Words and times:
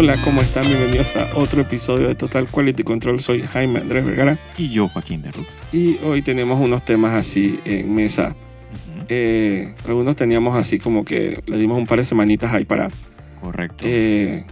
Hola, 0.00 0.16
¿cómo 0.22 0.40
están? 0.42 0.68
Bienvenidos 0.68 1.16
a 1.16 1.30
otro 1.34 1.60
episodio 1.62 2.06
de 2.06 2.14
Total 2.14 2.46
Quality 2.46 2.84
Control. 2.84 3.18
Soy 3.18 3.42
Jaime 3.42 3.80
Andrés 3.80 4.04
Vergara 4.04 4.38
Y 4.56 4.68
yo, 4.70 4.88
Joaquín 4.88 5.22
de 5.22 5.32
Rux. 5.32 5.48
y 5.72 5.96
hoy 6.04 6.22
tenemos 6.22 6.60
unos 6.60 6.84
temas 6.84 7.14
así 7.14 7.58
en 7.64 7.92
mesa. 7.92 8.28
Ujú, 8.28 9.06
Eh, 9.08 9.74
algunos 9.88 10.14
teníamos 10.14 10.56
así 10.56 10.78
como 10.78 11.04
que 11.04 11.42
le 11.46 11.56
dimos 11.58 11.76
un 11.78 11.86
par 11.86 11.98
de 11.98 12.04
semanitas 12.04 12.52
ahí 12.52 12.64
para 12.64 12.90
Correcto. 13.40 13.84
eh, 13.88 14.44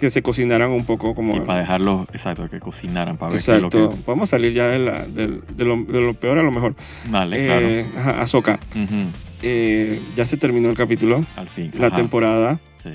que 0.00 0.10
se 0.10 0.22
cocinaran 0.22 0.70
un 0.70 0.86
poco 0.86 1.14
como... 1.14 1.36
y 1.36 1.40
para 1.40 1.58
dejarlos, 1.60 2.06
exacto, 2.12 2.48
que 2.48 2.58
cocinaran 2.58 3.18
para 3.18 3.32
ver 3.34 3.42
qué 3.44 3.52
es 3.52 3.60
lo 3.60 3.66
Exacto. 3.66 3.90
que... 3.90 3.96
Vamos 4.06 4.30
a 4.30 4.30
salir 4.30 4.54
ya 4.54 4.68
de, 4.68 4.78
la- 4.78 5.06
del- 5.06 5.42
de 5.54 5.64
lo, 5.66 5.76
de 5.84 6.00
lo 6.00 6.14
peor 6.14 6.38
a 6.38 6.42
lo 6.42 6.50
mejor. 6.50 6.74
Vale, 7.10 7.44
claro. 7.44 7.66
Eh, 7.68 7.86
Ahsoka. 8.18 8.58
Ujú, 8.70 9.10
Eh, 9.42 10.00
ya 10.16 10.24
se 10.24 10.36
terminó 10.38 10.70
el 10.70 10.76
capítulo, 10.76 11.24
Al 11.36 11.48
fin. 11.48 11.70
la 11.78 11.88
ajá, 11.88 11.96
temporada. 11.96 12.60
Sí. 12.78 12.90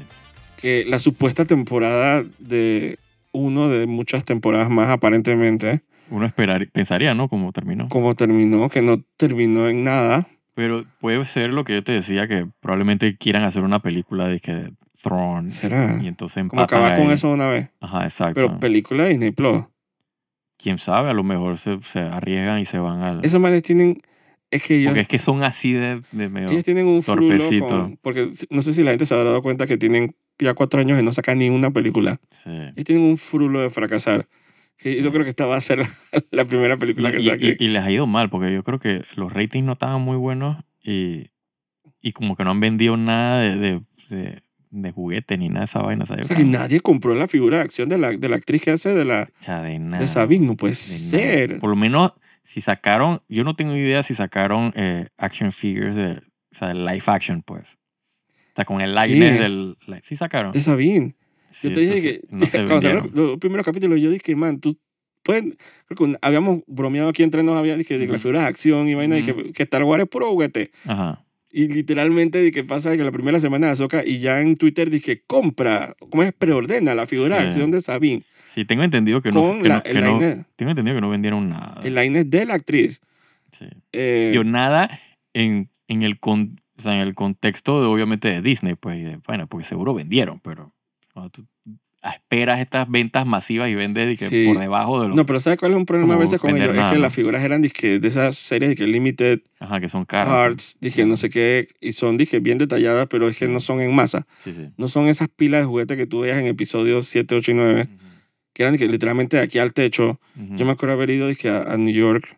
Que 0.57 0.85
la 0.85 0.99
supuesta 0.99 1.45
temporada 1.45 2.23
de 2.39 2.99
uno 3.31 3.69
de 3.69 3.87
muchas 3.87 4.23
temporadas 4.25 4.69
más 4.69 4.89
aparentemente, 4.89 5.81
Uno 6.09 6.25
esperar, 6.25 6.67
pensaría, 6.71 7.13
¿no? 7.13 7.27
Cómo 7.29 7.51
terminó. 7.51 7.87
como 7.89 8.15
terminó, 8.15 8.69
que 8.69 8.81
no 8.81 9.01
terminó 9.17 9.67
en 9.69 9.83
nada. 9.83 10.27
Pero 10.55 10.83
puede 10.99 11.23
ser 11.25 11.51
lo 11.51 11.63
que 11.63 11.73
yo 11.73 11.83
te 11.83 11.91
decía, 11.91 12.25
que 12.27 12.47
probablemente 12.61 13.15
quieran 13.15 13.43
hacer 13.43 13.61
una 13.63 13.79
película 13.79 14.27
de 14.27 14.39
que 14.39 14.71
Throne. 15.03 15.51
¿Será? 15.51 15.99
Y 16.01 16.07
entonces 16.07 16.43
Como 16.47 16.63
acabar 16.63 16.97
con 16.97 17.11
eso 17.11 17.29
una 17.31 17.47
vez. 17.47 17.69
Ajá, 17.79 18.03
exacto. 18.05 18.33
Pero 18.33 18.59
película 18.59 19.03
de 19.03 19.09
Disney 19.11 19.31
Plus. 19.31 19.65
Quién 20.57 20.79
sabe, 20.79 21.09
a 21.11 21.13
lo 21.13 21.23
mejor 21.23 21.59
se, 21.59 21.79
se 21.83 21.99
arriesgan 21.99 22.59
y 22.59 22.65
se 22.65 22.79
van 22.79 23.03
al... 23.03 23.23
Esos 23.23 23.39
manes 23.39 23.61
tienen, 23.61 24.01
es 24.49 24.63
que 24.63 24.77
ellos, 24.77 24.89
Porque 24.89 25.01
es 25.01 25.07
que 25.07 25.19
son 25.19 25.43
así 25.43 25.73
de, 25.73 26.01
de 26.11 26.29
medio... 26.29 26.49
ellos 26.49 26.63
tienen 26.63 26.87
un 26.87 27.03
torpecito. 27.03 27.67
con- 27.67 27.99
porque 28.01 28.27
no 28.49 28.63
sé 28.63 28.73
si 28.73 28.83
la 28.83 28.89
gente 28.89 29.05
se 29.05 29.13
habrá 29.13 29.29
dado 29.29 29.43
cuenta 29.43 29.67
que 29.67 29.77
tienen 29.77 30.15
ya 30.39 30.53
cuatro 30.53 30.79
años 30.79 30.99
y 30.99 31.03
no 31.03 31.13
sacan 31.13 31.39
ni 31.39 31.49
una 31.49 31.71
película. 31.71 32.19
Sí. 32.29 32.49
Ellos 32.49 32.85
tienen 32.85 33.03
un 33.05 33.17
frulo 33.17 33.59
de 33.61 33.69
fracasar. 33.69 34.27
Que 34.77 35.01
yo 35.01 35.11
creo 35.11 35.23
que 35.23 35.31
esta 35.31 35.47
va 35.47 35.57
a 35.57 35.61
ser 35.61 35.79
la, 35.79 35.89
la 36.31 36.45
primera 36.45 36.77
película 36.77 37.11
que 37.11 37.19
Y, 37.21 37.25
saquen. 37.29 37.55
y- 37.59 37.63
y 37.65 37.67
les 37.69 37.83
ha 37.83 37.89
ido 37.91 38.05
mal, 38.05 38.29
porque 38.29 38.53
yo 38.53 38.63
creo 38.63 38.79
que 38.79 39.03
los 39.15 39.33
ratings 39.33 39.65
no 39.65 39.73
estaban 39.73 40.01
muy 40.01 40.17
buenos 40.17 40.57
y, 40.83 41.31
y 42.01 42.11
como 42.11 42.35
que 42.35 42.43
no 42.43 42.51
han 42.51 42.59
vendido 42.59 42.95
nada 42.95 43.39
de, 43.41 43.55
de, 43.57 43.81
de, 44.09 44.43
de 44.69 44.91
juguete 44.91 45.35
ni 45.39 45.47
nada 45.49 45.61
de 45.61 45.65
esa 45.65 45.79
vaina. 45.81 46.05
¿sabes? 46.05 46.25
o 46.25 46.27
sea, 46.27 46.37
que 46.37 46.43
nadie 46.43 46.79
compró 46.81 47.15
la 47.15 47.27
figura 47.27 47.57
de 47.57 47.63
acción 47.63 47.89
de 47.89 47.97
la, 47.97 48.11
de 48.11 48.29
la 48.29 48.35
actriz 48.35 48.61
que 48.61 48.69
hace 48.71 48.93
de 48.93 49.03
la 49.05 49.23
O 49.39 49.43
sea, 49.43 49.63
de 49.63 49.79
nada. 49.79 49.99
de 50.01 50.07
Sabine. 50.07 50.45
No 50.45 50.55
puede 50.55 50.73
de 50.73 50.77
ser. 50.77 51.49
nada. 51.49 51.59
Por 51.61 51.71
lo 51.71 51.75
menos, 51.75 52.13
si 52.43 52.61
sacaron, 52.61 53.23
yo 53.27 53.43
no 53.43 53.55
tengo 53.55 53.75
idea 53.75 54.03
si 54.03 54.13
sacaron 54.13 54.71
eh, 54.75 55.07
action 55.17 55.51
figures 55.51 55.95
de, 55.95 56.11
o 56.11 56.21
sea, 56.51 56.67
de 56.67 56.75
live 56.75 57.03
action, 57.07 57.41
pues. 57.41 57.79
Sea, 58.57 58.65
con 58.65 58.81
el 58.81 58.93
likeness 58.93 59.33
Sí. 59.33 59.37
del... 59.39 59.77
Sí 60.01 60.15
sacaron. 60.17 60.51
De 60.51 60.59
Sabine. 60.61 61.15
Sí, 61.49 61.69
yo 61.69 61.73
te 61.75 61.79
dije 61.81 62.01
que 62.01 62.21
No 62.29 62.45
se 62.45 62.57
cuando 62.65 62.81
salieron 62.81 63.03
vendieron. 63.03 63.29
los 63.31 63.39
primeros 63.39 63.65
capítulos, 63.65 63.99
yo 64.01 64.09
dije, 64.11 64.35
man, 64.35 64.59
tú 64.59 64.77
puedes. 65.23 65.43
Creo 65.85 65.95
que 65.97 66.03
un- 66.03 66.17
habíamos 66.21 66.59
bromeado 66.67 67.09
aquí 67.09 67.23
entre 67.23 67.43
nos, 67.43 67.55
había 67.57 67.75
dije, 67.77 67.97
de 67.97 68.05
que 68.05 68.11
las 68.11 68.19
Ujú. 68.19 68.23
figuras 68.29 68.41
de 68.43 68.47
acción 68.49 68.87
y 68.89 68.95
vaina, 68.95 69.17
y 69.17 69.21
Ujú. 69.29 69.43
que, 69.43 69.51
que 69.53 69.63
Star 69.63 69.83
Wars 69.83 70.03
es 70.03 70.09
puro 70.09 70.27
juguete. 70.31 70.71
Ajá. 70.85 71.23
Y 71.49 71.69
literalmente, 71.69 72.39
de 72.39 72.51
que 72.51 72.63
pasa 72.65 72.89
de 72.89 72.97
que 72.97 73.03
la 73.05 73.11
primera 73.11 73.39
semana 73.39 73.67
de 73.67 73.73
Azoka 73.73 74.03
y 74.05 74.19
ya 74.19 74.41
en 74.41 74.57
Twitter 74.57 74.89
dije, 74.89 75.23
compra, 75.25 75.95
¿cómo 76.09 76.23
es? 76.23 76.33
Preordena 76.33 76.93
la 76.93 77.07
figura 77.07 77.39
de 77.39 77.47
acción 77.47 77.71
de 77.71 77.79
Sabine. 77.79 78.23
Sí, 78.47 78.65
tengo 78.65 78.83
entendido 78.83 79.21
que 79.21 79.31
no... 79.31 79.57
Que 79.59 79.67
la, 79.69 79.81
que 79.81 79.93
tengo 80.55 80.71
entendido 80.71 80.95
que 80.95 81.01
no 81.01 81.09
vendieron 81.09 81.49
nada. 81.49 81.79
el 81.83 81.95
line 81.95 82.23
de 82.25 82.45
la 82.45 82.55
actriz. 82.55 83.01
Sí. 83.51 83.65
Eh, 83.93 84.31
Yo 84.35 84.43
nada 84.43 84.89
en, 85.33 85.69
en, 85.87 86.03
el 86.03 86.19
con, 86.19 86.59
o 86.77 86.81
sea, 86.81 86.93
en 86.95 87.01
el 87.01 87.15
contexto 87.15 87.81
de 87.81 87.87
obviamente 87.87 88.29
de 88.29 88.41
Disney, 88.41 88.75
pues, 88.75 89.17
bueno, 89.25 89.47
porque 89.47 89.65
seguro 89.65 89.93
vendieron, 89.93 90.39
pero 90.39 90.73
cuando 91.13 91.29
tú 91.31 91.47
esperas 92.15 92.59
estas 92.59 92.89
ventas 92.89 93.25
masivas 93.25 93.69
y 93.69 93.75
vendes 93.75 94.13
y 94.13 94.17
que 94.17 94.29
Sí. 94.29 94.45
por 94.47 94.59
debajo 94.59 95.01
de 95.01 95.09
lo 95.09 95.15
no, 95.15 95.25
pero 95.25 95.39
¿sabes 95.41 95.59
cuál 95.59 95.71
es 95.71 95.77
un 95.77 95.85
problema 95.85 96.13
a 96.13 96.17
veces 96.17 96.39
con 96.39 96.55
ellos? 96.55 96.69
Es 96.69 96.75
nada, 96.75 96.91
que 96.91 96.95
¿no? 96.97 97.01
las 97.01 97.13
figuras 97.13 97.43
eran 97.43 97.61
dizque, 97.61 97.99
de 97.99 98.07
esas 98.07 98.37
series 98.37 98.69
de 98.69 98.75
que 98.75 98.87
Limited 98.87 99.41
ajá, 99.59 99.81
que 99.81 99.89
son 99.89 100.05
caras. 100.05 100.33
Arts, 100.33 100.77
dije, 100.79 101.05
no 101.05 101.17
sé 101.17 101.29
qué, 101.29 101.67
y 101.81 101.91
son 101.93 102.17
dije, 102.17 102.39
bien 102.39 102.59
detalladas, 102.59 103.07
pero 103.09 103.27
es 103.27 103.37
que 103.37 103.47
no 103.47 103.59
son 103.59 103.81
en 103.81 103.93
masa. 103.93 104.25
Sí, 104.37 104.53
sí. 104.53 104.69
No 104.77 104.87
son 104.87 105.07
esas 105.07 105.27
pilas 105.27 105.61
de 105.61 105.65
juguetes 105.67 105.97
que 105.97 106.05
tú 106.05 106.21
veías 106.21 106.37
en 106.37 106.45
episodios 106.45 107.07
7, 107.07 107.35
8 107.35 107.51
y 107.51 107.55
9, 107.55 107.89
que 108.53 108.63
eran 108.63 108.77
que 108.77 108.87
literalmente 108.87 109.37
de 109.37 109.43
aquí 109.43 109.59
al 109.59 109.73
techo. 109.73 110.19
Ujú, 110.39 110.55
Yo 110.55 110.65
me 110.65 110.71
acuerdo 110.73 110.93
haber 110.93 111.09
ido 111.09 111.27
dizque, 111.27 111.49
a, 111.49 111.63
a 111.63 111.77
New 111.77 111.93
York, 111.93 112.37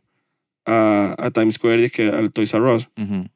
a, 0.66 1.16
a 1.18 1.32
Times 1.32 1.56
Square, 1.56 1.82
dizque, 1.82 2.10
al 2.10 2.32
Toys 2.32 2.54
R 2.54 2.64
Us, 2.74 2.90
ujú. 2.98 3.28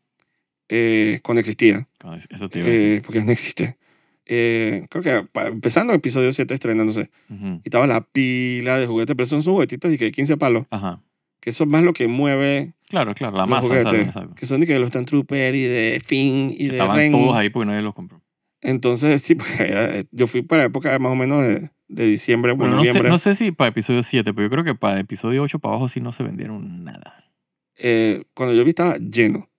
Eh, 0.75 1.19
cuando 1.23 1.39
existía, 1.39 1.87
Eso 2.31 2.49
te 2.49 2.59
iba 2.59 2.67
a 2.67 2.71
decir. 2.71 2.87
eh, 2.93 3.01
porque 3.05 3.21
no 3.21 3.31
existe. 3.31 3.77
Eh, 4.25 4.85
creo 4.89 5.03
que 5.03 5.27
empezando 5.47 5.93
el 5.93 5.97
episodio 5.99 6.31
7 6.31 6.53
estrenándose, 6.53 7.09
Ujú. 7.29 7.45
y 7.57 7.61
estaba 7.65 7.85
la 7.87 8.01
pila 8.01 8.77
de 8.79 8.87
juguetes, 8.87 9.15
pero 9.15 9.25
son 9.27 9.43
sus 9.43 9.51
juguetitos 9.53 9.91
de 9.91 10.11
15 10.11 10.37
palos, 10.37 10.65
Ajá. 10.71 11.01
que 11.41 11.49
eso 11.51 11.65
es 11.65 11.69
más 11.69 11.83
lo 11.83 11.93
que 11.93 12.07
mueve 12.07 12.73
Claro, 12.89 13.13
claro, 13.13 13.35
la 13.37 13.43
los 13.43 13.49
masa. 13.49 13.67
juguetes, 13.67 13.91
¿sabes? 13.91 14.07
Exacto. 14.07 14.35
que 14.35 14.45
son 14.45 14.61
de 14.61 14.67
que 14.67 14.79
los 14.79 14.87
Stan 14.87 15.03
Trooper 15.05 15.53
y 15.55 15.63
de 15.63 16.01
Finn 16.05 16.51
y 16.57 16.67
de 16.67 16.71
Estaban 16.73 16.95
Ren. 16.97 17.11
todos 17.11 17.35
ahí 17.35 17.49
porque 17.49 17.65
nadie 17.67 17.81
los 17.81 17.93
compró. 17.93 18.21
Entonces, 18.61 19.21
sí, 19.21 19.35
pues, 19.35 19.59
era- 19.59 20.03
yo 20.11 20.25
fui 20.27 20.41
para 20.41 20.63
época 20.63 20.97
más 20.99 21.11
o 21.11 21.15
menos 21.15 21.43
de, 21.43 21.69
de 21.89 22.05
diciembre, 22.07 22.53
Bueno, 22.53 22.77
no 22.77 22.85
sé, 22.85 23.01
no 23.03 23.17
sé 23.17 23.35
si 23.35 23.51
para 23.51 23.69
episodio 23.69 24.03
7, 24.03 24.33
pero 24.33 24.45
yo 24.47 24.49
creo 24.49 24.63
que 24.63 24.73
para 24.75 24.99
episodio 25.01 25.43
8 25.43 25.59
para 25.59 25.73
abajo 25.73 25.89
sí 25.89 25.99
no 25.99 26.11
se 26.13 26.23
vendieron 26.23 26.83
nada. 26.85 27.25
Eh, 27.77 28.23
cuando 28.33 28.55
yo 28.55 28.63
vi 28.63 28.69
estaba 28.69 28.95
lleno 28.97 29.49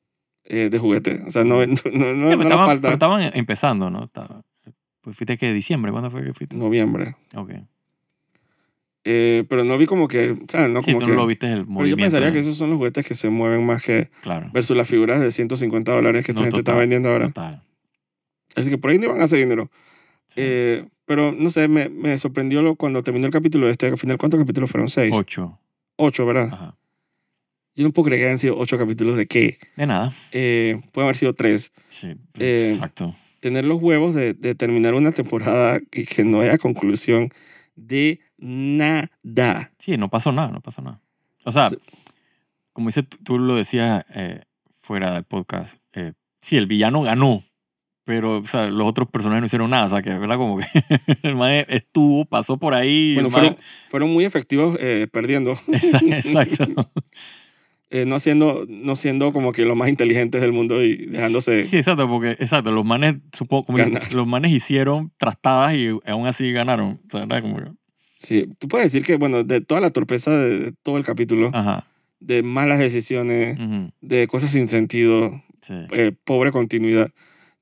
eh, 0.45 0.69
de 0.71 0.79
juguetes. 0.79 1.21
O 1.27 1.31
sea, 1.31 1.45
no, 1.45 1.57
no, 1.67 1.75
no, 1.93 2.15
no, 2.37 2.43
estaban, 2.43 2.67
falta 2.67 2.81
pero 2.83 2.93
estaban 2.95 3.31
empezando, 3.35 3.91
¿no? 3.91 4.05
Estaba- 4.05 4.43
pues 5.01 5.17
fuiste 5.17 5.37
que 5.37 5.53
diciembre, 5.53 5.93
¿cuándo 5.93 6.11
fue 6.11 6.25
que 6.25 6.33
fuiste? 6.33 6.57
noviembre. 6.57 7.15
Ok. 7.37 7.51
Eh, 9.07 9.45
pero 9.51 9.65
no 9.65 9.77
vi 9.77 9.85
como 9.85 10.09
que, 10.09 10.31
o 10.31 10.37
sea, 10.49 10.67
no 10.69 10.81
sí, 10.81 10.93
como 10.93 11.01
tú 11.01 11.07
que... 11.11 11.13
no 11.13 11.21
lo 11.21 11.27
viste 11.27 11.47
el 11.47 11.53
pero 11.59 11.67
yo 11.67 11.71
movimiento. 11.73 12.03
pensaría 12.05 12.29
¿no? 12.29 12.33
que 12.33 12.39
esos 12.41 12.57
son 12.57 12.71
los 12.71 12.79
juguetes 12.79 13.07
que 13.07 13.15
se 13.15 13.29
mueven 13.29 13.67
más 13.67 13.83
que 13.83 14.09
Claro. 14.23 14.49
versus 14.55 14.75
las 14.75 14.89
figuras 14.89 15.21
de 15.21 15.31
150 15.31 15.93
dólares 15.93 16.25
que 16.25 16.33
esta 16.33 16.41
No, 16.41 16.45
gente 16.47 16.61
está 16.61 16.73
total, 16.73 16.81
vendiendo 16.81 17.11
ahora. 17.11 17.27
Total. 17.27 17.63
Así 18.57 18.71
que 18.71 18.79
por 18.79 18.91
ahí 18.93 18.99
no 18.99 19.07
iban 19.07 19.21
a 19.21 19.25
hacer 19.25 19.41
dinero. 19.41 19.71
Sí. 20.27 20.41
Eh, 20.43 20.89
pero 21.05 21.33
no 21.33 21.51
sé, 21.51 21.69
me, 21.69 21.91
me 21.91 22.17
sorprendió 22.17 22.63
lo, 22.63 22.77
cuando 22.77 23.03
terminó 23.03 23.27
el 23.27 23.33
capítulo 23.33 23.69
este. 23.69 23.89
Al 23.89 23.99
final, 23.99 24.17
¿cuántos 24.17 24.41
capítulos 24.41 24.71
fueron? 24.71 24.89
Seis. 24.89 25.15
Ocho. 25.15 25.59
Ocho, 25.97 26.25
¿verdad? 26.25 26.49
Ajá. 26.51 26.77
Yo 27.77 27.85
no 27.85 27.93
puedo 27.93 28.07
creer 28.07 28.21
que 28.21 28.27
hayan 28.27 28.39
sido 28.39 28.57
ocho 28.59 28.79
capítulos 28.79 29.17
de 29.17 29.27
qué. 29.27 29.59
De 29.77 29.87
nada. 29.87 30.13
Eh, 30.33 30.81
pueden 30.93 31.07
haber 31.07 31.17
sido 31.17 31.35
tres. 31.35 31.73
Sí. 31.89 32.15
Eh, 32.39 32.73
Exacto. 32.75 33.15
tener 33.41 33.65
los 33.65 33.81
huevos 33.83 34.15
de, 34.15 34.33
de 34.35 34.55
terminar 34.55 34.95
una 34.95 35.13
temporada 35.13 35.81
y 35.93 36.05
que 36.07 36.25
no 36.25 36.41
haya 36.41 36.57
conclusión 36.59 37.31
de 37.77 38.21
nada. 38.39 39.73
Sí, 39.79 39.97
no 39.97 40.09
pasó 40.09 40.31
nada, 40.33 40.51
no 40.53 40.61
pasó 40.61 40.83
nada. 40.83 41.01
O 41.45 41.53
sea, 41.53 41.69
Sí. 41.71 41.77
como 42.73 42.89
dice, 42.89 43.03
tú, 43.03 43.39
lo 43.39 43.57
decías 43.57 44.05
eh, 44.15 44.41
fuera 44.81 45.13
del 45.15 45.25
podcast, 45.25 45.77
eh, 45.95 46.13
sí, 46.41 46.57
el 46.57 46.67
villano 46.67 47.03
ganó, 47.03 47.43
pero 48.05 48.39
o 48.39 48.45
sea, 48.45 48.67
los 48.69 48.87
otros 48.87 49.09
personajes 49.09 49.41
no 49.43 49.47
hicieron 49.47 49.71
nada. 49.71 49.87
O 49.87 49.91
sea, 49.91 50.01
que 50.03 50.11
era 50.11 50.37
como 50.37 50.59
que 50.59 50.67
el 51.23 51.35
man 51.37 51.65
estuvo, 51.69 52.25
pasó 52.25 52.57
por 52.57 52.73
ahí. 52.75 53.15
Bueno, 53.15 53.31
fueron 53.89 54.13
muy 54.13 54.25
efectivos 54.25 54.77
eh, 54.81 55.09
perdiendo, 55.11 55.53
Exacto. 55.69 56.07
exacto. 56.07 56.67
eh, 57.95 58.05
no, 58.07 58.19
siendo, 58.19 58.65
no 58.69 58.97
siendo 58.97 59.33
como 59.33 59.53
que 59.53 59.65
los 59.65 59.77
más 59.77 59.89
inteligentes 59.89 60.41
del 60.41 60.53
mundo 60.53 60.83
y 60.83 60.97
dejándose... 61.07 61.63
Sí, 61.63 61.77
exacto, 61.77 62.09
porque 62.09 62.33
exacto, 62.33 62.73
los 62.73 62.85
manes, 62.85 63.17
supongo, 63.33 63.67
como 63.67 63.79
Ganar. 63.79 64.13
los 64.13 64.27
manes 64.27 64.51
hicieron 64.53 65.13
trastadas 65.17 65.75
y 65.75 65.89
aún 66.07 66.27
así 66.27 66.51
ganaron. 66.53 67.01
O 67.07 67.11
sea, 67.11 67.23
era 67.23 67.41
como 67.41 67.57
que, 67.59 67.65
Sí, 68.17 68.47
tú 68.59 68.67
puedes 68.69 68.91
decir 68.93 69.07
que, 69.07 69.17
bueno, 69.17 69.45
de 69.45 69.61
toda 69.61 69.81
la 69.81 69.91
torpeza 69.91 70.31
de, 70.37 70.59
de 70.59 70.73
todo 70.83 70.97
el 70.99 71.05
capítulo, 71.05 71.51
ajá. 71.53 71.87
de 72.21 72.43
malas 72.43 72.79
decisiones, 72.79 73.59
de 74.01 74.27
cosas 74.29 74.51
sin 74.51 74.69
sentido, 74.69 75.43
sí. 75.61 75.75
eh, 75.93 76.13
pobre 76.25 76.51
continuidad, 76.51 77.11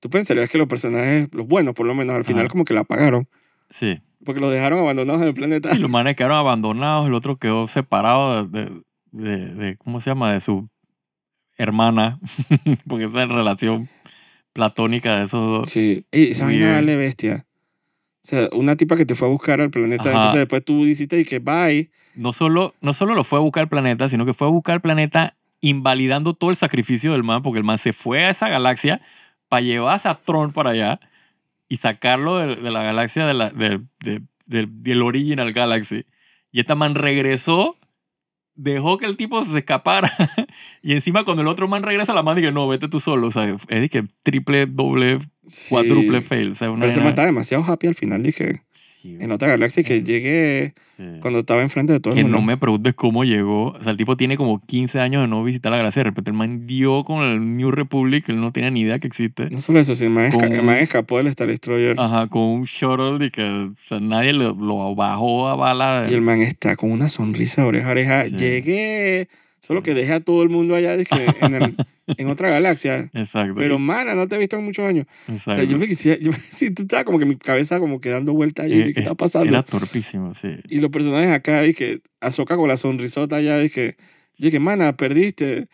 tú 0.01 0.09
pensarías 0.09 0.49
que 0.51 0.59
los 0.59 0.67
personajes, 0.69 1.29
los 1.33 1.47
buenos 1.47 1.75
por 1.75 1.87
lo 1.87 1.95
menos, 1.95 2.15
al 2.17 2.25
final 2.25 2.43
Ajá. 2.47 2.49
como 2.51 2.65
que 2.65 2.75
la 2.75 2.81
apagaron, 2.81 3.29
Sí. 3.71 4.01
porque 4.25 4.41
los 4.41 4.51
dejaron 4.53 4.79
abandonados 4.79 5.21
en 5.23 5.29
el 5.29 5.35
planeta. 5.35 5.71
Y 5.75 5.79
los 5.79 5.91
manes 5.91 6.15
quedaron 6.17 6.39
abandonados, 6.39 7.07
el 7.09 7.15
otro 7.15 7.37
quedó 7.37 7.67
separado 7.67 8.47
de, 8.47 8.61
de, 8.65 8.71
de- 9.13 9.55
de- 9.55 9.77
¿cómo 9.77 10.01
se 10.01 10.11
llama? 10.11 10.33
De 10.33 10.41
su 10.41 10.69
hermana, 11.57 12.19
porque 12.89 13.05
esa 13.05 13.23
es 13.23 13.29
la 13.29 13.35
relación 13.35 13.89
platónica 14.53 15.17
de 15.19 15.25
esos 15.25 15.47
dos. 15.49 15.71
Sí, 15.71 16.07
y 16.13 16.29
esa 16.31 16.47
vaina 16.47 16.73
dale 16.73 16.97
bestia. 16.97 17.47
O 18.25 18.29
sea, 18.29 18.49
una 18.53 18.77
tipa 18.77 18.97
que 18.97 19.05
te 19.07 19.15
fue 19.15 19.29
a 19.29 19.31
buscar 19.31 19.61
al 19.61 19.71
planeta, 19.71 20.03
Ajá. 20.05 20.11
entonces 20.13 20.41
después 20.41 20.65
tú 20.65 20.85
dijiste 20.85 21.19
y 21.19 21.25
que 21.25 21.39
bye. 21.41 21.91
No 22.15 22.33
solo, 22.33 22.75
no 22.81 22.93
solo 22.95 23.15
lo 23.15 23.25
fue 23.25 23.39
a 23.39 23.43
buscar 23.43 23.63
al 23.63 23.69
planeta, 23.69 24.09
sino 24.09 24.27
que 24.27 24.35
fue 24.35 24.47
a 24.47 24.51
buscar 24.51 24.75
al 24.75 24.81
planeta 24.81 25.37
invalidando 25.61 26.35
todo 26.35 26.51
el 26.51 26.57
sacrificio 26.57 27.13
del 27.13 27.23
man, 27.25 27.43
porque 27.43 27.59
el 27.59 27.65
man 27.65 27.79
se 27.79 27.93
fue 27.93 28.25
a 28.25 28.31
esa 28.31 28.49
galaxia 28.49 29.01
para 29.49 29.63
llevarse 29.63 30.09
a 30.09 30.15
Tron 30.21 30.53
para 30.53 30.71
allá 30.71 31.01
y 31.69 31.77
sacarlo 31.79 32.39
de, 32.39 32.57
de 32.57 32.71
la 32.71 32.83
galaxia 32.83 33.27
de 33.27 33.35
la, 33.35 33.51
de- 33.51 33.81
de- 34.01 34.23
del- 34.47 34.83
del 34.83 35.03
Original 35.03 35.53
Galaxy. 35.53 36.05
Y 36.51 36.61
esta 36.61 36.75
man 36.75 36.95
regresó, 36.95 37.77
dejó 38.55 38.99
que 38.99 39.07
el 39.07 39.17
tipo 39.17 39.45
se 39.45 39.59
escapara. 39.59 40.11
y 40.83 40.93
encima 40.93 41.25
cuando 41.25 41.43
el 41.43 41.49
otro 41.49 41.69
man 41.69 41.83
regresa, 41.83 42.13
la 42.15 42.23
man 42.23 42.37
dice, 42.37 42.53
no, 42.53 42.69
vete 42.69 42.89
tú 42.89 43.01
solo. 43.01 43.29
O 43.29 43.31
sea, 43.31 43.57
es 43.69 43.91
que 43.91 44.05
triple, 44.23 44.67
doble, 44.67 45.19
Sí. 45.45 45.71
cuádruple 45.71 46.21
fail. 46.21 46.53
O 46.53 46.55
sea, 46.55 46.71
una 46.71 46.81
Pero 46.81 46.93
se 46.93 46.99
vaina- 47.01 47.11
mataba 47.11 47.27
demasiado 47.27 47.65
happy 47.65 47.89
al 47.89 47.95
final, 47.97 48.23
dije. 48.23 48.63
En 49.05 49.33
otra 49.33 49.49
galaxia 49.49 49.81
y 49.81 49.85
que 49.85 50.03
llegue 50.03 50.75
sí. 50.97 51.05
cuando 51.21 51.41
estaba 51.41 51.63
enfrente 51.63 51.93
de 51.93 52.01
todo 52.01 52.15
el 52.15 52.19
Que 52.19 52.23
mundo. 52.25 52.39
no 52.39 52.45
me 52.45 52.57
preguntes 52.57 52.95
cómo 52.95 53.25
llegó. 53.25 53.73
O 53.73 53.81
sea, 53.83 53.91
el 53.93 53.97
tipo 53.97 54.17
tiene 54.17 54.37
como 54.37 54.61
15 54.65 55.01
años 55.01 55.23
de 55.23 55.29
no 55.29 55.43
visitar 55.45 55.71
la 55.73 55.79
galaxia. 55.79 56.01
De 56.01 56.11
repente 56.11 56.31
el 56.31 56.37
man 56.37 56.67
dio 56.67 57.03
con 57.05 57.25
el 57.25 57.57
New 57.57 57.71
Republic. 57.71 58.29
Él 58.29 58.41
no 58.41 58.53
tenía 58.53 58.71
ni 58.71 58.81
idea 58.83 58.99
que 58.99 59.07
existe. 59.07 59.51
No 59.51 59.61
solo 59.61 59.81
eso, 59.81 59.95
sino 59.95 60.09
el 60.11 60.15
man, 60.15 60.31
esca- 60.33 60.53
el 60.53 60.63
man 60.63 60.77
escapó 60.77 61.19
del 61.19 61.27
Star 61.29 61.49
Destroyer 61.49 61.97
Ajá, 61.99 62.29
con 62.29 62.43
un 62.43 62.63
shuttle 62.65 63.27
y 63.27 63.31
que 63.31 63.43
o 63.45 63.75
sea, 63.85 64.01
nadie 64.01 64.33
lo, 64.33 64.55
lo 64.55 64.95
bajó 64.95 65.49
a 65.49 65.57
bala. 65.57 66.07
y 66.11 66.15
el 66.15 66.21
man 66.21 66.41
está 66.41 66.77
con 66.77 66.91
una 66.93 67.09
sonrisa 67.09 67.63
de 67.63 67.69
oreja 67.69 67.89
a 67.89 67.91
oreja. 67.93 68.25
Sí. 68.27 68.37
Llegué, 68.37 69.29
solo 69.63 69.83
que 69.83 69.95
dejé 69.95 70.13
a 70.13 70.21
todo 70.21 70.43
el 70.43 70.51
mundo 70.51 70.75
allá 70.75 70.95
dizque, 70.97 71.25
en, 71.41 71.55
el- 71.55 71.77
en 72.19 72.29
otra 72.29 72.51
galaxia. 72.51 73.11
Exacto. 73.15 73.55
Pero, 73.57 73.79
mana, 73.79 74.15
no 74.15 74.29
te 74.29 74.37
he 74.37 74.39
visto 74.39 74.57
en 74.59 74.65
muchos 74.65 74.85
años. 74.85 75.07
O 75.29 75.33
exacto. 75.33 75.63
sea, 75.63 75.71
yo 75.71 75.79
me 75.79 75.87
quisiera, 75.87 76.21
yo, 76.21 76.33
sí, 76.51 76.71
tú 76.75 76.83
estaba 76.83 77.05
como 77.05 77.19
que 77.19 77.25
mi 77.25 77.37
cabeza 77.37 77.79
como 77.81 78.01
que 78.01 78.11
dando 78.11 78.35
vueltas 78.35 78.67
allí, 78.67 78.81
Eh, 78.83 78.93
¿qué 78.93 79.01
eh, 79.01 79.03
está 79.05 79.15
pasando? 79.15 79.49
Era 79.49 79.63
torpísimo, 79.63 80.35
sí. 80.35 80.49
Y 80.69 80.81
los 80.81 80.91
personajes 80.91 81.31
acá, 81.31 81.63
dije, 81.63 82.01
Azoka 82.21 82.57
con 82.57 82.69
la 82.69 82.77
sonrisota 82.77 83.37
allá, 83.37 83.57
dije, 83.59 83.97
dije, 84.37 84.59
mana, 84.61 84.97
perdiste. 84.97 85.69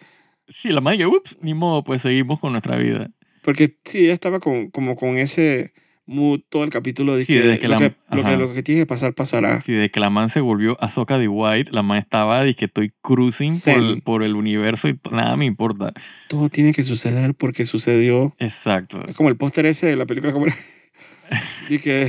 Sí, 0.46 0.68
la 0.70 0.80
madre 0.80 1.06
ups, 1.06 1.36
ni 1.42 1.54
modo, 1.54 1.82
pues 1.82 2.02
seguimos 2.02 2.38
con 2.38 2.52
nuestra 2.52 2.76
vida. 2.76 3.10
Porque 3.42 3.78
sí, 3.84 3.98
ella 4.04 4.12
estaba 4.14 4.40
con, 4.40 4.70
como 4.70 4.96
con 4.96 5.16
ese 5.18 5.72
mood 6.08 6.40
todo 6.48 6.64
el 6.64 6.70
capítulo 6.70 7.14
de 7.16 7.24
Sí, 7.24 7.34
que, 7.34 7.40
desde 7.42 7.58
que 7.58 7.68
lo, 7.68 7.74
la- 7.78 7.90
que, 7.90 7.94
lo, 8.16 8.24
que, 8.24 8.36
lo 8.36 8.52
que 8.52 8.62
tiene 8.62 8.80
que 8.80 8.86
pasar, 8.86 9.14
pasará. 9.14 9.60
Sí, 9.60 9.72
de 9.72 9.90
que 9.90 10.00
la 10.00 10.10
man 10.10 10.30
se 10.30 10.40
volvió 10.40 10.76
Ahsoka 10.82 11.18
de 11.18 11.28
White, 11.28 11.70
la 11.72 11.82
man 11.82 11.98
estaba 11.98 12.42
de 12.42 12.54
que 12.54 12.64
estoy 12.64 12.92
cruising 13.02 13.52
por 13.60 14.02
por 14.02 14.22
el 14.22 14.34
universo 14.34 14.88
y 14.88 14.98
nada 15.12 15.36
me 15.36 15.44
importa. 15.46 15.92
Todo 16.28 16.48
tiene 16.48 16.72
que 16.72 16.82
suceder 16.82 17.34
porque 17.34 17.64
sucedió. 17.66 18.34
Exacto. 18.38 19.00
Es 19.06 19.14
como 19.14 19.28
el 19.28 19.36
póster 19.36 19.66
ese 19.66 19.86
de 19.86 19.96
la 19.96 20.06
película 20.06 20.32
como 20.32 20.46
y 21.68 21.78
que 21.78 22.08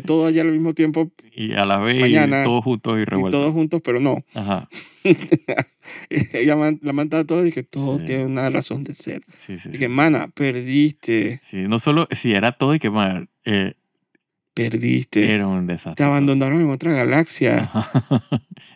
todo 0.06 0.26
allá 0.26 0.42
al 0.42 0.52
mismo 0.52 0.74
tiempo 0.74 1.10
Y 1.34 1.54
a 1.54 1.64
la 1.64 1.80
vez, 1.80 1.98
Mañana, 2.00 2.42
y 2.42 2.44
todos 2.44 2.62
juntos 2.62 2.98
y 2.98 3.00
y 3.00 3.04
revueltos. 3.06 3.40
todos 3.40 3.54
juntos, 3.54 3.80
pero 3.82 3.98
no. 3.98 4.18
Ajá. 4.34 4.68
Ella 6.10 6.56
man- 6.56 6.78
la 6.82 6.92
manda 6.92 7.20
a 7.20 7.24
todos 7.24 7.46
y 7.46 7.52
que 7.52 7.62
todo 7.62 7.98
Sí. 7.98 8.04
tiene 8.06 8.26
una 8.26 8.50
razón 8.50 8.84
de 8.84 8.92
ser. 8.92 9.22
Sí, 9.34 9.58
sí. 9.58 9.70
Y 9.72 9.78
que, 9.78 9.88
mana, 9.88 10.28
perdiste, 10.34 11.40
Sí, 11.48 11.56
no 11.66 11.78
solo, 11.78 12.06
sí, 12.10 12.32
era 12.34 12.52
todo 12.52 12.74
y 12.74 12.78
que 12.78 12.90
man, 12.90 13.28
eh, 13.48 13.74
perdiste. 14.54 15.32
era 15.34 15.46
un 15.46 15.66
desastre. 15.66 15.94
Te 15.96 16.02
abandonaron 16.04 16.60
en 16.60 16.70
otra 16.70 16.92
galaxia. 16.92 17.70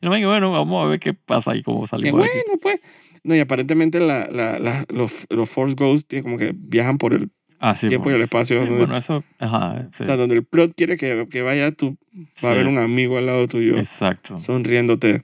Que, 0.00 0.08
bueno, 0.26 0.50
vamos 0.52 0.84
a 0.84 0.88
ver 0.88 1.00
qué 1.00 1.14
pasa 1.14 1.56
y 1.56 1.62
cómo 1.62 1.86
salimos 1.86 2.22
aquí. 2.24 2.30
bueno, 2.46 2.60
pues. 2.62 2.80
No, 3.24 3.36
y 3.36 3.38
aparentemente 3.40 4.00
la, 4.00 4.26
la, 4.30 4.58
la- 4.58 4.84
los, 4.88 5.26
los 5.30 5.48
Force 5.48 5.74
Ghosts 5.76 6.22
como 6.22 6.38
que 6.38 6.52
viajan 6.56 6.98
por 6.98 7.14
el. 7.14 7.30
Ah, 7.64 7.76
sí, 7.76 7.86
tiempo 7.86 8.10
y 8.10 8.14
el 8.14 8.22
espacio, 8.22 8.58
Sí, 8.58 8.64
donde- 8.64 8.78
bueno, 8.80 8.96
eso, 8.96 9.22
ajá, 9.38 9.88
sí. 9.92 10.02
O 10.02 10.06
sea, 10.06 10.16
donde 10.16 10.34
el 10.34 10.44
plot 10.44 10.74
quiere 10.76 10.96
que, 10.96 11.28
que 11.30 11.42
vaya, 11.42 11.70
tú 11.70 11.96
va 12.44 12.48
a 12.48 12.52
haber 12.52 12.66
un 12.66 12.78
amigo 12.78 13.18
al 13.18 13.26
lado 13.26 13.46
tuyo, 13.46 13.76
Exacto. 13.78 14.36
sonriéndote 14.36 15.22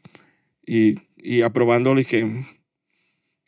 y, 0.64 0.94
y 1.16 1.42
aprobándolo 1.42 2.00
y 2.00 2.04
que, 2.04 2.44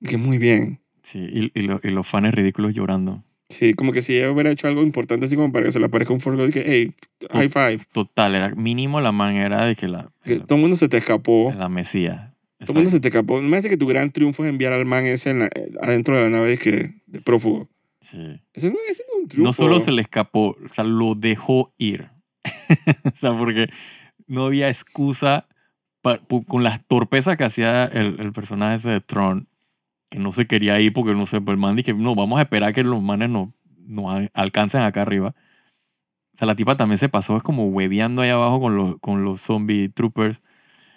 que 0.04 0.16
muy 0.16 0.38
bien. 0.38 0.80
Sí, 1.04 1.20
y, 1.20 1.52
y, 1.56 1.62
lo- 1.62 1.78
y 1.84 1.90
los 1.90 2.04
fans 2.08 2.34
ridículos 2.34 2.74
llorando. 2.74 3.22
Sí, 3.50 3.74
como 3.74 3.92
que 3.92 4.00
si 4.00 4.16
ella 4.16 4.30
hubiera 4.30 4.50
hecho 4.50 4.68
algo 4.68 4.82
importante 4.82 5.26
así 5.26 5.34
como 5.36 5.52
para 5.52 5.66
que 5.66 5.72
se 5.72 5.80
le 5.80 5.86
aparezca 5.86 6.14
un 6.14 6.20
y 6.48 6.52
que, 6.52 6.62
hey, 6.64 6.94
high 7.32 7.48
five. 7.48 7.78
Total, 7.92 8.34
era 8.34 8.54
mínimo 8.54 9.00
la 9.00 9.10
man 9.12 9.34
era 9.34 9.66
de 9.66 9.74
que 9.74 9.88
la, 9.88 10.10
Que 10.24 10.36
la, 10.36 10.44
todo 10.46 10.54
el 10.54 10.60
mundo 10.62 10.76
se 10.76 10.88
te 10.88 10.96
escapó. 10.96 11.52
la 11.56 11.68
mesía. 11.68 12.34
Todo 12.60 12.72
el 12.72 12.74
mundo 12.76 12.90
se 12.90 13.00
te 13.00 13.08
escapó. 13.08 13.42
Me 13.42 13.56
hace 13.56 13.68
que 13.68 13.76
tu 13.76 13.86
gran 13.88 14.12
triunfo 14.12 14.44
es 14.44 14.50
enviar 14.50 14.72
al 14.72 14.84
man 14.86 15.04
ese 15.04 15.30
en 15.30 15.40
la- 15.40 15.50
adentro 15.82 16.14
de 16.16 16.22
la 16.22 16.28
nave 16.30 16.50
de, 16.50 16.58
que, 16.58 16.94
de 17.06 17.20
prófugo. 17.22 17.68
Sí. 18.00 18.40
Ese 18.54 18.70
no, 18.70 18.76
ese 18.88 19.02
no 19.08 19.14
es 19.18 19.22
un 19.22 19.28
triunfo. 19.28 19.48
No 19.48 19.52
solo 19.52 19.80
se 19.80 19.90
le 19.92 20.00
escapó, 20.02 20.56
o 20.64 20.68
sea, 20.72 20.84
lo 20.84 21.14
dejó 21.16 21.74
ir. 21.76 22.08
o 23.04 23.16
sea, 23.16 23.32
porque 23.32 23.68
no 24.28 24.46
había 24.46 24.68
excusa 24.68 25.48
con 26.46 26.62
las 26.62 26.86
torpezas 26.86 27.36
que 27.36 27.44
hacía 27.44 27.84
el, 27.84 28.20
el 28.20 28.32
personaje 28.32 28.76
ese 28.76 28.88
de 28.90 29.00
Tron, 29.00 29.48
que 30.10 30.18
no 30.18 30.32
se 30.32 30.46
quería 30.46 30.78
ir 30.80 30.92
porque 30.92 31.14
no 31.14 31.24
sé, 31.24 31.40
pues 31.40 31.54
el 31.54 31.60
man 31.60 31.76
dije, 31.76 31.94
no, 31.94 32.14
vamos 32.14 32.38
a 32.38 32.42
esperar 32.42 32.74
que 32.74 32.82
los 32.84 33.00
manes 33.00 33.30
no, 33.30 33.54
no 33.78 34.10
alcancen 34.34 34.82
acá 34.82 35.02
arriba. 35.02 35.34
O 36.34 36.36
sea, 36.36 36.46
la 36.46 36.56
tipa 36.56 36.76
también 36.76 36.98
se 36.98 37.08
pasó, 37.08 37.36
es 37.36 37.42
como 37.42 37.68
hueveando 37.68 38.22
ahí 38.22 38.30
abajo 38.30 38.60
con 38.60 38.76
los, 38.76 38.98
con 39.00 39.24
los 39.24 39.40
zombie 39.40 39.88
troopers. 39.88 40.42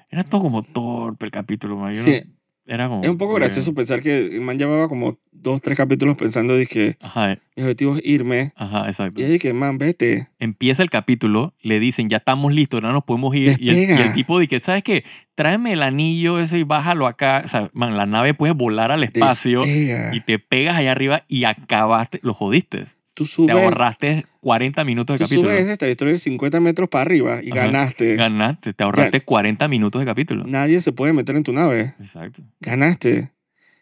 Era 0.10 0.24
todo 0.24 0.42
como 0.42 0.64
torpe 0.64 1.26
el 1.26 1.32
capítulo, 1.32 1.78
man. 1.78 1.96
Sí, 1.96 2.22
era 2.66 2.88
como... 2.88 3.04
es 3.04 3.10
un 3.10 3.18
poco 3.18 3.34
gracioso 3.34 3.74
pensar 3.74 4.02
que 4.02 4.40
man 4.42 4.58
llevaba 4.58 4.88
como 4.88 5.18
dos, 5.32 5.62
tres 5.62 5.78
capítulos 5.78 6.18
pensando 6.18 6.54
que 6.70 6.96
Ajá, 7.02 7.38
mi 7.56 7.64
objetivo 7.64 7.96
es 7.96 8.02
irme. 8.06 8.54
ajá, 8.56 8.88
exacto. 8.88 9.22
Y 9.22 9.38
que, 9.40 9.54
man, 9.54 9.78
vete. 9.78 10.28
empieza 10.40 10.82
el 10.82 10.90
capítulo, 10.90 11.54
le 11.62 11.80
dicen, 11.80 12.10
ya 12.10 12.18
estamos 12.18 12.54
listos, 12.54 12.80
ahora 12.80 12.94
nos 12.94 13.04
podemos 13.04 13.36
ir. 13.36 13.58
Y 13.60 13.70
el, 13.70 13.78
y 13.90 14.02
el 14.02 14.14
tipo 14.14 14.40
dice, 14.40 14.60
¿sabes 14.60 14.84
qué? 14.84 15.04
Tráeme 15.36 15.74
el 15.74 15.84
anillo 15.84 16.40
ese 16.40 16.60
y 16.60 16.64
bájalo 16.64 17.08
acá. 17.08 17.42
O 17.44 17.48
sea, 17.48 17.70
man, 17.74 17.98
la 17.98 18.06
nave 18.06 18.34
puede 18.34 18.54
volar 18.54 18.92
al 18.92 19.04
espacio 19.04 19.62
Despega. 19.62 20.16
y 20.16 20.22
te 20.22 20.40
pegas 20.40 20.78
allá 20.78 20.92
arriba 20.92 21.24
y 21.28 21.44
acabaste, 21.44 22.20
lo 22.24 22.34
jodiste. 22.34 22.86
Tú 23.14 23.26
Te 23.26 23.30
subes, 23.30 23.56
ahorraste 23.56 24.26
40 24.42 24.84
minutos 24.84 25.20
de 25.20 25.26
tú 25.26 25.30
capítulo. 25.30 25.50
subes 25.52 25.68
esta 25.68 25.88
historia 25.88 26.14
de 26.14 26.20
50 26.20 26.60
metros 26.60 26.90
para 26.90 27.04
arriba 27.04 27.40
y 27.44 27.52
Ajá. 27.52 27.66
ganaste. 27.66 28.16
Ganaste, 28.16 28.74
te 28.74 28.84
ahorraste 28.84 29.22
40 29.22 29.68
minutos 29.68 30.00
de 30.02 30.06
capítulo. 30.08 30.44
Nadie 30.48 30.82
se 30.82 30.92
puede 30.94 31.14
meter 31.14 31.36
en 31.36 31.44
tu 31.44 31.54
nave. 31.54 31.94
Exacto. 32.00 32.42
Ganaste. 32.60 33.32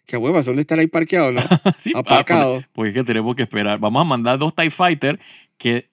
Qué 0.06 0.18
huevas, 0.18 0.46
¿dónde 0.46 0.62
estar 0.64 0.78
ahí 0.80 0.88
parqueado, 0.88 1.32
no? 1.32 1.42
Sí, 1.78 1.94
ah, 1.96 2.00
Aparcado. 2.00 2.56
porque- 2.56 2.70
porque 2.74 2.90
es 2.90 2.94
que 2.96 3.04
tenemos 3.06 3.36
que 3.36 3.44
esperar. 3.44 3.80
Vamos 3.80 4.02
a 4.02 4.04
mandar 4.04 4.38
dos 4.38 4.54
TIE 4.54 4.70
Fighter 4.70 5.18
que 5.58 5.90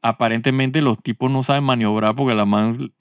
aparentemente 0.00 0.82
los 0.82 1.00
tipos 1.00 1.30
no 1.30 1.42
saben 1.44 1.62
maniobrar 1.64 2.16
porque 2.16 2.34
la 2.34 2.44
man 2.44 2.92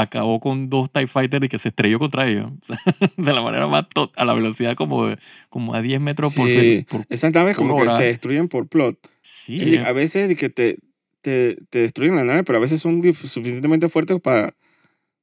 acabó 0.00 0.38
con 0.40 0.68
dos 0.70 0.90
TIE 0.92 1.06
Fighters 1.06 1.44
y 1.44 1.48
que 1.48 1.58
se 1.58 1.68
estrelló 1.68 1.98
contra 1.98 2.28
ellos. 2.28 2.52
De 3.16 3.32
la 3.32 3.42
manera 3.42 3.66
más 3.66 3.84
a 4.16 4.24
la 4.24 4.32
velocidad 4.34 4.74
como, 4.76 5.06
de- 5.06 5.18
como 5.48 5.74
a 5.74 5.82
10 5.82 6.00
metros 6.00 6.34
por, 6.34 6.48
Sí. 6.48 6.86
por 6.88 7.04
Esas 7.08 7.32
naves 7.34 7.56
como 7.56 7.70
por 7.74 7.82
que 7.82 7.88
hora. 7.88 7.96
se 7.96 8.04
destruyen 8.04 8.48
por 8.48 8.68
plot. 8.68 8.96
Sí, 9.22 9.60
Es 9.60 9.70
de- 9.72 9.78
a 9.80 9.92
veces 9.92 10.36
que 10.36 10.48
te, 10.48 10.78
te, 11.20 11.56
te 11.70 11.80
destruyen 11.80 12.16
la 12.16 12.24
nave, 12.24 12.44
pero 12.44 12.58
a 12.58 12.60
veces 12.60 12.80
son 12.80 13.02
suficientemente 13.12 13.88
fuertes 13.88 14.20
para, 14.20 14.54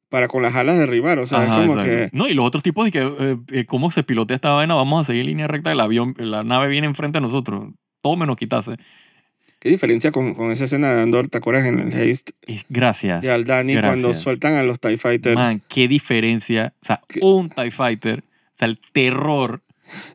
para 0.10 0.28
con 0.28 0.44
las 0.44 0.56
alas 0.56 0.78
derribar. 0.78 1.20
O 1.20 1.26
sea, 1.26 1.40
Ajá, 1.44 1.62
es 1.62 1.68
como 1.68 1.80
exacto. 1.80 2.12
que... 2.12 2.18
No, 2.18 2.28
y 2.28 2.34
los 2.34 2.46
otros 2.46 2.62
tipos 2.64 2.86
de 2.86 2.92
que, 2.92 3.00
eh, 3.02 3.38
eh, 3.52 3.66
¿cómo 3.66 3.92
se 3.92 4.04
pilotea 4.04 4.36
esta 4.36 4.52
vaina? 4.52 4.76
Vamos 4.76 5.02
a 5.02 5.04
seguir 5.06 5.22
en 5.22 5.28
línea 5.28 5.48
recta 5.48 5.70
del 5.70 5.80
avión, 5.80 6.14
la 6.18 6.44
nave 6.44 6.68
viene 6.68 6.88
enfrente 6.88 7.18
de 7.18 7.22
nosotros. 7.22 7.74
Todo 8.02 8.18
menos 8.18 8.36
quitarse. 8.36 8.76
¿Qué 9.66 9.72
diferencia 9.72 10.12
con, 10.12 10.36
con 10.36 10.52
esa 10.52 10.66
escena 10.66 10.94
de 10.94 11.02
Andor? 11.02 11.28
¿Te 11.28 11.40
acuerdas 11.40 11.66
en 11.66 11.80
el 11.80 11.88
Haste 11.88 12.34
gracias. 12.70 13.24
de 13.24 13.32
Aldani 13.32 13.74
cuando 13.74 14.10
Gracias. 14.10 14.20
sueltan 14.20 14.54
a 14.54 14.62
los 14.62 14.80
TIE 14.80 14.96
Fighters? 14.96 15.34
Man, 15.36 15.60
qué 15.68 15.88
diferencia. 15.88 16.76
O 16.84 16.86
sea, 16.86 17.02
¿Qué? 17.08 17.20
un 17.24 17.50
TIE 17.50 17.72
Fighter, 17.72 18.20
o 18.20 18.52
sea, 18.54 18.68
el 18.68 18.80
terror 18.94 19.64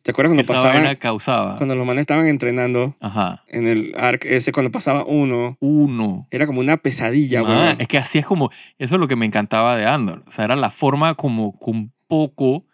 ¿Te 0.02 0.12
acuerdas 0.12 0.34
cuando 0.36 0.44
pasaban, 0.46 0.94
causaba. 0.94 1.56
cuando 1.56 1.74
los 1.74 1.84
manes 1.84 2.02
estaban 2.02 2.28
entrenando 2.28 2.94
Ajá. 3.00 3.42
en 3.48 3.66
el 3.66 3.92
arc 3.96 4.24
ese, 4.24 4.52
cuando 4.52 4.70
pasaba 4.70 5.04
uno, 5.04 5.56
Uno. 5.58 6.28
era 6.30 6.46
como 6.46 6.60
una 6.60 6.76
pesadilla, 6.76 7.42
weón. 7.42 7.80
es 7.80 7.88
que 7.88 7.98
así 7.98 8.18
es 8.20 8.26
como, 8.26 8.50
eso 8.78 8.94
es 8.94 9.00
lo 9.00 9.08
que 9.08 9.16
me 9.16 9.26
encantaba 9.26 9.76
de 9.76 9.84
Andor. 9.84 10.22
O 10.28 10.30
sea, 10.30 10.44
era 10.44 10.54
la 10.54 10.70
forma 10.70 11.16
como 11.16 11.58
con 11.58 11.92
poco 12.06 12.66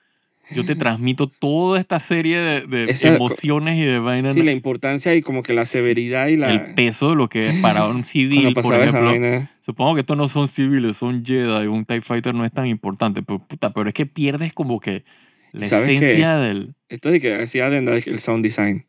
yo 0.51 0.65
te 0.65 0.77
transmito 0.77 1.27
toda 1.29 1.81
esta 1.81 1.99
serie 1.99 2.39
de, 2.39 2.61
de 2.67 2.85
Esa- 2.85 3.15
emociones 3.15 3.77
y 3.79 3.83
de 3.83 3.99
vainas. 3.99 4.35
Sí, 4.35 4.43
la 4.43 4.53
importancia 4.53 5.15
y 5.15 5.23
como 5.23 5.43
que 5.43 5.53
la 5.55 5.65
severidad 5.65 6.29
y 6.29 6.37
la... 6.37 6.53
el 6.53 6.75
peso 6.75 7.11
de 7.11 7.17
lo 7.17 7.29
que 7.29 7.49
es 7.49 7.61
para 7.61 7.87
un 7.87 8.05
civil, 8.05 8.55
por 8.55 8.75
ejemplo. 8.75 9.05
vaina. 9.07 9.51
Supongo 9.61 9.95
que 9.95 10.01
estos 10.01 10.17
no 10.17 10.29
son 10.29 10.47
civiles, 10.49 10.97
son 10.97 11.25
Jedi. 11.25 11.67
Un 11.67 11.85
TIE 11.85 12.01
Fighter 12.01 12.35
no 12.35 12.45
es 12.45 12.53
tan 12.53 12.67
importante. 12.67 13.23
Pero, 13.23 13.41
puta, 13.47 13.73
pero 13.73 13.89
es 13.89 13.95
que 13.95 14.07
pierdes 14.07 14.53
como 14.53 14.79
que 14.79 15.05
la 15.53 15.67
esencia 15.67 16.37
del... 16.39 16.75
Esto 16.89 17.11
de 17.11 17.21
que 17.21 17.35
hacía 17.35 17.67
el 17.67 18.19
sound 18.21 18.45
design. 18.45 18.87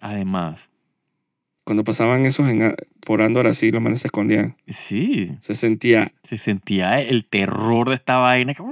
Además. 0.00 0.70
Cuando 1.64 1.84
pasaban 1.84 2.24
esos 2.26 2.48
en, 2.48 2.74
por 3.04 3.20
Andor 3.22 3.46
así, 3.46 3.70
los 3.70 3.82
manes 3.82 4.00
se 4.00 4.08
escondían. 4.08 4.56
Sí, 4.66 5.32
Se 5.40 5.54
sentía... 5.54 6.12
se 6.22 6.38
sentía 6.38 7.00
el 7.00 7.24
terror 7.26 7.88
de 7.88 7.94
esta 7.94 8.16
vaina. 8.16 8.54
que- 8.54 8.62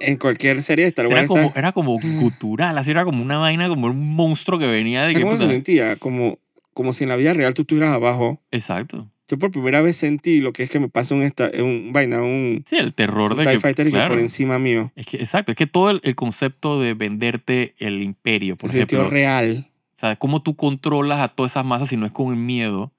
En 0.00 0.16
cualquier 0.16 0.62
serie 0.62 0.84
de 0.84 0.88
Star 0.90 1.06
Wars... 1.06 1.18
Era 1.18 1.26
como, 1.26 1.52
era 1.56 1.72
como 1.72 1.98
gutural, 2.20 2.76
así 2.78 2.90
era 2.90 3.04
como 3.04 3.22
una 3.22 3.38
vaina, 3.38 3.68
como 3.68 3.86
un 3.86 4.14
monstruo 4.14 4.58
que 4.58 4.66
venía 4.66 5.02
de 5.02 5.06
¿sabes 5.08 5.16
que... 5.16 5.22
cómo 5.22 5.36
se 5.36 5.48
sentía? 5.48 5.96
Como, 5.96 6.38
como 6.74 6.92
si 6.92 7.04
en 7.04 7.10
la 7.10 7.16
vida 7.16 7.32
real 7.32 7.54
tú 7.54 7.62
estuvieras 7.62 7.94
abajo. 7.94 8.42
Exacto. 8.50 9.10
Yo 9.28 9.38
por 9.38 9.50
primera 9.50 9.80
vez 9.80 9.96
sentí 9.96 10.40
lo 10.40 10.52
que 10.52 10.62
es 10.62 10.70
que 10.70 10.78
me 10.78 10.88
pasa 10.88 11.14
un, 11.14 11.22
esta, 11.22 11.50
un 11.58 11.92
vaina, 11.92 12.22
un, 12.22 12.64
Sí, 12.68 12.76
el 12.76 12.94
terror 12.94 13.32
un 13.32 13.38
de 13.38 13.44
TIE 13.44 13.52
que... 13.54 13.60
Fighter 13.60 13.86
que 13.86 13.92
claro. 13.92 14.14
por 14.14 14.20
encima 14.20 14.58
mío. 14.58 14.92
Es 14.94 15.06
que, 15.06 15.16
exacto, 15.16 15.50
es 15.50 15.58
que 15.58 15.66
todo 15.66 15.90
el, 15.90 16.00
el 16.04 16.14
concepto 16.14 16.80
de 16.80 16.94
venderte 16.94 17.74
el 17.78 18.02
imperio, 18.02 18.56
por 18.56 18.70
se 18.70 18.76
ejemplo, 18.76 19.08
real. 19.08 19.68
o 19.96 19.98
sea, 19.98 20.14
cómo 20.16 20.42
tú 20.42 20.54
controlas 20.54 21.20
a 21.20 21.28
todas 21.28 21.52
esas 21.52 21.64
masas 21.64 21.88
si 21.88 21.96
no 21.96 22.06
es 22.06 22.12
con 22.12 22.32
el 22.32 22.38
miedo, 22.38 22.92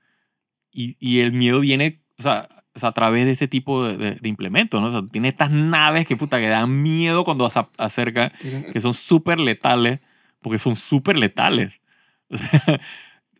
y, 0.74 0.98
y 1.00 1.22
el 1.22 1.32
miedo 1.32 1.62
viene, 1.62 2.02
o 2.20 2.24
sea, 2.24 2.50
o 2.78 2.80
sea, 2.80 2.90
a 2.90 2.94
través 2.94 3.26
de 3.26 3.32
ese 3.32 3.48
tipo 3.48 3.86
de, 3.86 3.98
de, 3.98 4.12
de 4.16 4.30
implementos, 4.30 4.80
¿no? 4.82 4.88
O 4.88 4.92
sea, 4.92 5.02
tiene 5.12 5.28
estas 5.28 5.52
naves 5.52 6.06
que, 6.08 6.16
puta, 6.16 6.40
que 6.40 6.48
dan 6.48 6.82
miedo 6.82 7.24
cuando 7.24 7.50
se 7.50 7.60
acercan, 7.78 8.32
que 8.72 8.80
son 8.82 8.94
súper 8.94 9.40
letales, 9.40 10.00
porque 10.42 10.60
son 10.60 10.76
súper 10.76 11.18
letales. 11.18 11.82
O 12.30 12.38
sea, 12.38 12.82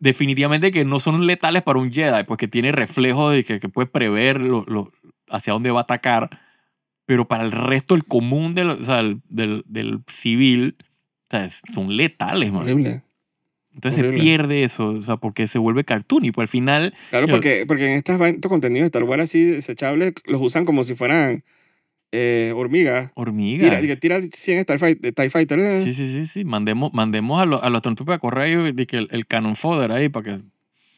definitivamente 0.00 0.70
que 0.70 0.84
no 0.84 1.00
son 1.00 1.26
letales 1.26 1.62
para 1.62 1.78
un 1.78 1.92
Jedi, 1.92 2.24
pues 2.24 2.38
que 2.38 2.48
tiene 2.48 2.72
reflejos 2.72 3.32
de 3.34 3.44
que, 3.44 3.60
que 3.60 3.68
puede 3.68 3.86
prever 3.86 4.40
lo- 4.40 4.64
lo- 4.66 4.92
hacia 5.28 5.52
dónde 5.52 5.70
va 5.70 5.80
a 5.80 5.82
atacar, 5.82 6.30
pero 7.04 7.26
para 7.28 7.44
el 7.44 7.52
resto, 7.52 7.94
el 7.94 8.04
común 8.04 8.54
del, 8.54 8.70
o 8.70 8.84
sea, 8.84 9.00
el- 9.00 9.20
del, 9.28 9.62
del 9.66 10.00
civil, 10.06 10.76
o 10.80 11.26
sea, 11.30 11.44
es- 11.44 11.62
son 11.72 11.96
letales, 11.96 12.52
man. 12.52 12.62
Horrible. 12.62 13.02
Entonces 13.78 14.00
horrible. 14.00 14.18
se 14.18 14.22
pierde 14.24 14.64
eso, 14.64 14.88
o 14.88 15.02
sea, 15.02 15.16
porque 15.18 15.46
se 15.46 15.58
vuelve 15.60 15.84
cartoon 15.84 16.24
y 16.24 16.32
pues 16.32 16.44
al 16.44 16.48
final, 16.48 16.94
Claro, 17.10 17.28
porque, 17.28 17.64
porque 17.66 17.86
en 17.86 17.92
estas, 17.98 18.18
vain- 18.18 18.34
estos 18.34 18.48
contenidos 18.50 18.82
de 18.82 18.86
Star 18.88 19.04
Wars 19.04 19.22
así 19.22 19.44
desechables 19.44 20.14
los 20.26 20.42
usan 20.42 20.64
como 20.64 20.82
si 20.82 20.96
fueran 20.96 21.44
eh, 22.10 22.52
hormigas. 22.56 23.12
hormiga. 23.14 23.64
Tira, 23.68 23.80
que 23.82 23.96
tira 23.96 24.20
100 24.22 24.58
Star 24.60 24.78
Fight- 24.80 24.98
de 25.00 25.12
TIE 25.12 25.30
Fighter. 25.30 25.58
eh. 25.60 25.82
Sí, 25.84 25.94
sí, 25.94 26.10
sí, 26.10 26.26
sí. 26.26 26.44
Mandemos, 26.44 26.92
mandemos 26.92 27.40
a, 27.40 27.44
los 27.44 27.62
a 27.62 27.68
los 27.70 27.78
Stormtroopers 27.80 28.16
a 28.16 28.18
correr 28.18 28.74
y 28.78 28.86
que 28.86 28.96
el, 28.96 29.08
el 29.10 29.26
cannon 29.26 29.54
fodder 29.56 29.92
ahí 29.92 30.08
para 30.08 30.24
que... 30.38 30.42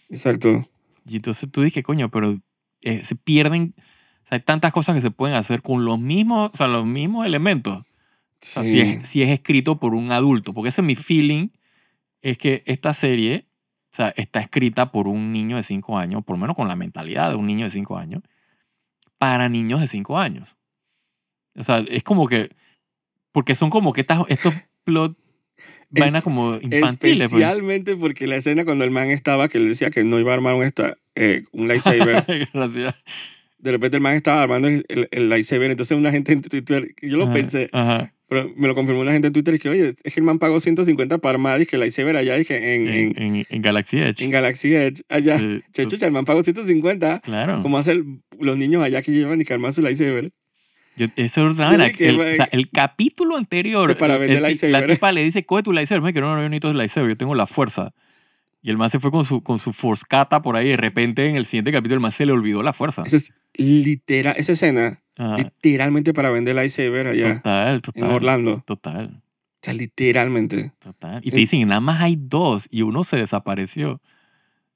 Exacto. 0.08 0.64
Y 1.06 1.16
entonces 1.16 1.50
tú 1.50 1.62
dije, 1.62 1.82
coño, 1.82 2.10
pero 2.10 2.38
eh, 2.82 3.04
se 3.04 3.14
pierden... 3.16 3.74
O 3.76 4.28
sea, 4.28 4.36
hay 4.38 4.40
tantas 4.40 4.72
cosas 4.72 4.94
que 4.94 5.00
se 5.02 5.10
pueden 5.10 5.36
hacer 5.36 5.60
con 5.62 5.84
los 5.84 5.98
mismos, 5.98 6.50
o 6.54 6.56
sea, 6.56 6.66
los 6.68 6.86
mismos 6.86 7.26
elementos. 7.26 7.78
O 7.78 7.84
sea, 8.40 8.62
Sí. 8.64 8.70
si, 8.70 8.80
es, 8.80 9.08
si 9.08 9.22
es 9.22 9.28
escrito 9.30 9.78
por 9.78 9.94
un 9.94 10.12
adulto. 10.12 10.54
Porque 10.54 10.68
ese 10.70 10.80
es 10.80 10.86
mi 10.86 10.94
feeling, 10.94 11.48
es 12.22 12.38
que 12.38 12.62
esta 12.66 12.92
serie 12.94 13.46
o 13.92 13.96
sea, 13.96 14.10
está 14.16 14.38
escrita 14.40 14.92
por 14.92 15.08
un 15.08 15.32
niño 15.32 15.56
de 15.56 15.62
5 15.64 15.98
años, 15.98 16.22
por 16.24 16.36
lo 16.36 16.40
menos 16.40 16.54
con 16.56 16.68
la 16.68 16.76
mentalidad 16.76 17.30
de 17.30 17.36
un 17.36 17.46
niño 17.46 17.64
de 17.64 17.70
5 17.70 17.98
años, 17.98 18.22
para 19.18 19.48
niños 19.48 19.80
de 19.80 19.86
5 19.88 20.16
años. 20.18 20.56
O 21.56 21.62
sea, 21.64 21.78
es 21.88 22.02
como 22.04 22.28
que... 22.28 22.50
Porque 23.32 23.54
son 23.54 23.70
como 23.70 23.92
que 23.92 24.00
estas, 24.02 24.22
estos 24.28 24.54
plot 24.84 25.16
Es- 25.18 26.00
vainas 26.02 26.22
como 26.22 26.54
infantiles. 26.54 26.98
pues. 26.98 27.20
Especialmente 27.42 27.96
porque 27.96 28.26
la 28.28 28.36
escena 28.36 28.64
cuando 28.64 28.84
el 28.84 28.90
man 28.92 29.08
estaba, 29.10 29.48
que 29.48 29.58
él 29.58 29.68
decía 29.68 29.90
que 29.90 30.04
no 30.04 30.18
iba 30.20 30.30
a 30.30 30.34
armar 30.34 30.54
un, 30.54 30.62
esta, 30.62 30.96
eh, 31.16 31.44
un 31.52 31.66
lightsaber. 31.68 32.24
Gracias. 32.54 32.94
de 33.58 33.70
repente 33.72 33.96
el 33.96 34.02
man 34.02 34.14
estaba 34.14 34.42
armando 34.42 34.68
el, 34.68 34.84
el, 34.88 35.08
el 35.10 35.28
lightsaber. 35.28 35.70
Entonces 35.70 35.96
una 35.98 36.10
gente 36.12 36.32
en 36.32 36.42
Twitter, 36.42 36.94
yo 37.02 37.16
lo 37.18 37.24
Ajá, 37.24 37.32
pensé, 37.32 37.68
Ajá. 37.72 38.12
Pero 38.30 38.50
me 38.56 38.68
lo 38.68 38.74
confirmó 38.74 39.00
una 39.02 39.12
gente 39.12 39.26
en 39.26 39.32
Twitter 39.34 39.54
y 39.54 39.58
que, 39.58 39.68
oye, 39.68 39.94
es 40.02 40.14
que 40.14 40.20
el 40.20 40.24
man 40.24 40.38
pagó 40.38 40.58
150 40.60 41.18
para 41.18 41.34
armar 41.34 41.60
y 41.60 41.66
que 41.66 41.76
el 41.76 41.80
lightsaber 41.80 42.16
allá, 42.16 42.36
dije, 42.36 42.76
en, 42.76 42.88
en, 42.88 42.94
En, 43.18 43.36
en, 43.36 43.46
en 43.50 43.60
Galaxy 43.62 43.98
Edge. 43.98 44.24
en 44.24 44.30
Galaxy 44.30 44.74
Edge, 44.74 45.02
allá. 45.08 45.38
Sí, 45.38 45.60
Che, 45.72 45.86
chucha, 45.86 46.06
el 46.06 46.12
man 46.12 46.24
pagó 46.24 46.42
150. 46.42 47.20
Claro. 47.20 47.60
Como 47.60 47.76
hacen 47.76 48.22
los 48.38 48.56
niños 48.56 48.82
allá 48.82 49.02
que 49.02 49.12
llevan 49.12 49.40
y 49.40 49.44
que 49.44 49.52
arman 49.52 49.72
su 49.74 49.82
lightsaber. 49.82 50.30
Yo- 50.96 51.06
eso 51.16 51.50
es 51.50 51.56
vaina, 51.56 51.88
dije, 51.88 52.08
el, 52.08 52.20
o 52.20 52.34
sea, 52.34 52.48
el 52.52 52.70
capítulo 52.70 53.36
anterior. 53.36 53.90
Sí, 53.90 53.96
para 53.98 54.14
el- 54.14 54.20
vender 54.20 54.36
el 54.38 54.42
lightsaber. 54.44 54.88
La 54.88 54.94
tipa 54.94 55.12
le 55.12 55.24
dice, 55.24 55.44
coge 55.44 55.62
tu 55.64 55.72
lightsaber. 55.72 56.00
Me 56.02 56.12
que 56.12 56.20
no, 56.20 56.34
no, 56.34 56.40
yo 56.42 56.48
necesito 56.48 56.70
el 56.70 56.76
lightsaber, 56.78 57.10
yo 57.10 57.16
tengo 57.16 57.34
la 57.34 57.46
fuerza. 57.46 57.92
Y 58.62 58.70
el 58.70 58.76
man 58.76 58.90
se 58.90 59.00
fue 59.00 59.10
con 59.10 59.24
su, 59.24 59.42
con 59.42 59.58
su 59.58 59.72
force 59.72 60.04
kata 60.08 60.42
por 60.42 60.54
ahí. 60.56 60.68
De 60.68 60.76
repente 60.76 61.26
en 61.26 61.36
el 61.36 61.46
siguiente 61.46 61.72
capítulo 61.72 61.94
el 61.96 62.00
man 62.00 62.12
se 62.12 62.26
le 62.26 62.32
olvidó 62.32 62.62
la 62.62 62.72
fuerza. 62.74 63.02
Esa 63.06 63.16
es 63.16 63.32
literal, 63.56 64.34
esa 64.36 64.52
escena, 64.52 65.02
Ajá. 65.22 65.36
literalmente 65.36 66.12
para 66.14 66.30
vender 66.30 66.54
lightsaber 66.54 67.06
allá 67.08 67.34
Total, 67.36 67.74
en 67.74 67.80
total. 67.80 68.10
Orlando. 68.10 68.62
Total, 68.66 69.06
O 69.16 69.58
sea, 69.62 69.74
literalmente. 69.74 70.72
total. 70.78 71.20
Y 71.24 71.30
te 71.30 71.36
dicen, 71.36 71.68
nada 71.68 71.80
más 71.80 72.00
hay 72.00 72.16
dos 72.18 72.66
y 72.70 72.82
uno 72.82 73.04
se 73.04 73.16
desapareció. 73.18 74.00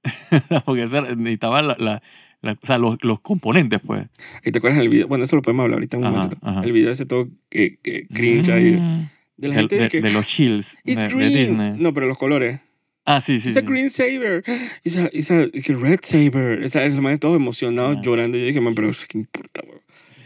Porque 0.64 0.82
esa- 0.84 1.00
necesitaba 1.14 1.62
la, 1.62 1.76
la- 1.78 2.02
la- 2.42 2.52
o 2.52 2.66
sea, 2.66 2.76
los, 2.78 2.98
los 3.02 3.20
componentes, 3.20 3.80
pues. 3.84 4.06
¿Y 4.44 4.50
te 4.52 4.58
acuerdas 4.58 4.78
del 4.80 4.90
video? 4.90 5.08
Bueno, 5.08 5.24
eso 5.24 5.34
lo 5.36 5.42
podemos 5.42 5.64
hablar 5.64 5.76
ahorita 5.78 5.96
en 5.96 6.02
un 6.02 6.06
Ajá, 6.08 6.16
momento. 6.16 6.36
ajá. 6.42 6.60
El 6.62 6.72
video 6.72 6.92
ese 6.92 7.06
todo 7.06 7.28
que, 7.48 7.78
que 7.82 8.06
cringe 8.08 8.50
ahí. 8.50 8.72
Mm. 8.74 9.08
De 9.36 9.48
la 9.48 9.54
gente 9.54 9.76
de- 9.76 9.82
de 9.84 9.88
que, 9.88 10.00
de 10.02 10.10
los 10.12 10.26
chills 10.26 10.76
it's 10.84 11.02
de 11.02 11.08
green. 11.08 11.32
Disney. 11.32 11.72
No, 11.78 11.92
pero 11.94 12.06
los 12.06 12.18
colores. 12.18 12.60
Ah, 13.06 13.20
sí, 13.20 13.40
sí. 13.40 13.48
it's 13.48 13.56
a 13.56 13.60
sí. 13.60 13.66
green 13.66 13.90
saber. 13.90 14.42
It's 14.84 14.96
a, 14.96 15.10
it's 15.12 15.30
a, 15.30 15.42
it's 15.52 15.68
a 15.70 15.74
red 15.74 16.00
saber. 16.02 16.62
Esos 16.62 17.00
manes 17.00 17.20
todos 17.20 17.36
emocionados, 17.36 17.96
Ah. 17.98 18.02
llorando. 18.02 18.36
Y 18.38 18.42
yo 18.42 18.46
dije, 18.46 18.60
man, 18.60 18.74
pero 18.74 18.90
¿qué 19.08 19.18
importa, 19.18 19.62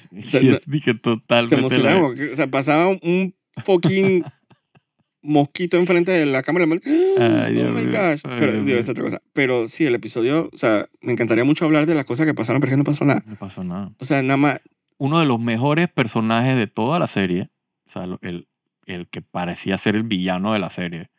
bro? 0.10 0.22
sea, 0.22 0.40
es- 0.40 0.66
dije 0.66 0.92
Se 0.92 0.98
totalmente. 0.98 1.54
la- 1.56 1.60
emocionaban. 1.60 2.00
porque, 2.02 2.30
O 2.30 2.36
sea, 2.36 2.46
pasaba 2.48 2.88
un- 2.88 3.34
fucking 3.64 4.24
mosquito 5.22 5.76
enfrente 5.76 6.12
de 6.12 6.26
la 6.26 6.42
cámara. 6.42 6.64
Ay, 6.64 6.78
oh 7.60 7.70
my 7.70 7.82
mío. 7.84 7.90
gosh. 7.90 8.20
Ay, 8.24 8.36
Pero, 8.40 8.62
digo, 8.64 8.78
es 8.78 8.88
otra 8.88 9.04
cosa. 9.04 9.20
Pero 9.32 9.66
sí, 9.68 9.84
el 9.86 9.94
episodio, 9.94 10.48
o 10.52 10.56
sea, 10.56 10.88
me 11.00 11.12
encantaría 11.12 11.44
mucho 11.44 11.64
hablar 11.64 11.86
de 11.86 11.94
las 11.94 12.04
cosas 12.04 12.26
que 12.26 12.34
pasaron, 12.34 12.60
pero 12.60 12.70
es 12.70 12.74
que 12.74 12.78
no 12.78 12.84
pasó 12.84 13.04
nada. 13.04 13.22
No 13.26 13.36
pasó 13.36 13.64
nada. 13.64 13.92
O 13.98 14.04
sea, 14.04 14.22
nada 14.22 14.36
más. 14.36 14.60
Uno 14.96 15.20
de 15.20 15.26
los 15.26 15.40
mejores 15.40 15.88
personajes 15.88 16.56
de 16.56 16.66
toda 16.66 16.98
la 16.98 17.06
serie, 17.06 17.50
o 17.86 17.90
sea, 17.90 18.04
el, 18.22 18.48
el 18.86 19.06
que 19.08 19.22
parecía 19.22 19.78
ser 19.78 19.94
el 19.96 20.02
villano 20.02 20.52
de 20.54 20.58
la 20.58 20.70
serie, 20.70 21.10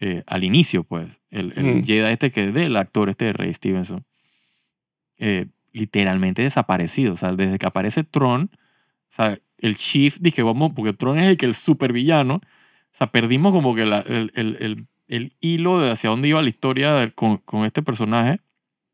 eh, 0.00 0.22
al 0.26 0.42
inicio, 0.44 0.84
pues, 0.84 1.20
el, 1.30 1.52
el 1.56 1.66
Ujú. 1.76 1.84
Jedi 1.86 2.10
este 2.12 2.30
que 2.30 2.44
es 2.46 2.54
del 2.54 2.76
actor 2.76 3.10
este 3.10 3.26
de 3.26 3.32
Ray 3.34 3.52
Stevenson, 3.52 4.06
eh, 5.18 5.46
literalmente 5.72 6.42
desaparecido. 6.42 7.12
O 7.12 7.16
sea, 7.16 7.32
desde 7.32 7.58
que 7.58 7.66
aparece 7.66 8.04
Tron, 8.04 8.50
o 8.54 8.58
sea, 9.12 9.38
el 9.58 9.76
Chief, 9.76 10.18
dije, 10.20 10.42
vamos, 10.42 10.72
porque 10.74 10.92
Tron 10.92 11.18
es 11.18 11.26
el 11.26 11.36
que 11.36 11.46
el 11.46 11.54
supervillano, 11.54 12.34
o 12.36 12.40
sea, 12.92 13.10
perdimos 13.12 13.52
como 13.52 13.74
que 13.74 13.86
la- 13.86 14.00
el, 14.00 14.32
el, 14.34 14.56
el, 14.60 14.86
el 15.08 15.34
hilo 15.40 15.80
de 15.80 15.90
hacia 15.90 16.10
dónde 16.10 16.28
iba 16.28 16.40
la 16.42 16.48
historia 16.48 16.92
de- 16.94 17.12
con, 17.12 17.36
con 17.38 17.64
este 17.64 17.82
personaje, 17.82 18.40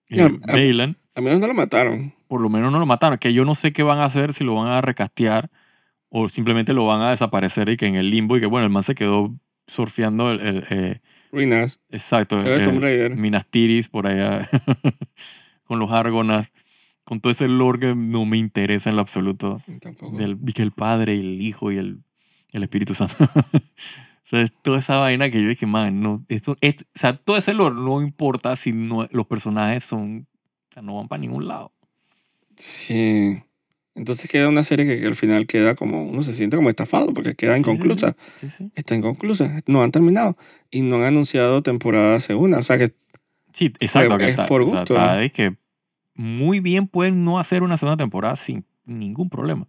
eh, 0.09 0.17
Ya, 0.17 0.27
a- 0.27 0.53
Baylan. 0.53 0.97
A 1.15 1.21
menos 1.21 1.41
no 1.41 1.47
lo 1.47 1.55
mataron. 1.55 2.13
Por 2.29 2.41
lo 2.41 2.49
menos 2.51 2.71
no 2.73 2.79
lo 2.79 2.87
mataron, 2.87 3.17
que 3.19 3.33
yo 3.33 3.45
no 3.45 3.55
sé 3.55 3.73
qué 3.73 3.83
van 3.83 3.99
a 4.01 4.05
hacer, 4.05 4.33
si 4.35 4.45
lo 4.45 4.55
van 4.55 4.69
a 4.69 4.81
recastear 4.83 5.51
o 6.11 6.29
simplemente 6.29 6.73
lo 6.75 6.87
van 6.87 7.01
a 7.03 7.11
desaparecer 7.11 7.69
y 7.71 7.77
que 7.77 7.87
en 7.87 7.95
el 7.97 8.11
limbo 8.11 8.37
y 8.37 8.41
que, 8.41 8.47
bueno, 8.47 8.67
el 8.67 8.73
man 8.73 8.83
se 8.83 8.95
quedó 8.95 9.35
surfeando 9.67 10.31
el, 10.31 10.65
eh, 10.71 11.01
Ruinas. 11.33 11.81
exacto, 11.91 12.39
el- 12.41 12.65
Tomb 12.65 12.81
Raider. 12.81 13.17
Minas 13.17 13.47
Tirith 13.47 13.89
por 13.89 14.07
allá 14.07 14.49
con 15.65 15.79
los 15.79 15.91
Argonas, 15.91 16.53
con 17.07 17.21
todo 17.21 17.31
ese 17.31 17.49
lore 17.49 17.79
que 17.81 17.95
no 17.95 18.27
me 18.27 18.37
interesa 18.37 18.91
en 18.91 18.97
lo 18.97 19.01
absoluto. 19.03 19.63
Tampoco. 19.81 20.19
Del, 20.19 20.45
de 20.45 20.53
que 20.53 20.61
el 20.63 20.73
Padre 20.73 21.15
y 21.15 21.21
el 21.21 21.41
Hijo 21.41 21.73
y 21.73 21.77
el, 21.79 22.01
el 22.53 22.63
Espíritu 22.63 22.95
Santo. 22.95 23.17
o 23.55 23.61
sea, 24.25 24.43
es 24.43 24.53
toda 24.63 24.81
esa 24.81 24.99
vaina 24.99 25.31
que 25.31 25.41
yo 25.43 25.49
dije, 25.49 25.65
man, 25.67 26.01
no, 26.01 26.23
esto, 26.29 26.57
es- 26.61 26.83
o 26.83 26.99
sea, 26.99 27.17
todo 27.17 27.37
ese 27.39 27.55
lore 27.55 27.77
no 27.77 28.03
importa 28.03 28.55
si 28.57 28.73
no, 28.73 29.09
los 29.13 29.27
personajes 29.27 29.85
son, 29.85 30.27
o 30.71 30.75
sea, 30.75 30.83
no 30.83 30.97
van 30.97 31.09
para 31.09 31.21
ningún 31.21 31.49
lado. 31.49 31.73
Sí. 32.57 33.37
Entonces 33.95 34.29
queda 34.31 34.49
una 34.49 34.63
serie 34.63 34.85
que, 34.87 35.01
que 35.01 35.07
al 35.07 35.17
final 35.17 35.47
queda 35.47 35.75
como, 35.75 36.03
uno 36.03 36.23
se 36.23 36.35
siente 36.35 36.57
como 36.57 36.69
estafado 36.69 37.13
porque 37.15 37.35
queda 37.35 37.57
inconclusa. 37.57 38.15
Sí, 38.35 38.49
sí. 38.51 38.71
Está 38.75 38.95
inconclusa. 38.95 39.63
No 39.67 39.83
han 39.83 39.91
terminado. 39.91 40.37
Y 40.71 40.83
no 40.83 40.97
han 40.97 41.03
anunciado 41.05 41.63
temporada 41.63 42.21
segunda. 42.21 42.59
O 42.59 42.63
sea 42.63 42.77
que 42.79 42.93
Sí, 43.53 43.73
exacto. 43.81 44.11
Fue- 44.11 44.19
que 44.19 44.25
es 44.25 44.31
está- 44.33 44.47
por 44.47 44.61
o 44.63 44.69
sea, 44.69 44.81
gusto. 44.81 44.95
está 44.95 45.17
de 45.17 45.31
que 45.31 45.57
muy 46.17 46.61
bien 46.61 46.87
pueden 46.87 47.25
no 47.25 47.39
hacer 47.39 47.63
una 47.63 47.77
segunda 47.77 47.97
temporada 47.97 48.37
sin 48.37 48.65
ningún 48.85 49.31
problema. 49.31 49.69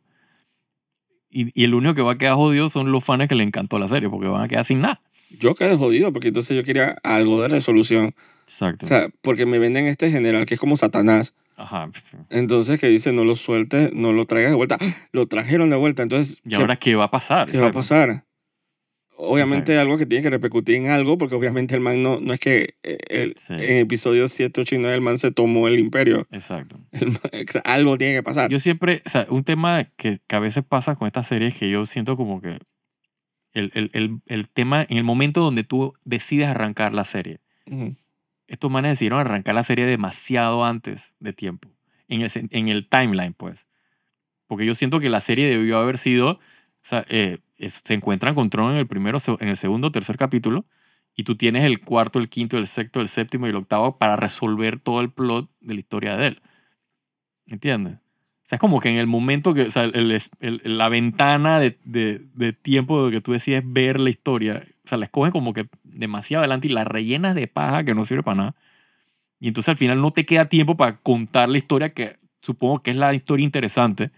Y, 1.29 1.49
y 1.59 1.65
el 1.65 1.73
único 1.73 1.93
que 1.93 2.01
va 2.01 2.13
a 2.13 2.17
quedar 2.17 2.35
jodido 2.35 2.69
son 2.69 2.91
los 2.91 3.03
fans 3.03 3.27
que 3.27 3.35
le 3.35 3.43
encantó 3.43 3.79
la 3.79 3.87
serie, 3.87 4.09
porque 4.09 4.27
van 4.27 4.43
a 4.43 4.47
quedar 4.47 4.65
sin 4.65 4.81
nada. 4.81 5.01
yo 5.39 5.55
quedé 5.55 5.75
jodido 5.75 6.13
porque 6.13 6.29
entonces 6.29 6.55
yo 6.55 6.63
quería 6.63 6.97
algo 7.03 7.41
de 7.41 7.49
resolución. 7.49 8.15
Exacto. 8.43 8.85
O 8.85 8.87
sea, 8.87 9.09
porque 9.21 9.45
me 9.45 9.59
venden 9.59 9.85
este 9.85 10.09
general 10.09 10.45
que 10.45 10.53
es 10.53 10.59
como 10.59 10.77
Satanás. 10.77 11.35
Ajá. 11.57 11.89
Entonces 12.29 12.79
que 12.79 12.87
dice, 12.87 13.11
no 13.11 13.23
lo 13.25 13.35
sueltes, 13.35 13.91
no 13.93 14.13
lo 14.13 14.25
traigas 14.25 14.51
de 14.51 14.57
vuelta. 14.57 14.77
Lo 15.11 15.27
trajeron 15.27 15.69
de 15.69 15.75
vuelta. 15.75 16.03
Entonces, 16.03 16.39
¿Y 16.45 16.49
¿qué, 16.51 16.55
ahora 16.55 16.75
qué 16.77 16.95
va 16.95 17.05
a 17.05 17.11
pasar? 17.11 17.51
qué 17.51 17.59
va 17.59 17.67
a 17.67 17.71
pasar? 17.71 18.26
Obviamente 19.19 19.71
Exacto. 19.73 19.81
algo 19.81 19.97
que 19.97 20.05
tiene 20.05 20.21
que 20.23 20.29
repercutir 20.29 20.75
en 20.75 20.87
algo, 20.89 21.17
porque 21.17 21.33
obviamente 21.33 21.73
el 21.73 21.81
man 21.81 22.03
no, 22.03 22.19
no 22.19 22.33
es 22.33 22.39
que 22.39 22.75
eh, 22.83 22.97
el- 23.09 23.35
Sí. 23.35 23.53
en 23.53 23.77
episodios 23.79 24.31
7, 24.31 24.61
8 24.61 24.75
y 24.75 24.77
9 24.77 24.93
el 24.93 25.01
man 25.01 25.17
se 25.17 25.31
tomó 25.31 25.67
el 25.67 25.79
imperio. 25.79 26.27
Exacto. 26.31 26.77
El 26.91 27.07
man- 27.11 27.19
algo 27.65 27.97
tiene 27.97 28.13
que 28.13 28.23
pasar. 28.23 28.51
Yo 28.51 28.59
siempre, 28.59 29.01
o 29.05 29.09
sea, 29.09 29.25
un 29.29 29.43
tema 29.43 29.85
que, 29.97 30.19
que 30.27 30.35
a 30.35 30.39
veces 30.39 30.63
pasa 30.63 30.95
con 30.95 31.07
estas 31.07 31.27
series 31.27 31.55
que 31.57 31.67
yo 31.69 31.85
siento 31.87 32.15
como 32.15 32.41
que 32.41 32.59
el, 33.53 33.71
el, 33.73 33.89
el, 33.93 34.19
el 34.27 34.49
tema, 34.49 34.85
en 34.87 34.97
el 34.97 35.03
momento 35.03 35.41
donde 35.41 35.63
tú 35.63 35.93
decides 36.05 36.47
arrancar 36.47 36.93
la 36.93 37.03
serie, 37.03 37.39
Ujú. 37.65 37.95
estos 38.47 38.69
manes 38.69 38.91
decidieron 38.91 39.19
arrancar 39.19 39.55
la 39.55 39.63
serie 39.63 39.85
demasiado 39.87 40.63
antes 40.63 41.15
de 41.19 41.33
tiempo, 41.33 41.69
en 42.07 42.21
el, 42.21 42.29
en 42.51 42.67
el 42.67 42.87
timeline, 42.87 43.33
pues. 43.33 43.65
Porque 44.45 44.65
yo 44.65 44.75
siento 44.75 44.99
que 44.99 45.09
la 45.09 45.19
serie 45.21 45.47
debió 45.47 45.79
haber 45.79 45.97
sido, 45.97 46.39
eh, 47.07 47.39
se 47.57 47.93
encuentran 47.93 48.35
con 48.35 48.49
Tron 48.49 48.71
en 48.71 48.77
el 48.77 48.87
primero, 48.87 49.17
en 49.39 49.49
el 49.49 49.57
segundo, 49.57 49.91
tercer 49.91 50.17
capítulo, 50.17 50.65
y 51.15 51.23
tú 51.23 51.35
tienes 51.35 51.63
el 51.63 51.79
cuarto, 51.79 52.19
el 52.19 52.29
quinto, 52.29 52.57
el 52.57 52.67
sexto, 52.67 53.01
el 53.01 53.07
séptimo 53.07 53.47
y 53.47 53.49
el 53.49 53.55
octavo 53.55 53.97
para 53.97 54.15
resolver 54.15 54.79
todo 54.79 55.01
el 55.01 55.09
plot 55.09 55.49
de 55.61 55.73
la 55.73 55.79
historia 55.79 56.15
de 56.15 56.27
él. 56.27 56.41
¿Entiendes? 57.47 57.95
O 57.95 58.49
sea, 58.49 58.57
es 58.57 58.59
como 58.59 58.79
que 58.79 58.89
en 58.89 58.97
el 58.97 59.07
momento 59.07 59.53
que, 59.53 59.63
o 59.63 59.71
sea, 59.71 59.89
la 60.39 60.89
ventana 60.89 61.59
de, 61.59 61.77
de, 61.83 62.21
de 62.33 62.53
tiempo 62.53 63.09
que 63.09 63.19
tú 63.19 63.33
decides 63.33 63.63
ver 63.65 63.99
la 63.99 64.09
historia, 64.09 64.63
o 64.85 64.87
sea, 64.87 64.97
la 64.97 65.05
escoges 65.05 65.33
como 65.33 65.51
que 65.53 65.67
demasiado 65.83 66.41
adelante 66.41 66.67
y 66.67 66.71
la 66.71 66.85
rellenas 66.85 67.35
de 67.35 67.47
paja 67.47 67.83
que 67.83 67.93
no 67.93 68.05
sirve 68.05 68.23
para 68.23 68.37
nada. 68.37 68.55
Y 69.39 69.49
entonces 69.49 69.69
al 69.69 69.77
final 69.77 69.99
no 70.01 70.11
te 70.11 70.25
queda 70.25 70.47
tiempo 70.47 70.75
para 70.75 70.97
contar 70.97 71.49
la 71.49 71.57
historia 71.57 71.93
que 71.93 72.15
supongo 72.41 72.81
que 72.81 72.91
es 72.91 72.97
la 72.97 73.13
historia 73.13 73.43
interesante, 73.43 74.11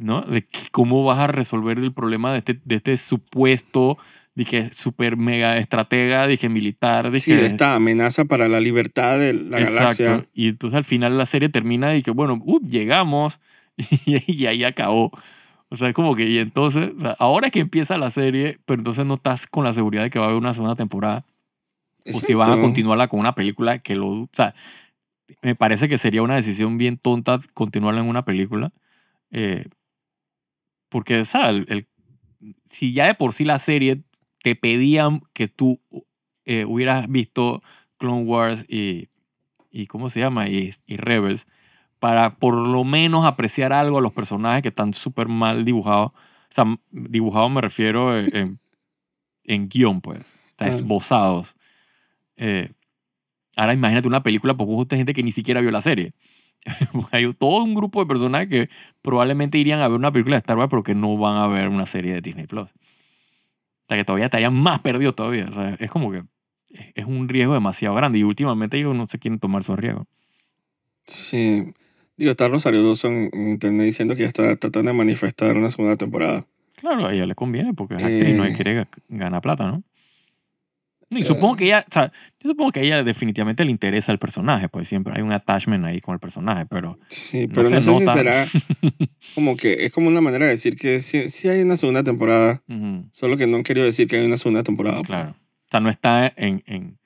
¿no? 0.00 0.22
De 0.22 0.44
cómo 0.72 1.04
vas 1.04 1.18
a 1.18 1.26
resolver 1.26 1.78
el 1.78 1.92
problema 1.92 2.32
de 2.32 2.38
este, 2.38 2.60
de 2.64 2.74
este 2.76 2.96
supuesto, 2.96 3.98
dije, 4.34 4.72
super 4.72 5.16
mega 5.16 5.58
estratega, 5.58 6.26
dije, 6.26 6.48
militar, 6.48 7.10
dije, 7.10 7.34
Sí, 7.34 7.40
de 7.40 7.46
esta 7.46 7.74
amenaza 7.74 8.24
para 8.24 8.48
la 8.48 8.60
libertad 8.60 9.18
de 9.18 9.34
la 9.34 9.60
Exacto. 9.60 10.02
galaxia. 10.04 10.26
Y 10.34 10.48
entonces 10.48 10.76
al 10.76 10.84
final 10.84 11.18
la 11.18 11.26
serie 11.26 11.48
termina 11.48 11.94
y 11.96 12.02
que, 12.02 12.10
bueno, 12.10 12.40
uh, 12.44 12.60
llegamos 12.60 13.40
y, 13.76 13.84
y 14.32 14.46
ahí 14.46 14.64
acabó. 14.64 15.10
O 15.68 15.76
sea, 15.76 15.88
es 15.88 15.94
como 15.94 16.16
que, 16.16 16.26
y 16.28 16.38
entonces, 16.38 16.90
o 16.96 17.00
sea, 17.00 17.14
ahora 17.20 17.46
es 17.46 17.52
que 17.52 17.60
empieza 17.60 17.96
la 17.96 18.10
serie, 18.10 18.58
pero 18.64 18.80
entonces 18.80 19.06
no 19.06 19.14
estás 19.14 19.46
con 19.46 19.62
la 19.64 19.72
seguridad 19.72 20.02
de 20.02 20.10
que 20.10 20.18
va 20.18 20.24
a 20.24 20.28
haber 20.28 20.40
una 20.40 20.52
segunda 20.54 20.74
temporada. 20.74 21.24
O 22.06 22.12
si 22.12 22.34
van 22.34 22.48
a 22.48 22.52
Exacto. 22.54 22.62
continuarla 22.66 23.06
con 23.08 23.20
una 23.20 23.34
película 23.34 23.78
que 23.78 23.94
lo... 23.94 24.08
O 24.08 24.28
sea, 24.32 24.54
me 25.42 25.54
parece 25.54 25.88
que 25.88 25.96
sería 25.96 26.22
una 26.22 26.34
decisión 26.34 26.76
bien 26.76 26.96
tonta 26.96 27.38
continuarla 27.54 28.00
en 28.00 28.08
una 28.08 28.24
película. 28.24 28.72
eh, 29.30 29.66
porque, 30.90 31.24
¿sabes? 31.24 31.64
El, 31.68 31.76
el- 31.78 31.88
si 32.66 32.92
ya 32.92 33.06
de 33.06 33.14
por 33.14 33.32
sí 33.32 33.44
la 33.44 33.58
serie 33.58 34.02
te 34.42 34.54
pedían 34.56 35.22
que 35.32 35.48
tú 35.48 35.80
eh, 36.44 36.64
hubieras 36.66 37.08
visto 37.08 37.62
Clone 37.98 38.24
Wars 38.24 38.64
y, 38.68 39.08
y 39.70 39.86
¿cómo 39.86 40.08
se 40.10 40.20
llama? 40.20 40.48
Y, 40.48 40.72
y 40.86 40.96
Rebels, 40.98 41.46
para 41.98 42.30
por 42.30 42.54
lo 42.54 42.84
menos 42.84 43.24
apreciar 43.26 43.72
algo 43.72 43.98
a 43.98 44.00
los 44.02 44.12
personajes 44.12 44.62
que 44.62 44.68
están 44.68 44.94
súper 44.94 45.28
mal 45.28 45.64
dibujados. 45.64 46.12
O 46.12 46.16
sea, 46.48 46.64
dibujados 46.90 47.50
me 47.50 47.60
refiero 47.60 48.18
en, 48.18 48.34
en, 48.36 48.60
en 49.44 49.68
guion, 49.68 50.00
pues. 50.00 50.20
O 50.20 50.24
sea, 50.58 50.68
esbozados. 50.68 51.56
Eh, 52.36 52.70
ahora 53.56 53.74
imagínate 53.74 54.08
una 54.08 54.22
película 54.22 54.54
por 54.54 54.66
justo 54.66 54.96
gente 54.96 55.12
que 55.12 55.22
ni 55.22 55.32
siquiera 55.32 55.60
vio 55.60 55.70
la 55.70 55.82
serie. 55.82 56.14
Porque 56.92 57.16
Hay 57.16 57.32
todo 57.34 57.62
un 57.64 57.74
grupo 57.74 58.00
de 58.00 58.06
personas 58.06 58.46
que 58.46 58.68
probablemente 59.02 59.58
irían 59.58 59.80
a 59.80 59.88
ver 59.88 59.96
una 59.98 60.12
película 60.12 60.36
de 60.36 60.40
Star 60.40 60.56
Wars 60.58 60.68
pero 60.70 60.82
que 60.82 60.94
no 60.94 61.16
van 61.16 61.36
a 61.38 61.46
ver 61.46 61.68
una 61.68 61.86
serie 61.86 62.12
de 62.12 62.20
Disney 62.20 62.46
Plus. 62.46 62.70
O 62.70 63.88
sea, 63.88 63.96
que 63.98 64.04
todavía 64.04 64.26
estarían 64.26 64.54
más 64.54 64.78
perdidos 64.80 65.16
todavía. 65.16 65.46
O 65.48 65.52
sea, 65.52 65.76
es 65.80 65.90
como 65.90 66.12
que 66.12 66.22
es- 66.94 67.04
un 67.06 67.28
riesgo 67.28 67.54
demasiado 67.54 67.94
grande 67.94 68.18
y 68.18 68.22
últimamente 68.22 68.78
ellos 68.78 68.94
no 68.94 69.06
se 69.08 69.18
quieren 69.18 69.40
tomar 69.40 69.62
esos 69.62 69.78
riesgos. 69.78 70.06
Sí. 71.06 71.72
Digo, 72.16 72.30
está 72.32 72.48
Rosario 72.48 72.82
Dawson 72.84 73.30
en 73.32 73.48
internet 73.48 73.86
diciendo 73.86 74.14
que 74.14 74.22
ya 74.22 74.28
está 74.28 74.54
tratando 74.56 74.90
de 74.92 74.96
manifestar 74.96 75.56
una 75.56 75.70
segunda 75.70 75.96
temporada. 75.96 76.46
Claro, 76.76 77.06
a 77.06 77.12
ella 77.14 77.26
le 77.26 77.34
conviene 77.34 77.74
porque 77.74 77.94
es 77.94 78.02
actriz, 78.02 78.34
no 78.36 78.44
Eh. 78.44 78.52
quiere 78.54 78.82
ga- 78.82 78.88
ganar 79.08 79.40
plata, 79.42 79.66
¿no? 79.66 79.82
Y 81.12 81.24
supongo 81.24 81.56
que 81.56 81.64
ella, 81.64 81.84
o 81.88 81.92
sea, 81.92 82.12
yo 82.38 82.50
supongo 82.50 82.70
que 82.70 82.80
a 82.80 82.82
ella 82.84 83.02
definitivamente 83.02 83.64
le 83.64 83.72
interesa 83.72 84.12
el 84.12 84.18
personaje, 84.18 84.68
pues 84.68 84.86
siempre 84.86 85.12
hay 85.16 85.22
un 85.22 85.32
attachment 85.32 85.84
ahí 85.84 86.00
con 86.00 86.14
el 86.14 86.20
personaje, 86.20 86.66
pero 86.66 86.98
Sí, 87.08 87.48
No 87.48 87.54
pero 87.54 87.68
no, 87.70 87.80
se 87.80 87.82
sé 87.82 87.90
nota. 87.90 88.12
si 88.12 88.18
será 88.18 88.46
como 89.34 89.56
que 89.56 89.84
es 89.86 89.92
como 89.92 90.06
una 90.08 90.20
manera 90.20 90.46
de 90.46 90.52
decir 90.52 90.76
que 90.76 91.00
sí, 91.00 91.28
sí 91.28 91.48
hay 91.48 91.62
una 91.62 91.76
segunda 91.76 92.04
temporada, 92.04 92.62
solo 93.10 93.36
que 93.36 93.46
no 93.48 93.56
han 93.56 93.62
querido 93.64 93.86
decir 93.86 94.06
que 94.06 94.16
hay 94.18 94.26
una 94.26 94.36
segunda 94.36 94.62
temporada. 94.62 95.02
claro. 95.02 95.30
O 95.30 95.70
sea, 95.70 95.80
no 95.80 95.88
está 95.90 96.32
en, 96.36 96.62
en 96.66 96.98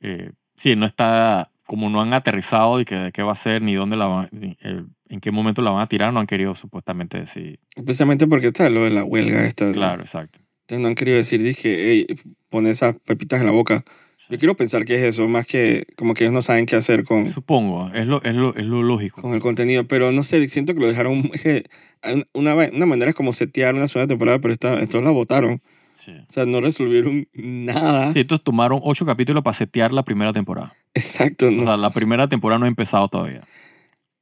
eh, 0.00 0.30
sí, 0.56 0.76
no 0.76 0.86
está, 0.86 1.50
como 1.66 1.90
no 1.90 2.00
han 2.02 2.12
aterrizado 2.12 2.78
de, 2.78 2.84
que, 2.84 2.94
de 2.96 3.12
qué 3.12 3.22
va 3.22 3.32
a 3.32 3.36
ser, 3.36 3.62
ni 3.62 3.74
dónde 3.74 3.96
la 3.96 4.06
van, 4.06 4.28
el- 4.60 4.86
en 5.08 5.20
qué 5.20 5.30
momento 5.30 5.62
la 5.62 5.70
van 5.70 5.82
a 5.82 5.88
tirar, 5.88 6.12
no 6.12 6.20
han 6.20 6.26
querido 6.26 6.54
supuestamente 6.54 7.18
decir. 7.20 7.60
Especialmente 7.76 8.26
porque 8.26 8.48
está 8.48 8.68
lo 8.70 8.84
de 8.84 8.90
la 8.90 9.04
huelga 9.04 9.44
esta. 9.46 9.70
Claro, 9.72 10.02
exacto. 10.02 10.40
Entonces 10.64 10.82
no 10.82 10.88
han 10.88 10.94
querido 10.94 11.16
decir, 11.18 11.42
dije, 11.42 11.76
hey, 11.78 12.06
pon 12.48 12.66
esas 12.66 12.96
pepitas 13.04 13.40
en 13.40 13.46
la 13.46 13.52
boca. 13.52 13.84
Yo 14.30 14.38
quiero 14.38 14.56
pensar 14.56 14.86
que 14.86 14.94
es 14.96 15.02
eso, 15.02 15.28
más 15.28 15.46
que 15.46 15.84
como 15.96 16.14
que 16.14 16.24
ellos 16.24 16.32
no 16.32 16.40
saben 16.40 16.64
qué 16.64 16.76
hacer 16.76 17.04
con, 17.04 17.26
Supongo, 17.28 17.90
es 17.92 18.06
lo, 18.06 18.22
es 18.22 18.34
lo, 18.34 18.54
es 18.54 18.64
lo 18.64 18.82
lógico. 18.82 19.20
con 19.20 19.34
el 19.34 19.40
contenido, 19.40 19.86
pero 19.86 20.12
no 20.12 20.22
sé, 20.22 20.48
siento 20.48 20.72
que 20.72 20.80
lo 20.80 20.86
dejaron, 20.88 21.22
que 21.42 21.64
una, 22.32 22.54
una 22.54 22.86
manera 22.86 23.10
es 23.10 23.14
como 23.14 23.34
setear 23.34 23.74
una 23.74 23.86
segunda 23.86 24.08
temporada, 24.08 24.38
pero 24.38 24.52
esta, 24.54 24.80
estos 24.80 25.04
la 25.04 25.10
votaron. 25.10 25.60
Sí. 25.92 26.12
O 26.26 26.32
sea, 26.32 26.46
no 26.46 26.62
resolvieron 26.62 27.28
nada. 27.34 28.12
Sí, 28.14 28.20
estos 28.20 28.42
tomaron 28.42 28.80
ocho 28.82 29.04
capítulos 29.04 29.42
para 29.42 29.54
setear 29.54 29.92
la 29.92 30.02
primera 30.04 30.32
temporada. 30.32 30.74
Exacto. 30.94 31.48
O 31.48 31.50
no 31.50 31.62
sea, 31.64 31.76
sé. 31.76 31.82
la 31.82 31.90
primera 31.90 32.26
temporada 32.26 32.58
no 32.58 32.64
ha 32.64 32.68
empezado 32.68 33.06
todavía. 33.08 33.46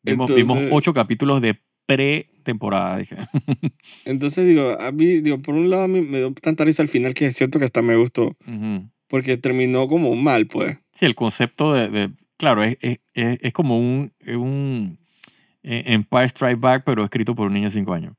Vimos, 0.03 0.29
Entonces- 0.31 0.37
vimos 0.37 0.59
ocho 0.73 0.93
capítulos 0.93 1.41
de 1.41 1.61
pre-temporada, 1.87 2.97
dije. 2.99 3.17
Entonces 4.05 4.47
digo, 4.49 4.77
a 4.81 4.93
mí, 4.93 5.21
digo, 5.21 5.39
por 5.39 5.55
un 5.55 5.71
lado 5.71 5.85
a 5.85 5.89
mí 5.89 6.01
me 6.01 6.19
dio 6.19 6.33
tanta 6.35 6.65
risa 6.65 6.83
al 6.83 6.89
final 6.89 7.15
que 7.15 7.27
es 7.27 7.37
cierto 7.37 7.59
que 7.59 7.65
hasta 7.67 7.83
me 7.83 7.97
gustó, 7.97 8.37
Ujú. 8.47 8.89
porque 9.09 9.37
terminó 9.37 9.89
como 9.89 10.15
mal, 10.15 10.47
pues. 10.47 10.79
Sí, 10.93 11.07
el 11.07 11.15
concepto 11.15 11.73
de... 11.73 11.89
de- 11.89 12.11
claro, 12.37 12.65
es, 12.65 12.77
es, 12.81 12.99
es, 13.15 13.53
como 13.53 13.79
un, 13.79 14.13
un 14.27 14.99
eh, 15.63 15.85
Empire 15.87 16.25
Strike 16.27 16.59
Back, 16.61 16.83
pero 16.85 17.05
escrito 17.05 17.35
por 17.35 17.47
un 17.47 17.55
niño 17.55 17.67
de 17.67 17.71
cinco 17.73 17.93
años. 17.95 18.15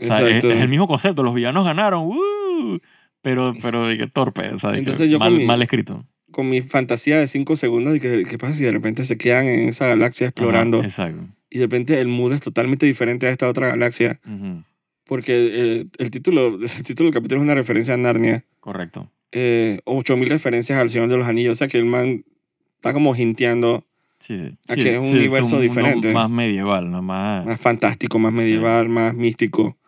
O 0.00 0.04
sea, 0.04 0.20
es, 0.28 0.44
es 0.44 0.60
el 0.60 0.68
mismo 0.68 0.86
concepto. 0.88 1.22
Los 1.22 1.34
villanos 1.34 1.64
ganaron, 1.64 2.06
¡uh! 2.06 2.78
pero, 3.22 3.54
pero 3.62 3.86
de 3.86 3.96
que 3.96 4.06
torpe, 4.08 4.48
o 4.50 4.58
sea, 4.58 4.72
que 4.72 4.78
Entonces 4.78 5.08
yo 5.10 5.18
con 5.18 5.30
mal, 5.32 5.38
mi- 5.38 5.46
mal 5.46 5.62
escrito. 5.62 6.04
Con 6.30 6.50
mi 6.50 6.62
fantasía 6.62 7.18
de 7.18 7.26
cinco 7.28 7.54
segundos 7.56 7.92
de 7.94 8.00
que, 8.00 8.24
¿qué 8.24 8.38
pasa 8.38 8.54
si 8.54 8.64
de 8.64 8.72
repente 8.72 9.04
se 9.04 9.16
quedan 9.16 9.46
en 9.46 9.68
esa 9.68 9.86
galaxia 9.86 10.26
explorando 10.28 10.78
Ajá, 10.78 10.86
exacto. 10.86 11.22
Y 11.54 11.58
de 11.58 11.66
repente 11.66 12.00
el 12.00 12.08
mood 12.08 12.32
es 12.32 12.40
totalmente 12.40 12.84
diferente 12.84 13.28
a 13.28 13.30
esta 13.30 13.48
otra 13.48 13.68
galaxia? 13.68 14.20
Ujú, 14.26 14.64
Porque 15.04 15.36
el, 15.36 15.90
el 15.98 16.10
título, 16.10 16.58
el 16.60 16.82
título 16.82 17.10
del 17.10 17.14
capítulo 17.14 17.40
es 17.40 17.44
una 17.44 17.54
referencia 17.54 17.94
a 17.94 17.96
Narnia. 17.96 18.44
Correcto. 18.58 19.08
Eh, 19.30 19.78
8000 19.84 20.30
referencias 20.30 20.80
al 20.80 20.90
Señor 20.90 21.08
de 21.08 21.16
los 21.16 21.28
Anillos. 21.28 21.52
O 21.52 21.54
sea 21.54 21.68
que 21.68 21.78
el 21.78 21.84
man 21.84 22.24
está 22.74 22.92
como 22.92 23.14
hinteando 23.14 23.86
Sí, 24.18 24.36
sí. 24.36 24.56
Sí, 24.66 24.82
que 24.82 24.94
es 24.94 25.00
un 25.00 25.10
sí, 25.10 25.16
universo 25.16 25.50
mundo 25.50 25.60
diferente. 25.60 26.12
Más 26.12 26.28
medieval, 26.30 26.90
¿no? 26.90 27.02
Más... 27.02 27.46
más 27.46 27.60
fantástico, 27.60 28.18
más 28.18 28.32
medieval, 28.32 28.88
más 28.88 29.14
místico. 29.14 29.78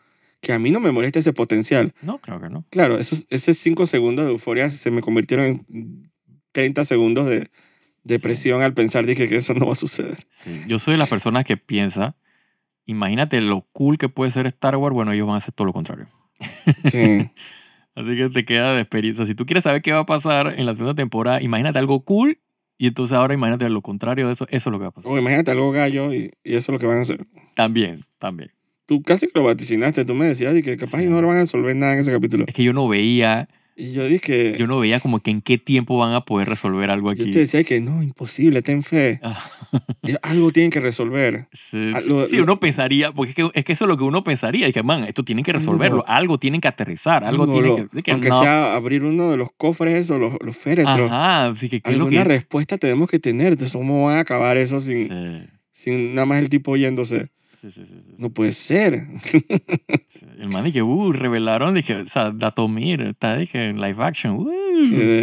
Que 0.40 0.52
a 0.52 0.60
mí 0.60 0.70
no 0.70 0.78
me 0.78 0.92
molesta 0.92 1.18
ese 1.18 1.32
potencial. 1.32 1.94
No, 2.02 2.18
creo 2.18 2.40
que 2.40 2.48
no. 2.48 2.64
Claro, 2.70 2.98
esos, 2.98 3.26
esos 3.30 3.58
cinco 3.58 3.86
segundos 3.86 4.26
de 4.26 4.30
euforia 4.30 4.70
se 4.70 4.90
me 4.92 5.00
convirtieron 5.00 5.64
en 5.68 6.12
30 6.52 6.84
segundos 6.84 7.26
de 7.26 7.48
depresión 8.06 8.62
al 8.62 8.74
pensar 8.74 9.04
dije 9.06 9.28
que 9.28 9.36
eso 9.36 9.54
no 9.54 9.66
va 9.66 9.72
a 9.72 9.76
suceder. 9.76 10.16
Sí, 10.30 10.62
Yo 10.66 10.78
soy 10.78 10.92
de 10.92 10.98
las 10.98 11.10
personas 11.10 11.44
que 11.44 11.56
piensa, 11.56 12.16
imagínate 12.86 13.40
lo 13.40 13.62
cool 13.72 13.98
que 13.98 14.08
puede 14.08 14.30
ser 14.30 14.46
Star 14.46 14.76
Wars, 14.76 14.94
bueno, 14.94 15.12
ellos 15.12 15.26
van 15.26 15.34
a 15.34 15.38
hacer 15.38 15.52
todo 15.54 15.66
lo 15.66 15.72
contrario. 15.72 16.06
Sí. 16.90 17.30
Así 17.94 18.14
que 18.16 18.28
te 18.28 18.44
queda 18.44 18.74
de 18.74 18.80
experiencia. 18.82 19.24
Si 19.24 19.34
tú 19.34 19.46
quieres 19.46 19.64
saber 19.64 19.80
qué 19.80 19.90
va 19.92 20.00
a 20.00 20.06
pasar 20.06 20.54
en 20.58 20.66
la 20.66 20.74
segunda 20.74 20.94
temporada, 20.94 21.40
imagínate 21.40 21.78
algo 21.78 22.04
cool 22.04 22.38
y 22.76 22.88
entonces 22.88 23.16
ahora 23.16 23.32
imagínate 23.32 23.70
lo 23.70 23.80
contrario 23.80 24.26
de 24.26 24.34
eso. 24.34 24.44
Eso 24.50 24.68
es 24.68 24.72
lo 24.72 24.78
que 24.78 24.82
va 24.82 24.88
a 24.88 24.92
pasar. 24.92 25.10
o 25.10 25.18
imagínate 25.18 25.50
algo 25.50 25.72
gallo 25.72 26.12
y, 26.12 26.30
y 26.44 26.50
eso 26.56 26.58
es 26.58 26.68
lo 26.74 26.78
que 26.78 26.86
van 26.86 26.98
a 26.98 27.02
hacer. 27.02 27.26
También, 27.54 28.00
también. 28.18 28.50
Tú 28.84 29.02
casi 29.02 29.26
que 29.28 29.32
lo 29.38 29.44
vaticinaste, 29.46 30.04
tú 30.04 30.14
me 30.14 30.26
decías 30.26 30.54
y 30.54 30.62
que 30.62 30.76
capaz 30.76 30.98
Sí. 30.98 31.04
y 31.04 31.08
no 31.08 31.16
van 31.22 31.36
a 31.38 31.40
resolver 31.40 31.74
nada 31.74 31.94
en 31.94 32.00
ese 32.00 32.12
capítulo. 32.12 32.44
Es 32.46 32.54
que 32.54 32.62
yo 32.64 32.74
no 32.74 32.86
veía, 32.86 33.48
Y 33.78 33.92
yo 33.92 34.06
dije, 34.06 34.56
yo 34.58 34.66
no 34.66 34.78
veía 34.78 35.00
como 35.00 35.20
que 35.20 35.30
en 35.30 35.42
qué 35.42 35.58
tiempo 35.58 35.98
van 35.98 36.14
a 36.14 36.24
poder 36.24 36.48
resolver 36.48 36.90
algo 36.90 37.12
yo 37.12 37.24
aquí. 37.24 37.30
te 37.30 37.40
decía 37.40 37.62
que 37.62 37.78
no, 37.78 38.02
imposible, 38.02 38.62
ten 38.62 38.82
fe. 38.82 39.20
Ah. 39.22 39.38
Algo 40.22 40.50
tienen 40.50 40.70
que 40.70 40.80
resolver. 40.80 41.46
Sí, 41.52 41.92
Ah, 41.94 42.00
sí, 42.00 42.08
lo- 42.36 42.42
uno 42.44 42.58
pensaría, 42.58 43.12
porque 43.12 43.30
es 43.32 43.36
que, 43.36 43.50
es 43.52 43.64
que 43.66 43.72
eso 43.74 43.84
es 43.84 43.88
lo 43.90 43.98
que 43.98 44.04
uno 44.04 44.24
pensaría, 44.24 44.66
y 44.66 44.72
que, 44.72 44.82
man, 44.82 45.04
esto 45.04 45.24
tienen 45.24 45.44
que 45.44 45.52
resolverlo, 45.52 46.04
algo 46.06 46.38
tienen 46.38 46.62
que 46.62 46.68
aterrizar, 46.68 47.22
algo 47.22 47.46
tienen 47.52 47.88
lo- 47.92 48.02
que... 48.02 48.12
aunque 48.12 48.30
no. 48.30 48.40
sea 48.40 48.74
abrir 48.76 49.04
uno 49.04 49.30
de 49.30 49.36
los 49.36 49.50
cofres, 49.56 49.92
eso, 49.94 50.18
los, 50.18 50.36
los 50.40 50.56
féretros. 50.56 50.98
Ajá, 51.10 51.48
así 51.48 51.68
que, 51.68 51.82
¿qué 51.82 51.90
es 51.90 51.98
lo 51.98 52.04
Alguna 52.06 52.22
que...? 52.22 52.28
respuesta 52.30 52.78
tenemos 52.78 53.10
que 53.10 53.18
tener. 53.18 53.52
Entonces, 53.52 53.76
¿cómo 53.76 54.06
van 54.06 54.16
a 54.16 54.20
acabar 54.20 54.56
eso 54.56 54.80
sin, 54.80 55.08
Sí, 55.08 55.46
sin 55.70 56.14
nada 56.14 56.24
más 56.24 56.38
el 56.38 56.48
tipo 56.48 56.78
yéndose? 56.78 57.28
Sí, 57.60 57.70
sí, 57.70 57.84
sí. 57.86 58.14
No 58.18 58.30
puede 58.30 58.52
ser. 58.52 59.06
El 60.38 60.48
man 60.48 60.64
dije, 60.64 60.82
uh, 60.82 61.12
revelaron, 61.12 61.74
dije, 61.74 61.94
o 61.96 62.06
sea, 62.06 62.30
Datomir, 62.30 63.02
está, 63.02 63.36
dije, 63.36 63.68
en 63.68 63.80
live 63.80 64.02
action, 64.04 64.36
uh. 64.36 64.46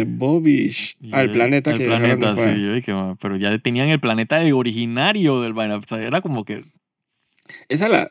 Bobby. 0.06 0.70
Y 1.00 1.14
Al 1.14 1.28
yo- 1.28 1.32
planeta 1.32 1.70
al 1.70 1.78
que 1.78 1.86
planeta, 1.86 2.36
sí, 2.36 2.60
yo 2.62 2.74
dije, 2.74 2.92
"Ah", 2.92 3.16
pero 3.20 3.36
ya 3.36 3.56
tenían 3.58 3.88
el 3.88 4.00
planeta 4.00 4.40
originario 4.52 5.40
del 5.40 5.52
vaina, 5.52 5.76
o 5.76 5.82
sea, 5.82 5.98
era 6.02 6.20
como 6.20 6.44
que... 6.44 6.64
Esa 7.68 7.86
es 7.86 7.92
la 7.92 8.10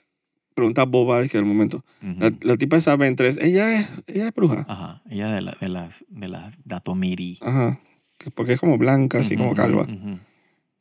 pregunta 0.56 0.86
boba 0.86 1.22
dije, 1.22 1.38
del 1.38 1.46
momento. 1.46 1.84
ujú. 2.02 2.16
La, 2.20 2.32
la 2.42 2.58
tipa 2.58 2.78
esa 2.78 2.96
Ventres, 2.96 3.40
ella 3.42 3.80
es, 3.80 4.04
ella 4.08 4.28
es 4.28 4.34
bruja. 4.34 4.66
Ajá, 4.70 5.02
ella 5.10 5.32
de, 5.32 5.42
la, 5.42 5.58
de 5.60 5.70
las, 5.70 6.06
de 6.10 6.28
las 6.28 6.58
Datomiri. 6.64 7.40
Ajá. 7.42 7.80
Que 8.20 8.32
Porque 8.32 8.54
es 8.54 8.60
como 8.60 8.78
blanca, 8.78 9.20
así 9.20 9.36
como 9.36 9.50
Ujú, 9.50 9.58
calva. 9.58 9.82
ujú, 9.84 9.94
ujú. 9.94 10.20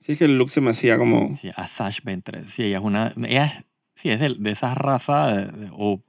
Sí, 0.02 0.12
es 0.12 0.18
que 0.18 0.24
el 0.24 0.36
look 0.36 0.50
se 0.50 0.60
me 0.60 0.70
hacía 0.70 0.98
como. 0.98 1.34
Sí, 1.36 1.50
Asash 1.54 2.00
Ventress. 2.02 2.50
Sí, 2.50 2.64
ella 2.64 2.78
es 2.78 2.84
una. 2.84 3.14
Ella 3.24 3.44
es, 3.44 3.52
sí, 3.94 4.10
es 4.10 4.18
de, 4.18 4.34
de 4.36 4.50
esa 4.50 4.74
raza 4.74 5.28
de- 5.28 5.46
de- 5.46 5.70
o 5.72 6.02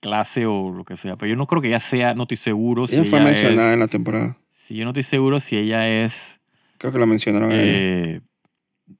clase 0.00 0.46
o 0.46 0.70
lo 0.70 0.84
que 0.84 0.96
sea. 0.96 1.16
Pero 1.16 1.30
yo 1.30 1.36
no 1.36 1.46
creo 1.48 1.60
que 1.60 1.66
ella 1.68 1.80
sea, 1.80 2.14
no 2.14 2.22
estoy 2.22 2.36
seguro 2.36 2.86
si 2.86 2.94
Ella 2.94 3.04
fue 3.10 3.18
ella 3.18 3.26
mencionada 3.26 3.68
es. 3.70 3.74
en 3.74 3.80
la 3.80 3.88
temporada. 3.88 4.38
Sí, 4.52 4.76
yo 4.76 4.84
no 4.84 4.90
estoy 4.90 5.02
seguro 5.02 5.40
si 5.40 5.56
ella 5.56 5.88
es 5.88 6.38
Creo 6.78 6.92
que 6.92 6.98
la 7.00 7.06
mencionaron 7.06 7.50
a 7.50 7.54
eh, 7.56 8.20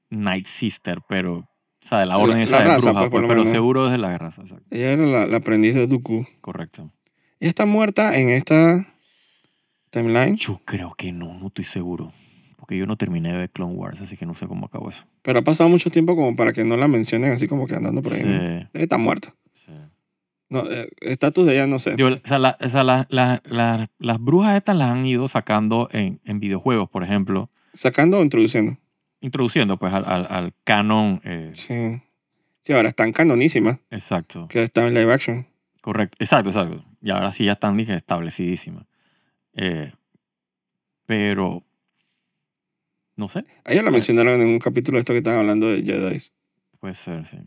Night 0.09 0.45
Sister, 0.47 0.99
pero. 1.07 1.37
O 1.37 1.47
sea, 1.87 1.99
de 1.99 2.05
la 2.07 2.17
orden 2.17 2.39
la 2.39 2.43
esa 2.43 2.59
de 2.59 2.65
raza, 2.65 2.91
bruja, 2.91 2.99
pues, 2.99 3.11
por 3.11 3.21
pues, 3.21 3.27
pero 3.29 3.39
menos. 3.39 3.49
seguro 3.49 3.85
es 3.85 3.91
de 3.93 3.97
la 3.99 4.17
raza, 4.17 4.41
exacto. 4.41 4.65
Ella 4.69 4.91
era 4.91 5.05
la, 5.05 5.25
la 5.27 5.37
aprendiz 5.37 5.75
de 5.75 5.87
Dooku. 5.87 6.27
Correcto. 6.41 6.91
Ella 7.39 7.49
está 7.49 7.65
muerta 7.65 8.17
en 8.17 8.27
esta 8.31 8.85
timeline, 9.89 10.35
Yo 10.35 10.59
creo 10.65 10.93
que 10.97 11.13
no, 11.13 11.33
no 11.39 11.47
estoy 11.47 11.63
seguro. 11.63 12.11
Porque 12.69 12.77
yo 12.77 12.85
no 12.85 12.97
terminé 12.97 13.31
de 13.31 13.37
ver 13.39 13.49
Clone 13.49 13.73
Wars, 13.73 13.99
así 13.99 14.15
que 14.15 14.27
no 14.27 14.35
sé 14.35 14.45
cómo 14.45 14.67
acabó 14.67 14.89
eso. 14.89 15.03
pero 15.23 15.39
ha 15.39 15.41
pasado 15.41 15.71
mucho 15.71 15.89
tiempo 15.89 16.15
como 16.15 16.35
para 16.35 16.53
que 16.53 16.63
no 16.63 16.77
la 16.77 16.87
mencionen 16.87 17.31
así 17.31 17.47
como 17.47 17.65
que 17.65 17.73
andando 17.73 18.03
por 18.03 18.13
ahí. 18.13 18.21
Sí, 18.21 18.67
está 18.73 18.99
muerta. 18.99 19.33
sí. 19.53 19.71
No, 20.49 20.69
eh, 20.69 20.87
estatus 21.01 21.47
de 21.47 21.53
ella 21.55 21.65
no 21.65 21.79
sé. 21.79 21.95
O 21.95 22.27
sea, 22.27 22.37
la- 22.37 22.57
o 22.61 22.69
sea, 22.69 22.83
la- 22.83 23.07
la- 23.09 23.41
la- 23.45 23.89
las 23.97 24.19
brujas 24.19 24.55
estas 24.55 24.77
las 24.77 24.89
han 24.91 25.03
ido 25.07 25.27
sacando 25.27 25.89
en, 25.93 26.21
en 26.25 26.39
videojuegos, 26.39 26.87
por 26.91 27.01
ejemplo, 27.03 27.49
Sacando 27.73 28.19
o 28.19 28.23
introduciendo. 28.23 28.77
introduciendo 29.21 29.77
pues 29.77 29.91
al, 29.91 30.05
al, 30.05 30.27
al 30.29 30.53
canon. 30.63 31.21
eh, 31.23 31.51
Sí. 31.55 31.99
Sí, 32.61 32.73
ahora 32.73 32.89
están 32.89 33.11
canonísimas, 33.13 33.79
Exacto. 33.89 34.47
que 34.47 34.61
están 34.61 34.85
en 34.85 34.93
live 34.93 35.11
action. 35.11 35.47
Correcto. 35.81 36.17
Exacto, 36.19 36.49
exacto. 36.51 36.85
Y 37.01 37.09
ahora 37.09 37.31
sí 37.31 37.45
ya 37.45 37.53
están, 37.53 37.75
dije, 37.77 37.95
establecidísimas. 37.95 38.85
Eh, 39.55 39.91
pero, 41.07 41.63
no 43.19 43.27
sé, 43.29 43.43
A 43.65 43.73
ella 43.73 43.83
la 43.83 43.91
mencionaron 43.91 44.39
en 44.41 44.47
un 44.47 44.59
capítulo 44.59 44.95
de 44.95 45.01
esto 45.01 45.13
que 45.13 45.17
estaban 45.17 45.39
hablando 45.41 45.67
de 45.67 45.83
Jedi. 45.83 46.17
puede 46.79 46.93
ser, 46.95 47.25
sí. 47.25 47.37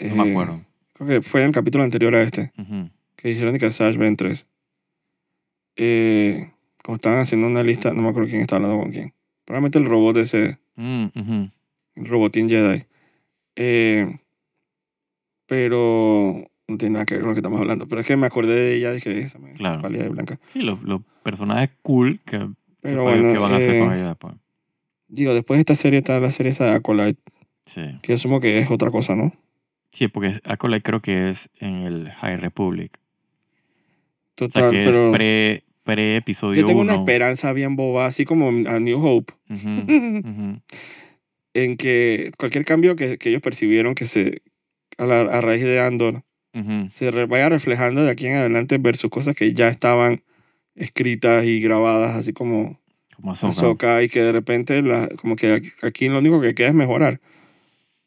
No 0.00 0.16
me 0.24 0.30
acuerdo. 0.30 0.64
Creo 0.94 1.08
que 1.08 1.22
fue 1.22 1.40
en 1.42 1.46
el 1.48 1.52
capítulo 1.52 1.84
anterior 1.84 2.14
a 2.16 2.22
este, 2.22 2.52
Ujú. 2.58 2.90
que 3.16 3.28
dijeron 3.28 3.56
que 3.58 3.70
Sash 3.70 3.96
Ventress. 3.96 4.46
Eh, 5.76 6.50
como 6.82 6.96
estaban 6.96 7.20
haciendo 7.20 7.46
una 7.46 7.62
lista, 7.62 7.92
no 7.92 8.02
me 8.02 8.08
acuerdo 8.08 8.28
quién 8.28 8.42
estaba 8.42 8.62
hablando 8.64 8.82
con 8.82 8.92
quién. 8.92 9.14
Probablemente 9.44 9.78
el 9.78 9.84
robot 9.86 10.16
de 10.16 10.22
ese, 10.22 10.58
Mm, 10.76 11.04
ujú. 11.14 11.50
el 11.96 12.06
robotín 12.06 12.48
Jedi. 12.50 12.84
Eh, 13.56 14.18
pero 15.46 16.34
no 16.68 16.76
tiene 16.78 16.94
nada 16.94 17.04
que 17.04 17.14
ver 17.14 17.22
con 17.22 17.30
lo 17.30 17.34
que 17.34 17.40
estamos 17.40 17.60
hablando. 17.60 17.86
Pero 17.88 18.00
es 18.00 18.06
que 18.06 18.16
me 18.16 18.26
acordé 18.26 18.54
de 18.54 18.74
ella 18.76 18.90
y 18.92 18.94
dije, 18.94 19.18
esa 19.20 19.38
Claro. 19.56 19.80
pálida 19.82 20.06
y 20.06 20.08
blanca. 20.08 20.38
Sí, 20.46 20.60
los, 20.62 20.82
los 20.82 21.00
personajes 21.22 21.70
cool 21.82 22.20
que, 22.24 22.48
Pero 22.80 23.02
bueno, 23.02 23.40
van 23.40 23.52
a 23.52 23.56
hacer 23.56 23.74
eh, 23.76 23.80
con 23.80 23.92
ella 23.92 24.08
después. 24.08 24.34
Digo, 25.12 25.34
después 25.34 25.58
de 25.58 25.60
esta 25.62 25.74
serie 25.74 25.98
está 25.98 26.18
la 26.20 26.30
serie 26.30 26.50
esa 26.50 26.64
de 26.66 26.72
Acolyte, 26.72 27.20
Sí. 27.66 27.82
que 28.02 28.14
asumo 28.14 28.40
que 28.40 28.58
es 28.58 28.70
otra 28.70 28.90
cosa, 28.90 29.14
¿no? 29.16 29.32
Sí, 29.92 30.08
porque 30.08 30.32
Acolyte 30.44 30.82
creo 30.82 31.00
que 31.00 31.30
es 31.30 31.50
en 31.60 31.82
el 31.82 32.10
High 32.10 32.36
Republic. 32.36 32.98
O 34.40 34.48
sea, 34.48 34.48
Total, 34.48 34.70
que 34.70 34.84
pero 34.84 35.06
es 35.10 35.16
pre, 35.16 35.64
pre 35.82 36.16
episodio 36.16 36.60
yo 36.62 36.66
tengo 36.66 36.80
una 36.80 36.94
1. 36.94 37.02
esperanza 37.02 37.52
bien 37.52 37.76
boba, 37.76 38.06
así 38.06 38.24
como 38.24 38.48
a 38.48 38.80
New 38.80 39.04
Hope, 39.04 39.34
en 41.54 41.76
que 41.76 42.32
cualquier 42.38 42.64
cambio 42.64 42.96
que, 42.96 43.18
que 43.18 43.28
ellos 43.28 43.42
percibieron 43.42 43.94
que 43.94 44.04
se 44.06 44.42
a, 44.98 45.06
la- 45.06 45.20
a 45.20 45.40
raíz 45.40 45.62
de 45.64 45.80
Andor 45.80 46.22
se 46.90 47.10
re- 47.12 47.26
vaya 47.26 47.48
reflejando 47.48 48.02
de 48.02 48.10
aquí 48.10 48.26
en 48.26 48.34
adelante 48.36 48.78
versus 48.78 49.08
cosas 49.10 49.36
que 49.36 49.52
ya 49.52 49.68
estaban 49.68 50.22
escritas 50.74 51.44
y 51.44 51.60
grabadas, 51.60 52.16
así 52.16 52.32
como 52.32 52.79
Como 53.20 53.32
Ahsoka. 53.32 53.50
Ahsoka, 53.52 54.02
y 54.02 54.08
que 54.08 54.22
de 54.22 54.32
repente 54.32 54.82
la, 54.82 55.08
como 55.16 55.36
que 55.36 55.62
aquí- 55.82 56.08
lo 56.08 56.18
único 56.18 56.40
que 56.40 56.54
queda 56.54 56.68
es 56.68 56.74
mejorar. 56.74 57.20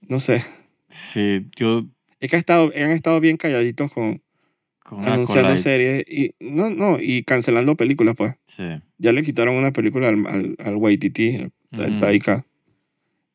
No 0.01 0.19
sé. 0.19 0.43
Sí, 0.89 1.45
yo 1.55 1.85
Es 2.19 2.29
que 2.29 2.35
ha 2.35 2.39
estado, 2.39 2.71
han 2.75 2.91
estado 2.91 3.19
bien 3.19 3.37
calladitos 3.37 3.91
con 3.91 4.21
con 4.83 5.05
anunciando 5.05 5.55
series 5.55 6.03
y 6.09 6.35
no, 6.41 6.69
no, 6.69 6.97
y 6.99 7.23
cancelando 7.23 7.75
películas, 7.77 8.15
pues. 8.17 8.33
Sí. 8.45 8.63
Ya 8.97 9.13
le 9.13 9.23
quitaron 9.23 9.55
una 9.55 9.71
película 9.71 10.09
al, 10.09 10.27
al, 10.27 10.55
al 10.59 10.75
Waititi, 10.75 11.37
al, 11.71 11.91
Ujú. 11.91 11.99
Taika. 12.01 12.45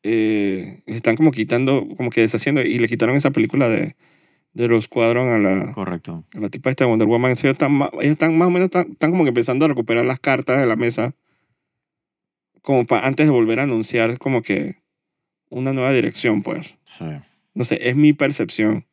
Eh, 0.03 0.81
están 0.85 1.15
como 1.17 1.31
quitando, 1.31 1.87
como 1.97 2.09
que 2.11 2.21
deshaciendo, 2.21 2.61
y 2.61 2.77
le 2.79 2.87
quitaron 2.87 3.15
esa 3.15 3.31
película 3.31 3.67
de, 3.67 3.95
de 4.53 4.67
los 4.67 4.85
Squadron 4.85 5.27
a 5.27 5.37
la, 5.39 5.73
Correcto. 5.73 6.23
a 6.35 6.39
la 6.39 6.49
tipa 6.49 6.69
esta 6.69 6.85
de 6.85 6.89
Wonder 6.91 7.07
Woman. 7.07 7.31
Ellos 7.31 7.43
están, 7.45 7.73
ellos 7.99 8.11
están 8.11 8.37
más 8.37 8.47
o 8.47 8.51
menos, 8.51 8.65
están, 8.65 8.91
están 8.91 9.09
como 9.11 9.23
que 9.23 9.29
empezando 9.29 9.65
a 9.65 9.67
recuperar 9.69 10.05
las 10.05 10.19
cartas 10.19 10.59
de 10.59 10.65
la 10.67 10.75
mesa, 10.75 11.15
como 12.61 12.85
para 12.85 13.07
antes 13.07 13.25
de 13.27 13.31
volver 13.31 13.59
a 13.59 13.63
anunciar 13.63 14.17
como 14.17 14.41
que 14.41 14.75
una 15.49 15.73
nueva 15.73 15.91
dirección, 15.91 16.41
pues. 16.43 16.77
Sí. 16.83 17.05
No 17.53 17.63
sé, 17.63 17.79
es 17.89 17.95
mi 17.95 18.13
percepción. 18.13 18.85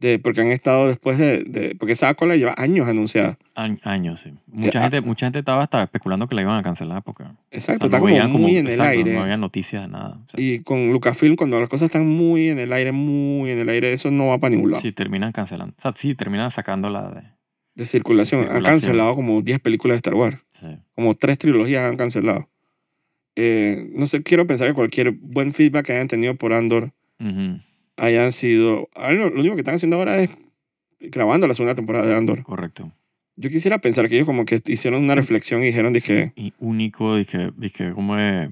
De, 0.00 0.20
porque 0.20 0.40
han 0.42 0.46
estado 0.48 0.86
después 0.86 1.18
de, 1.18 1.42
de 1.42 1.74
porque 1.74 1.94
esa 1.94 2.14
cola 2.14 2.36
lleva 2.36 2.54
años 2.56 2.86
anunciada. 2.86 3.36
A- 3.56 3.68
años, 3.82 4.20
sí. 4.20 4.32
Mucha, 4.46 4.78
ah. 4.78 4.82
gente, 4.82 5.00
mucha 5.00 5.26
gente 5.26 5.40
estaba 5.40 5.64
hasta 5.64 5.82
especulando 5.82 6.28
que 6.28 6.36
la 6.36 6.42
iban 6.42 6.56
a 6.56 6.62
cancelar 6.62 7.02
porque 7.02 7.24
o 7.24 7.36
Exacto, 7.50 7.90
sea, 7.90 7.98
no 7.98 8.06
está 8.08 8.22
como 8.28 8.38
muy 8.38 8.56
en 8.58 8.66
el 8.68 8.74
exacto, 8.74 8.96
aire. 8.96 9.14
No 9.14 9.22
había 9.22 9.36
noticias 9.36 9.82
de 9.82 9.88
nada. 9.88 10.20
O 10.24 10.28
sea, 10.28 10.40
Y 10.40 10.60
con 10.60 10.92
Lucasfilm, 10.92 11.34
cuando 11.34 11.58
las 11.58 11.68
cosas 11.68 11.86
están 11.86 12.06
muy 12.06 12.48
en 12.48 12.60
el 12.60 12.72
aire, 12.72 12.92
muy 12.92 13.50
en 13.50 13.58
el 13.58 13.68
aire, 13.70 13.92
eso 13.92 14.12
no 14.12 14.28
va 14.28 14.38
para 14.38 14.52
ningún 14.54 14.70
lado. 14.70 14.80
sí, 14.80 14.92
terminan 14.92 15.32
cancelando. 15.32 15.74
O 15.76 15.80
sea, 15.82 15.92
sí, 15.96 16.14
terminan 16.14 16.52
sacándola 16.52 17.10
de... 17.10 17.22
De 17.74 17.84
circulación. 17.84 18.42
Han 18.42 18.46
Circulación. 18.46 18.72
cancelado 18.80 19.14
como 19.16 19.42
10 19.42 19.58
películas 19.58 19.94
de 19.94 19.98
Star 19.98 20.14
Wars. 20.14 20.44
Sí. 20.52 20.66
Como 20.94 21.14
tres 21.16 21.38
trilogías 21.38 21.82
han 21.90 21.96
cancelado. 21.96 22.48
Eh, 23.40 23.88
no 23.92 24.06
sé, 24.06 24.22
quiero 24.24 24.46
pensar 24.48 24.66
que 24.66 24.74
cualquier 24.74 25.12
buen 25.12 25.52
feedback 25.52 25.86
que 25.86 25.92
hayan 25.92 26.08
tenido 26.08 26.34
por 26.34 26.52
Andor 26.52 26.92
hayan 27.96 28.32
sido... 28.32 28.88
Lo 28.96 29.30
lo 29.30 29.40
único 29.40 29.54
que 29.54 29.60
están 29.60 29.74
haciendo 29.76 29.96
ahora 29.96 30.18
es 30.20 30.30
grabando 31.00 31.46
la 31.46 31.54
segunda 31.54 31.74
temporada 31.76 32.06
de 32.06 32.14
Andor. 32.16 32.42
correcto. 32.42 32.90
Yo 33.36 33.50
quisiera 33.50 33.78
pensar 33.78 34.08
que 34.08 34.16
ellos 34.16 34.26
como 34.26 34.44
que 34.44 34.60
hicieron 34.66 35.04
una 35.04 35.14
reflexión 35.14 35.62
y 35.62 35.66
dijeron, 35.66 35.92
dije, 35.92 36.32
Y 36.34 36.52
único, 36.58 37.16
dije, 37.16 37.50
dije 37.56 37.92
como 37.92 38.16
Espera. 38.16 38.48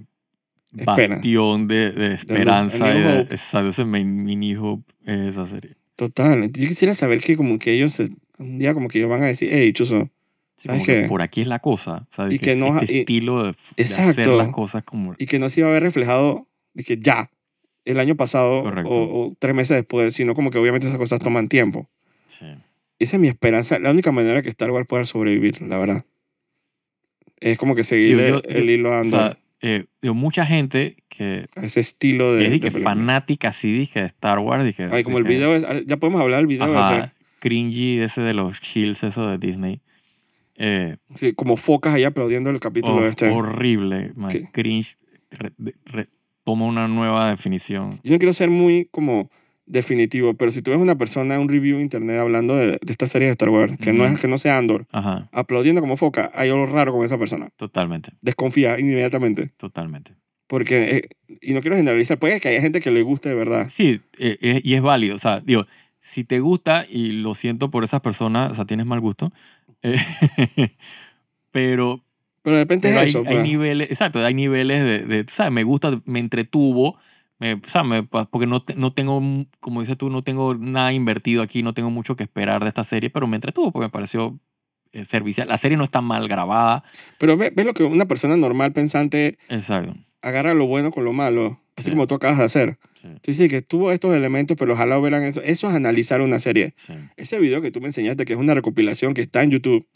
bastión 1.17 1.67
de, 1.67 1.91
de 1.93 2.15
esperanza 2.15 2.87
de, 2.87 3.21
Hope. 3.23 3.35
exacto, 3.35 3.69
ese 3.71 3.85
min- 3.85 4.25
mini 4.25 4.55
hope 4.55 4.85
es 5.05 5.31
esa 5.31 5.47
serie. 5.47 5.73
total. 5.97 6.43
Yo 6.53 6.69
quisiera 6.69 6.95
saber 6.95 7.21
que 7.21 7.37
como 7.37 7.59
que 7.59 7.73
ellos 7.73 8.01
un 8.39 8.59
día 8.59 8.75
como 8.75 8.87
que 8.89 8.99
ellos 8.99 9.11
van 9.11 9.23
a 9.23 9.27
decir, 9.27 9.49
hey, 9.51 9.73
chuzo, 9.73 10.09
Sí, 10.57 10.69
¿Sabes 10.69 10.83
como 10.83 10.87
que 11.03 11.09
por 11.09 11.23
aquí 11.23 11.43
es 11.43 11.47
la 11.49 11.59
cosa. 11.59 12.07
O 12.11 12.15
sea, 12.15 12.27
de 12.27 12.35
Y 12.35 12.39
que 12.39 12.57
no- 12.57 12.81
este 12.81 12.95
y- 12.97 12.99
estilo 13.01 13.43
de, 13.45 13.55
de 13.77 13.85
hacer 13.85 14.09
Exacto. 14.09 14.37
las 14.37 14.49
cosas 14.49 14.83
como... 14.85 15.15
y 15.19 15.27
que 15.27 15.39
no 15.39 15.49
se 15.51 15.61
iba 15.61 15.69
a 15.69 15.73
ver 15.73 15.83
reflejado 15.83 16.47
de 16.73 16.83
que 16.85 16.97
ya, 16.99 17.31
el 17.85 18.01
año 18.01 18.17
pasado 18.17 18.63
o, 18.63 19.27
o 19.27 19.35
tres 19.39 19.55
meses 19.55 19.77
después, 19.77 20.15
sino 20.15 20.35
como 20.35 20.51
que 20.51 20.59
obviamente 20.59 20.87
esas 20.87 20.99
cosas 20.99 21.21
toman 21.21 21.49
tiempo. 21.49 21.89
Sí. 22.27 22.47
Esa 22.99 23.17
es 23.17 23.21
mi 23.21 23.29
esperanza, 23.29 23.79
la 23.79 23.91
única 23.91 24.11
manera 24.13 24.41
que 24.41 24.49
Star 24.49 24.71
Wars 24.71 24.87
pueda 24.89 25.05
sobrevivir, 25.05 25.61
la 25.63 25.77
verdad. 25.79 26.05
Es 27.41 27.59
como 27.59 27.75
que 27.75 27.85
seguir 27.85 28.17
Digo, 28.17 28.41
yo- 28.41 28.49
el, 28.49 28.57
el 28.57 28.71
hilo 28.71 28.89
O 28.91 28.93
dando 28.93 29.11
sea, 29.11 29.39
eh, 29.61 29.85
digo, 30.01 30.15
mucha 30.15 30.47
gente 30.47 30.97
que 31.09 31.47
ese 31.57 31.81
estilo 31.81 32.35
de, 32.35 32.55
es 32.55 32.61
que 32.61 32.71
fanática 32.71 33.49
así 33.49 33.73
dije 33.73 34.01
de 34.01 34.07
Star 34.07 34.39
Wars 34.39 34.65
dije 34.65 34.89
Ay, 34.91 35.03
como 35.05 35.19
el 35.19 35.25
dije, 35.25 35.37
video 35.37 35.55
es, 35.55 35.65
ah, 35.65 35.75
ya 35.87 35.97
podemos 35.99 36.21
hablar 36.21 36.39
del 36.41 36.47
video 36.47 36.79
ajá, 36.79 36.99
ese. 36.99 37.11
cringy 37.41 38.01
ese 38.01 38.21
de 38.23 38.35
los 38.35 38.61
shields 38.61 39.03
eso 39.03 39.27
de 39.29 39.39
Disney 39.39 39.81
eh, 40.59 40.97
Sí, 41.15 41.33
como 41.35 41.57
focas 41.57 41.95
ahí 41.95 42.05
aplaudiendo 42.05 42.51
el 42.51 42.61
capítulo 42.61 42.99
oh, 43.03 43.07
este. 43.07 43.31
horrible 43.31 44.13
man, 44.17 44.31
¿Qué? 44.31 44.49
cringe 44.53 44.97
re- 45.31 45.53
re- 45.85 46.09
toma 46.45 46.65
una 46.67 46.87
nueva 46.89 47.29
definición 47.31 47.99
Yo 48.05 48.13
no 48.13 48.19
quiero 48.19 48.33
ser 48.33 48.51
muy 48.51 48.89
como 48.91 49.31
definitivo, 49.67 50.35
pero 50.35 50.53
si 50.53 50.63
tú 50.63 50.71
ves 50.71 50.81
una 50.81 50.97
persona, 50.97 51.39
un 51.41 51.49
review 51.49 51.77
en 51.77 51.83
internet 51.83 52.21
hablando 52.21 52.55
de, 52.57 52.67
de 52.73 52.79
esta 52.89 53.07
serie 53.09 53.27
de 53.27 53.33
Star 53.33 53.49
Wars, 53.49 53.77
que, 53.79 53.93
no 53.93 54.05
es, 54.05 54.21
que 54.21 54.29
no 54.29 54.39
sea 54.39 54.59
Andor, 54.59 54.87
ajá 54.93 55.29
aplaudiendo 55.33 55.81
como 55.81 55.97
foca, 55.97 56.31
hay 56.35 56.51
algo 56.51 56.67
raro 56.67 56.93
con 56.93 57.05
esa 57.05 57.19
persona. 57.19 57.49
totalmente 57.57 58.13
Desconfía 58.21 58.79
inmediatamente. 58.79 59.51
totalmente 59.57 60.15
Porque, 60.47 60.97
eh, 60.97 61.37
y 61.41 61.53
no 61.53 61.61
quiero 61.63 61.77
generalizar, 61.77 62.19
puede 62.19 62.41
que 62.41 62.49
haya 62.49 62.61
gente 62.61 62.81
que 62.81 62.93
le 62.93 63.03
guste 63.03 63.29
de 63.29 63.35
verdad. 63.35 63.67
sí 63.69 64.01
eh, 64.19 64.39
eh, 64.41 64.61
y 64.63 64.75
es 64.75 64.83
válido 64.83 65.17
o 65.17 65.19
sea 65.19 65.41
digo 65.41 65.67
si 66.01 66.23
te 66.23 66.39
gusta 66.39 66.87
y 66.89 67.11
lo 67.13 67.35
siento 67.35 67.69
por 67.69 67.83
esas 67.83 68.01
personas 68.01 68.53
o 68.53 68.55
sea 68.55 68.65
tienes 68.67 68.87
mal 68.87 69.01
gusto 69.01 69.33
eh, 69.83 69.97
pero 71.51 72.03
Pero 72.43 72.57
de 72.57 72.63
repente 72.63 72.89
Pero 72.89 73.01
es 73.01 73.05
hay, 73.05 73.09
eso. 73.11 73.19
hay 73.21 73.35
pues. 73.37 73.43
niveles, 73.43 73.91
exacto, 73.91 74.25
hay 74.25 74.35
niveles 74.35 74.83
de, 74.85 75.05
de 75.07 75.25
¿sabes? 75.29 75.53
Me 75.53 75.65
gusta, 75.65 76.01
me 76.05 76.19
entretuvo, 76.21 76.97
me, 77.39 77.61
¿sabes? 77.67 78.05
Porque 78.31 78.47
no, 78.47 78.65
no 78.77 78.93
tengo, 78.93 79.21
como 79.61 79.81
dices 79.81 79.97
tú, 79.99 80.11
no 80.11 80.23
tengo 80.23 80.55
nada 80.55 80.93
invertido 80.93 81.43
aquí, 81.43 81.63
no 81.63 81.75
tengo 81.75 81.91
mucho 81.91 82.17
que 82.17 82.23
esperar 82.25 82.63
de 82.63 82.69
esta 82.69 82.85
serie, 82.85 83.11
pero 83.11 83.27
me 83.27 83.37
entretuvo 83.37 83.73
porque 83.73 83.87
me 83.87 83.91
pareció 83.91 84.39
eh, 84.93 85.05
servicial. 85.05 85.49
La 85.49 85.59
serie 85.59 85.77
no 85.77 85.85
está 85.85 86.01
mal 86.01 86.29
grabada. 86.29 86.85
Pero 87.19 87.37
ve- 87.37 87.53
ves 87.55 87.67
lo 87.67 87.75
que 87.75 87.83
una 87.85 88.07
persona 88.07 88.37
normal 88.37 88.73
pensante 88.73 89.39
Exacto. 89.49 89.95
agarra 90.23 90.55
lo 90.55 90.67
bueno 90.67 90.91
con 90.93 91.05
lo 91.05 91.13
malo, 91.13 91.61
así 91.77 91.85
Sí. 91.85 91.91
como 91.91 92.07
tú 92.07 92.15
acabas 92.15 92.39
de 92.39 92.45
hacer. 92.45 92.79
Sí, 92.95 93.09
Tú 93.23 93.31
dices 93.31 93.51
que 93.51 93.63
tuvo 93.63 93.93
estos 93.93 94.15
elementos, 94.15 94.57
pero 94.59 94.73
ojalá 94.73 94.99
hubieran 94.99 95.23
eso. 95.25 95.43
Eso 95.43 95.69
es 95.69 95.75
analizar 95.75 96.21
una 96.21 96.39
serie. 96.39 96.73
sí. 96.77 96.95
Ese 97.17 97.39
video 97.39 97.61
que 97.63 97.71
tú 97.71 97.81
me 97.81 97.87
enseñaste, 97.89 98.25
que 98.25 98.33
es 98.33 98.39
una 98.39 98.55
recopilación 98.55 99.15
que 99.15 99.23
está 99.23 99.43
en 99.43 99.51
YouTube 99.51 99.87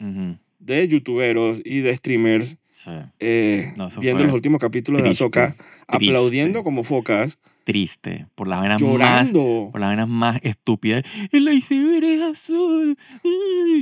de 0.59 0.87
youtuberos 0.87 1.61
y 1.65 1.79
de 1.79 1.95
streamers 1.95 2.57
eh, 3.19 3.73
No, 3.77 3.89
viendo 3.99 4.23
los 4.23 4.33
últimos 4.33 4.59
capítulos 4.59 5.01
triste, 5.03 5.23
de 5.23 5.25
Ahsoka, 5.25 5.55
aplaudiendo 5.87 6.63
como 6.63 6.83
focas, 6.83 7.37
Triste. 7.63 8.25
Por 8.33 8.47
las 8.47 8.59
vainas 8.59 8.81
más. 8.81 9.29
Por 9.31 9.79
las 9.79 9.89
vainas 9.89 10.07
más 10.07 10.39
estúpidas. 10.41 11.03
El 11.31 11.47
iceberg 11.53 12.03
es 12.03 12.21
azul. 12.23 12.97
Yo 13.23 13.29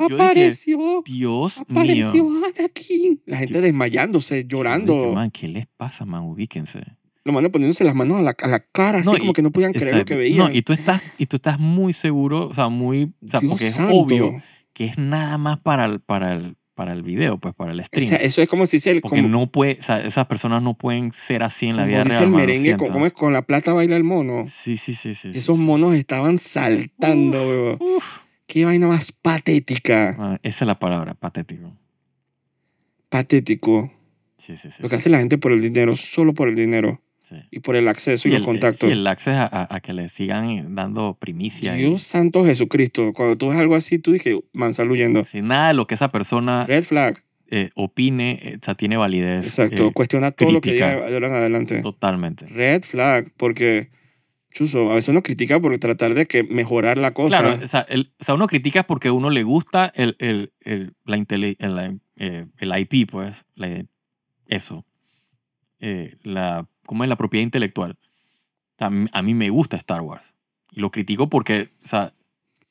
dije, 0.08 0.14
Apareció, 0.16 1.02
Dios 1.06 1.60
apareció 1.62 2.26
mío. 2.26 2.42
Anakin. 2.58 3.22
La 3.26 3.38
gente 3.38 3.62
desmayándose, 3.62 4.44
llorando. 4.46 4.96
dije, 5.02 5.12
man, 5.16 5.32
¿qué 5.32 5.48
les 5.48 5.66
pasa, 5.78 6.06
man? 6.06 6.24
Ubíquense. 6.24 6.82
Lo 7.26 7.34
mandan 7.34 7.52
poniéndose 7.52 7.84
las 7.84 7.94
manos 7.96 8.18
a 8.18 8.22
la, 8.22 8.36
a 8.42 8.48
la 8.48 8.60
cara, 8.60 9.00
así 9.00 9.10
No, 9.12 9.18
como 9.18 9.32
y- 9.32 9.34
que 9.34 9.42
no 9.42 9.52
podían 9.52 9.74
creer 9.74 9.88
lo 9.98 10.06
que 10.06 10.14
Exacto. 10.14 10.18
veían. 10.18 10.38
No, 10.38 10.52
y 10.52 10.62
tú 10.62 10.74
estás, 10.74 11.02
y 11.18 11.26
tú 11.26 11.36
estás 11.36 11.60
muy 11.60 11.94
seguro, 11.94 12.48
o 12.48 12.54
sea, 12.54 12.70
muy, 12.70 13.14
o 13.24 13.28
sea, 13.28 13.40
Dios 13.42 13.52
porque 13.52 13.68
es 13.68 13.74
santo. 13.74 13.94
obvio 13.96 14.42
que 14.74 14.86
es 14.86 14.98
nada 14.98 15.38
más 15.38 15.60
para 15.60 15.86
el, 15.86 16.00
para 16.00 16.34
el, 16.34 16.56
para 16.74 16.94
el 16.94 17.04
video, 17.04 17.38
pues 17.38 17.54
para 17.54 17.74
el 17.74 17.80
O 17.82 17.84
stream. 17.84 18.08
sea, 18.08 18.18
eso 18.20 18.42
es 18.42 18.48
como 18.48 18.66
si 18.66 18.80
se, 18.80 19.02
porque 19.02 19.18
como, 19.22 19.28
no 19.28 19.48
puede, 19.52 19.78
o 19.80 19.84
sea, 19.84 20.00
esas 20.00 20.26
personas 20.28 20.64
no 20.64 20.76
pueden 20.76 21.12
ser 21.12 21.44
así 21.44 21.68
en 21.68 21.76
la 21.76 21.84
como 21.84 21.88
vida 21.92 22.04
dice 22.06 22.16
real. 22.20 22.30
el 22.30 22.36
merengue, 22.36 22.78
como 22.78 23.06
es 23.06 23.12
con 23.12 23.34
la 23.34 23.42
plata 23.42 23.74
baila 23.74 23.98
el 23.98 24.06
mono. 24.06 24.46
Sí, 24.48 24.78
sí, 24.78 24.96
sí, 24.96 25.14
sí. 25.14 25.34
sí, 25.34 25.38
Esos 25.38 25.58
sí. 25.58 25.64
monos 25.64 25.94
estaban 25.96 26.38
saltando, 26.38 27.38
weón. 27.38 27.78
Uf. 27.82 28.20
Qué 28.48 28.64
vaina 28.64 28.88
más 28.88 29.12
patética. 29.12 30.16
Ah, 30.18 30.40
esa 30.42 30.64
es 30.64 30.68
la 30.68 30.80
palabra, 30.80 31.14
patético. 31.16 31.74
Patético. 33.10 33.92
Sí, 34.38 34.56
sí, 34.56 34.70
sí. 34.72 34.82
Lo 34.82 34.90
que 34.90 34.96
sí, 34.96 35.02
hace 35.02 35.10
la 35.10 35.20
gente 35.20 35.38
por 35.38 35.52
el 35.52 35.62
dinero, 35.62 35.96
solo 35.96 36.34
por 36.34 36.48
el 36.48 36.56
dinero. 36.56 37.02
Sí. 37.30 37.36
y 37.52 37.60
por 37.60 37.76
el 37.76 37.88
acceso 37.88 38.28
y, 38.28 38.32
Y 38.32 38.34
los 38.34 38.42
el, 38.42 38.46
contactos. 38.48 38.88
sí, 38.90 38.94
el 38.94 39.06
acceso 39.06 39.38
a, 39.38 39.68
a- 39.70 39.80
que 39.82 39.94
le 39.94 40.10
sigan 40.10 40.74
dando 40.74 41.16
primicia. 41.20 41.78
y- 41.78 41.82
Dios 41.86 42.02
santo 42.02 42.44
Jesucristo. 42.44 43.14
Cuando 43.14 43.38
tú 43.38 43.50
ves 43.50 43.58
algo 43.60 43.76
así, 43.76 44.00
tú 44.00 44.12
dije, 44.14 44.40
man, 44.54 44.74
sal 44.74 44.90
huyendo. 44.90 45.24
sí, 45.24 45.42
nada 45.44 45.68
de 45.68 45.74
lo 45.76 45.86
que 45.86 45.94
esa 45.94 46.10
persona 46.10 46.66
Red 46.66 46.84
flag. 46.86 47.20
eh, 47.52 47.70
opine, 47.76 48.40
eh, 48.42 48.58
o 48.60 48.66
sea, 48.66 48.74
tiene 48.74 48.98
validez. 48.98 49.46
Exacto. 49.46 49.88
eh, 49.90 49.92
Cuestiona 49.94 50.32
todo 50.32 50.52
lo 50.52 50.60
que 50.62 50.70
crítica. 50.72 50.92
diga 50.96 51.06
de 51.08 51.14
ahora 51.14 51.28
en 51.28 51.34
adelante. 51.36 51.82
totalmente. 51.84 52.48
Red 52.48 52.82
flag. 52.84 53.32
Porque, 53.38 53.90
chuso, 54.52 54.92
a 54.92 54.96
veces 54.96 55.10
uno 55.10 55.22
critica 55.22 55.60
por 55.60 55.78
tratar 55.78 56.16
de 56.16 56.26
que 56.26 56.44
mejorar 56.44 56.98
la 56.98 57.14
cosa. 57.14 57.40
Claro, 57.42 57.60
o 57.64 57.68
sea, 57.68 57.82
el- 57.90 58.12
o 58.20 58.24
sea, 58.24 58.34
uno 58.34 58.48
critica 58.48 58.84
porque 58.88 59.10
a 59.10 59.14
uno 59.14 59.30
le 59.30 59.44
gusta 59.44 59.92
el, 59.94 60.16
el, 60.18 60.52
el, 60.62 60.96
la 61.06 61.18
intele- 61.18 61.58
el, 61.60 62.00
eh, 62.18 62.48
el 62.58 62.72
IP, 62.80 63.06
pues, 63.12 63.46
la- 63.54 63.86
eso. 64.48 64.84
Eh, 65.80 66.16
la, 66.24 66.68
¿Cómo 66.90 67.04
es 67.04 67.10
la 67.10 67.16
propiedad 67.18 67.44
intelectual? 67.44 67.92
O 68.02 68.76
sea, 68.80 68.88
a 68.88 69.22
mí- 69.22 69.34
me 69.36 69.52
gusta 69.52 69.78
Star 69.78 70.02
Wars. 70.02 70.34
Y 70.72 70.80
lo 70.80 70.90
critico 70.90 71.30
porque, 71.30 71.62
o 71.64 71.68
sea, 71.78 72.12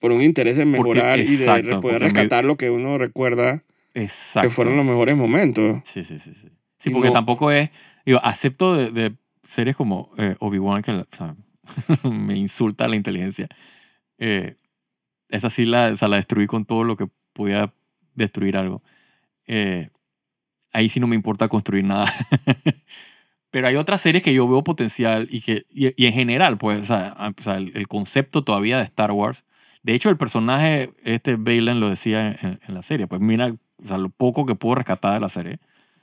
por 0.00 0.10
un 0.10 0.22
interés 0.22 0.56
de 0.56 0.64
mejorar 0.64 1.20
y 1.20 1.24
de 1.24 1.34
exacto, 1.34 1.76
re- 1.76 1.80
poder 1.80 2.00
porque 2.00 2.14
me- 2.14 2.20
rescatar 2.22 2.44
lo 2.44 2.56
que 2.56 2.70
uno 2.70 2.98
recuerda 2.98 3.62
exacto. 3.94 4.48
que 4.48 4.52
fueron 4.52 4.76
los 4.76 4.84
mejores 4.84 5.16
momentos. 5.16 5.82
Sí, 5.84 6.02
sí, 6.02 6.18
sí. 6.18 6.32
Sí, 6.34 6.48
sí 6.80 6.90
Y 6.90 6.92
porque 6.92 7.08
no- 7.08 7.14
tampoco 7.14 7.52
es. 7.52 7.70
Digo, 8.04 8.18
acepto 8.24 8.74
de, 8.74 8.90
de 8.90 9.14
series 9.44 9.76
como 9.76 10.10
eh, 10.18 10.34
Obi-Wan, 10.40 10.82
que 10.82 10.92
la- 10.94 11.02
o 11.12 11.16
sea, 11.16 11.36
me 12.10 12.36
insulta 12.36 12.88
la 12.88 12.96
inteligencia. 12.96 13.46
Eh, 14.18 14.56
esa 15.28 15.48
sí 15.48 15.64
la, 15.64 15.92
o 15.92 15.96
sea, 15.96 16.08
la 16.08 16.16
destruí 16.16 16.48
con 16.48 16.64
todo 16.64 16.82
lo 16.82 16.96
que 16.96 17.06
podía 17.32 17.72
destruir 18.14 18.56
algo. 18.56 18.82
Eh, 19.46 19.90
ahí 20.72 20.88
sí 20.88 20.98
no 20.98 21.06
me 21.06 21.14
importa 21.14 21.46
construir 21.48 21.84
nada. 21.84 22.12
Pero 23.50 23.66
hay 23.68 23.76
otras 23.76 24.00
series 24.00 24.22
que 24.22 24.34
yo 24.34 24.46
veo 24.46 24.62
potencial 24.62 25.26
y 25.30 25.40
que 25.40 25.64
y, 25.70 25.88
y 26.02 26.06
en 26.06 26.12
general, 26.12 26.58
pues, 26.58 26.82
o 26.82 26.84
sea, 26.84 27.08
a- 27.16 27.30
o 27.30 27.42
sea, 27.42 27.56
el, 27.56 27.72
el 27.76 27.88
concepto 27.88 28.44
todavía 28.44 28.76
de 28.78 28.84
Star 28.84 29.10
Wars. 29.12 29.44
De 29.82 29.94
hecho, 29.94 30.10
el 30.10 30.16
personaje, 30.18 30.90
este 31.04 31.36
Balen 31.36 31.80
lo 31.80 31.88
decía 31.88 32.30
en, 32.30 32.60
en 32.66 32.74
la 32.74 32.82
serie. 32.82 33.06
Pues 33.06 33.20
mira, 33.20 33.46
o 33.82 33.84
sea, 33.86 33.96
lo 33.96 34.10
poco 34.10 34.44
que 34.44 34.54
puedo 34.54 34.74
rescatar 34.74 35.14
de 35.14 35.20
la 35.20 35.28
serie. 35.28 35.60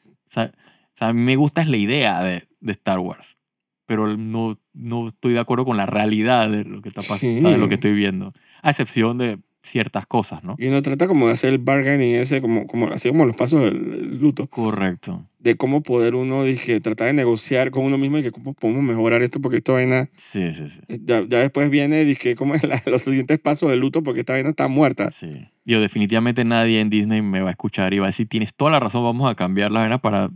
O 0.07 0.27
sea, 0.27 0.51
o 0.53 0.97
sea, 0.97 1.09
a 1.09 1.13
mí 1.13 1.21
me 1.21 1.35
gusta 1.35 1.61
es 1.61 1.67
la 1.67 1.77
idea 1.77 2.23
de, 2.23 2.47
de 2.61 2.71
Star 2.71 2.99
Wars. 2.99 3.37
Pero 3.85 4.17
no, 4.17 4.57
no 4.73 5.09
estoy 5.09 5.33
de 5.33 5.39
acuerdo 5.39 5.65
con 5.65 5.77
la 5.77 5.85
realidad 5.85 6.49
de 6.49 6.63
lo 6.63 6.81
que 6.81 6.89
está 6.89 7.01
pasando, 7.01 7.19
Sí. 7.19 7.53
de 7.53 7.57
lo 7.59 7.67
que 7.67 7.75
estoy 7.75 7.93
viendo. 7.93 8.33
A 8.63 8.71
excepción 8.71 9.19
de 9.19 9.37
ciertas 9.65 10.05
cosas, 10.05 10.43
¿no? 10.43 10.55
Y 10.57 10.67
uno 10.67 10.81
trata 10.81 11.07
como 11.07 11.27
de 11.27 11.33
hacer 11.33 11.49
el 11.51 11.57
bargaining 11.57 12.15
ese, 12.15 12.41
como, 12.41 12.67
como, 12.67 12.87
así 12.87 13.09
como 13.09 13.25
los 13.25 13.35
pasos 13.35 13.61
del, 13.61 14.19
luto, 14.19 14.47
Correcto. 14.47 15.25
de 15.39 15.55
cómo 15.55 15.81
poder 15.83 16.15
uno, 16.15 16.43
dije, 16.43 16.79
tratar 16.79 17.07
de 17.07 17.13
negociar 17.13 17.71
con 17.71 17.83
uno 17.83 17.97
mismo 17.97 18.17
y 18.19 18.23
que 18.23 18.31
cómo 18.31 18.53
podemos 18.53 18.83
mejorar 18.83 19.21
esto 19.21 19.41
porque 19.41 19.57
esta 19.57 19.73
vaina, 19.73 20.09
Sí, 20.15 20.53
sí, 20.53 20.69
sí. 20.69 20.79
ya, 21.03 21.23
ya 21.27 21.39
después 21.39 21.69
viene, 21.69 22.05
dije, 22.05 22.35
cómo 22.35 22.55
es 22.55 22.63
la- 22.67 22.81
los 22.85 23.01
siguientes 23.01 23.39
pasos 23.39 23.69
del 23.69 23.79
luto 23.79 24.01
porque 24.03 24.21
esta 24.21 24.33
vaina 24.33 24.49
está 24.49 24.67
muerta. 24.67 25.11
Sí. 25.11 25.31
Yo 25.65 25.81
definitivamente 25.81 26.45
nadie 26.45 26.79
en 26.79 26.89
Disney 26.89 27.21
me 27.21 27.41
va 27.41 27.47
a 27.49 27.51
escuchar 27.51 27.93
y 27.93 27.99
va 27.99 28.05
a 28.05 28.09
decir, 28.09 28.27
tienes 28.29 28.55
toda 28.55 28.71
la 28.71 28.79
razón, 28.79 29.03
vamos 29.03 29.29
a 29.29 29.35
cambiar 29.35 29.71
la 29.71 29.79
vaina 29.81 29.97
para... 29.99 30.29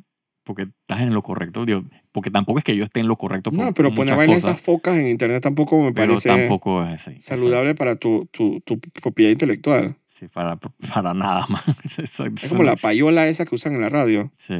Porque 0.50 0.64
estás 0.64 1.02
en 1.02 1.14
lo 1.14 1.22
correcto. 1.22 1.64
Digo, 1.64 1.84
porque 2.12 2.32
tampoco 2.32 2.58
es 2.58 2.64
que 2.64 2.76
yo 2.76 2.84
esté 2.84 3.02
en 3.02 3.08
lo 3.08 3.18
correcto 3.18 3.52
No, 3.52 3.72
pero 3.72 3.94
poner 3.94 4.18
esas 4.32 4.60
focas 4.60 4.98
en 4.98 5.08
internet 5.08 5.44
tampoco 5.44 5.78
me 5.80 5.94
pero 5.94 6.14
parece 6.14 6.28
tampoco 6.30 6.84
es 6.84 7.08
así. 7.08 7.22
saludable 7.22 7.76
para 7.76 7.98
tu, 7.98 8.26
tu, 8.32 8.60
tu 8.62 8.80
propiedad 8.80 9.30
intelectual. 9.30 9.96
Sí, 10.08 10.26
para, 10.28 10.58
para 10.58 11.14
nada 11.14 11.46
más. 11.50 11.64
Exacto. 12.00 12.42
Es 12.42 12.50
como 12.50 12.64
la 12.64 12.76
payola 12.78 13.28
esa 13.28 13.46
que 13.46 13.54
usan 13.54 13.76
en 13.76 13.82
la 13.82 13.90
radio. 13.90 14.34
Sí, 14.38 14.56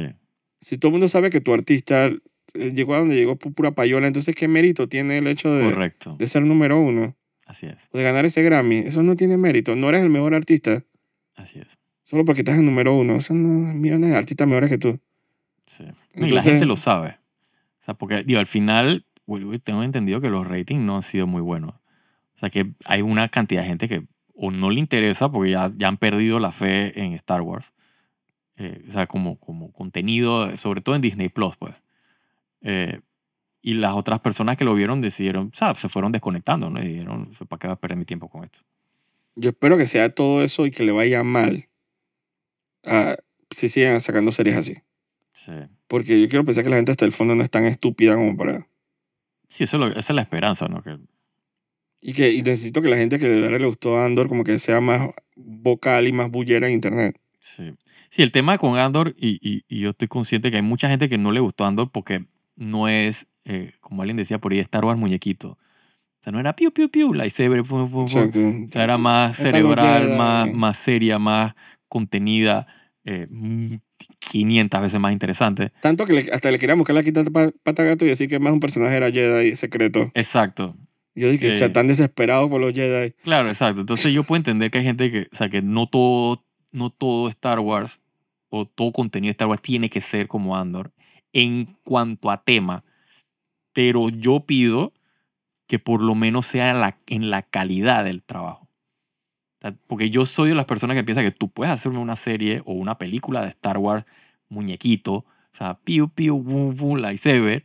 Si 0.60 0.78
todo 0.78 0.90
el 0.90 0.92
mundo 0.92 1.08
sabe 1.08 1.28
que 1.30 1.40
tu 1.40 1.52
artista 1.52 2.06
eh, 2.06 2.20
llegó 2.72 2.94
a 2.94 2.98
donde 2.98 3.16
llegó 3.16 3.34
por 3.34 3.52
pura 3.52 3.72
payola, 3.72 4.06
entonces 4.06 4.36
¿qué 4.36 4.46
mérito 4.46 4.88
tiene 4.88 5.18
el 5.18 5.26
hecho 5.26 5.52
de, 5.52 5.72
correcto. 5.72 6.14
de 6.16 6.26
ser 6.28 6.42
número 6.42 6.78
uno? 6.78 7.16
Así 7.46 7.66
es, 7.66 7.74
O 7.90 7.98
de 7.98 8.04
ganar 8.04 8.24
ese 8.26 8.44
Grammy. 8.44 8.76
Eso 8.76 9.02
no 9.02 9.16
tiene 9.16 9.36
mérito. 9.36 9.74
No 9.74 9.88
eres 9.88 10.02
el 10.02 10.10
mejor 10.10 10.36
artista 10.36 10.84
así 11.34 11.58
es. 11.58 11.78
solo 12.04 12.24
porque 12.24 12.42
estás 12.42 12.56
en 12.58 12.64
número 12.64 12.94
uno. 12.94 13.18
Hay 13.28 13.36
millones 13.36 14.10
de 14.10 14.16
artistas 14.16 14.46
mejores 14.46 14.70
que 14.70 14.78
tú. 14.78 15.00
Sí. 15.66 15.84
y 16.16 16.30
la 16.30 16.42
gente 16.42 16.66
lo 16.66 16.76
sabe. 16.76 17.18
O 17.80 17.84
sea, 17.84 17.94
porque, 17.94 18.24
digo, 18.24 18.40
al 18.40 18.46
final, 18.46 19.06
tengo 19.62 19.82
entendido 19.82 20.20
que 20.20 20.30
los 20.30 20.46
ratings 20.46 20.82
no 20.82 20.96
han 20.96 21.02
sido 21.02 21.26
muy 21.26 21.40
buenos. 21.40 21.74
O 22.34 22.38
sea, 22.38 22.50
que 22.50 22.72
hay 22.86 23.02
una 23.02 23.28
cantidad 23.28 23.62
de 23.62 23.68
gente 23.68 23.88
que 23.88 24.06
o 24.34 24.50
no 24.50 24.70
le 24.70 24.80
interesa 24.80 25.30
porque 25.30 25.50
ya, 25.50 25.70
ya 25.76 25.88
han 25.88 25.98
perdido 25.98 26.38
la 26.38 26.50
fe 26.50 26.98
en 26.98 27.12
Star 27.12 27.42
Wars. 27.42 27.74
Eh, 28.56 28.82
o 28.88 28.92
sea, 28.92 29.06
como, 29.06 29.38
como 29.38 29.70
contenido, 29.72 30.56
sobre 30.56 30.80
todo 30.80 30.94
en 30.94 31.02
Disney 31.02 31.28
Plus, 31.28 31.56
pues. 31.56 31.74
Eh, 32.62 33.00
y 33.62 33.74
las 33.74 33.94
otras 33.94 34.20
personas 34.20 34.56
que 34.56 34.64
lo 34.64 34.74
vieron 34.74 35.02
decidieron, 35.02 35.50
o 35.52 35.56
sea, 35.56 35.74
se 35.74 35.88
fueron 35.88 36.12
desconectando, 36.12 36.70
¿no? 36.70 36.82
Y 36.82 36.88
dijeron, 36.88 37.30
¿para 37.48 37.58
qué 37.58 37.66
voy 37.66 37.74
a 37.74 37.76
perder 37.76 37.98
mi 37.98 38.06
tiempo 38.06 38.28
con 38.28 38.44
esto? 38.44 38.60
Yo 39.36 39.50
espero 39.50 39.76
que 39.76 39.86
sea 39.86 40.14
todo 40.14 40.42
eso 40.42 40.66
y 40.66 40.70
que 40.70 40.84
le 40.84 40.92
vaya 40.92 41.22
mal 41.22 41.68
a, 42.84 43.16
si 43.50 43.68
sigan 43.68 44.00
sacando 44.00 44.32
series 44.32 44.56
así. 44.56 44.78
Sí. 45.32 45.52
Porque 45.86 46.20
yo 46.20 46.28
quiero 46.28 46.44
pensar 46.44 46.64
que 46.64 46.70
la 46.70 46.76
gente 46.76 46.90
hasta 46.92 47.04
el 47.04 47.12
fondo 47.12 47.34
no 47.34 47.42
es 47.42 47.50
tan 47.50 47.64
estúpida 47.64 48.14
como 48.14 48.36
para... 48.36 48.66
Sí, 49.48 49.64
eso 49.64 49.78
lo- 49.78 49.86
esa 49.88 49.98
es 49.98 50.10
la 50.10 50.22
esperanza, 50.22 50.68
¿no? 50.68 50.82
Que, 50.82 50.98
Y 52.00 52.12
que 52.12 52.30
y 52.32 52.42
necesito 52.42 52.80
que 52.82 52.88
la 52.88 52.96
gente 52.96 53.18
que 53.18 53.28
de 53.28 53.40
verdad 53.40 53.58
le 53.60 53.66
gustó 53.66 53.96
a 53.98 54.04
Andor 54.06 54.28
como 54.28 54.44
que 54.44 54.58
sea 54.58 54.80
más 54.80 55.08
vocal 55.36 56.06
y 56.08 56.12
más 56.12 56.30
bullera 56.30 56.66
en 56.66 56.74
internet. 56.74 57.20
Sí. 57.40 57.72
Sí, 58.10 58.22
el 58.22 58.32
tema 58.32 58.58
con 58.58 58.78
Andor, 58.78 59.14
y, 59.16 59.38
y, 59.40 59.64
y 59.68 59.80
yo 59.80 59.90
estoy 59.90 60.08
consciente 60.08 60.50
que 60.50 60.56
hay 60.56 60.62
mucha 60.62 60.88
gente 60.88 61.08
que 61.08 61.16
no 61.18 61.30
le 61.32 61.40
gustó 61.40 61.64
Andor 61.64 61.90
porque 61.90 62.26
no 62.56 62.88
es, 62.88 63.26
eh, 63.44 63.72
como 63.80 64.02
alguien 64.02 64.16
decía 64.16 64.38
por 64.40 64.52
ahí, 64.52 64.58
Star 64.58 64.84
Wars 64.84 64.98
muñequito. 64.98 65.50
O 65.52 66.22
sea, 66.22 66.32
no 66.32 66.40
era 66.40 66.54
piu, 66.54 66.70
piu, 66.72 66.90
piu, 66.90 67.14
lightsaber, 67.14 67.64
fum, 67.64 67.88
fum. 67.88 68.02
Exacto. 68.04 68.38
O 68.40 68.68
sea, 68.68 68.84
era 68.84 68.98
más 68.98 69.36
cerebral, 69.38 70.16
más, 70.18 70.48
eh. 70.48 70.52
más 70.52 70.76
seria, 70.76 71.18
más 71.18 71.54
contenida, 71.88 72.66
eh, 73.04 73.26
500 74.30 74.80
veces 74.80 75.00
más 75.00 75.12
interesante. 75.12 75.72
Tanto 75.82 76.06
que 76.06 76.12
le- 76.12 76.30
hasta 76.32 76.50
le 76.50 76.58
querían 76.58 76.78
buscar 76.78 76.94
la 76.94 77.02
quita 77.02 77.24
pa- 77.24 77.50
pata 77.64 77.82
gato 77.82 78.04
y 78.04 78.08
decir 78.08 78.28
que 78.28 78.38
más 78.38 78.52
un 78.52 78.60
personaje 78.60 78.96
era 78.96 79.10
Jedi 79.10 79.56
secreto. 79.56 80.10
Exacto. 80.14 80.76
Yo 81.14 81.28
dije, 81.28 81.52
Eh. 81.52 81.56
"Cha, 81.56 81.72
tan 81.72 81.88
desesperado 81.88 82.48
por 82.48 82.60
los 82.60 82.72
Jedi. 82.72 83.12
Claro, 83.22 83.48
exacto. 83.48 83.80
Entonces 83.80 84.12
yo 84.12 84.22
puedo 84.22 84.36
entender 84.38 84.70
que 84.70 84.78
hay 84.78 84.84
gente 84.84 85.10
que, 85.10 85.22
o 85.32 85.36
sea, 85.36 85.48
que 85.48 85.60
no 85.62 85.86
todo, 85.88 86.44
no 86.72 86.90
todo 86.90 87.28
Star 87.28 87.58
Wars 87.58 88.00
o 88.48 88.64
todo 88.66 88.92
contenido 88.92 89.28
de 89.30 89.32
Star 89.32 89.48
Wars 89.48 89.60
tiene 89.62 89.90
que 89.90 90.00
ser 90.00 90.28
como 90.28 90.56
Andor 90.56 90.92
en 91.32 91.66
cuanto 91.82 92.30
a 92.30 92.42
tema. 92.44 92.84
Pero 93.72 94.08
yo 94.08 94.40
pido 94.46 94.92
que 95.66 95.78
por 95.78 96.02
lo 96.02 96.14
menos 96.14 96.46
sea 96.46 96.72
la, 96.74 96.98
en 97.08 97.30
la 97.30 97.42
calidad 97.42 98.04
del 98.04 98.22
trabajo. 98.22 98.68
Porque 99.86 100.10
yo 100.10 100.26
soy 100.26 100.50
de 100.50 100.54
las 100.54 100.64
personas 100.64 100.96
que 100.96 101.04
piensan 101.04 101.24
que 101.24 101.30
tú 101.30 101.50
puedes 101.50 101.72
hacerme 101.72 101.98
una 101.98 102.16
serie 102.16 102.62
o 102.64 102.72
una 102.72 102.96
película 102.98 103.42
de 103.42 103.48
Star 103.48 103.78
Wars 103.78 104.06
muñequito, 104.48 105.14
o 105.14 105.26
sea, 105.52 105.78
piu, 105.78 106.08
piu, 106.08 106.42
boom, 106.42 106.74
boom, 106.74 106.98
lightsaber, 106.98 107.64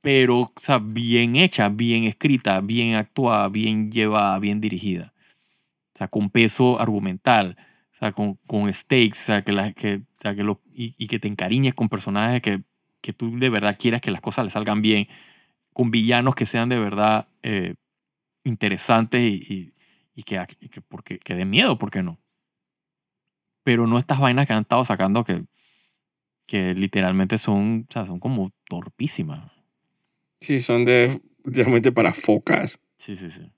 pero 0.00 0.40
o 0.40 0.52
sea, 0.56 0.78
bien 0.78 1.36
hecha, 1.36 1.68
bien 1.68 2.04
escrita, 2.04 2.60
bien 2.60 2.94
actuada, 2.96 3.48
bien 3.48 3.90
llevada, 3.90 4.38
bien 4.38 4.60
dirigida. 4.60 5.12
O 5.94 5.98
sea, 5.98 6.08
con 6.08 6.30
peso 6.30 6.80
argumental, 6.80 7.56
o 7.94 7.98
sea, 7.98 8.12
con, 8.12 8.34
con 8.46 8.72
stakes, 8.72 9.18
o 9.18 9.24
sea, 9.26 9.42
que 9.42 9.52
la, 9.52 9.72
que, 9.72 9.96
o 9.96 10.02
sea, 10.14 10.34
que 10.34 10.44
lo, 10.44 10.62
y, 10.72 10.94
y 10.98 11.08
que 11.08 11.18
te 11.18 11.28
encariñes 11.28 11.74
con 11.74 11.88
personajes 11.88 12.40
que, 12.42 12.62
que 13.00 13.12
tú 13.12 13.38
de 13.38 13.50
verdad 13.50 13.76
quieras 13.78 14.00
que 14.00 14.10
las 14.10 14.20
cosas 14.20 14.44
le 14.44 14.50
salgan 14.50 14.82
bien, 14.82 15.08
con 15.72 15.90
villanos 15.90 16.34
que 16.34 16.46
sean 16.46 16.68
de 16.68 16.78
verdad 16.78 17.28
eh, 17.42 17.74
interesantes 18.44 19.20
y, 19.20 19.34
y, 19.54 19.72
y 20.18 20.24
que, 20.24 20.44
que, 20.68 20.80
porque, 20.80 21.20
que 21.20 21.36
den 21.36 21.48
miedo, 21.48 21.78
¿por 21.78 21.92
qué 21.92 22.02
no? 22.02 22.18
Pero 23.62 23.86
no 23.86 24.00
estas 24.00 24.18
vainas 24.18 24.48
que 24.48 24.52
han 24.52 24.62
estado 24.62 24.84
sacando 24.84 25.22
que, 25.22 25.44
que 26.44 26.74
literalmente 26.74 27.38
son, 27.38 27.86
o 27.88 27.92
sea, 27.92 28.04
son 28.04 28.18
como 28.18 28.50
torpísimas. 28.68 29.52
Sí, 30.40 30.58
son 30.58 30.84
de 30.84 31.22
realmente 31.44 31.92
para 31.92 32.12
focas. 32.12 32.80
Sí, 32.96 33.14
sí, 33.14 33.30
sí. 33.30 33.48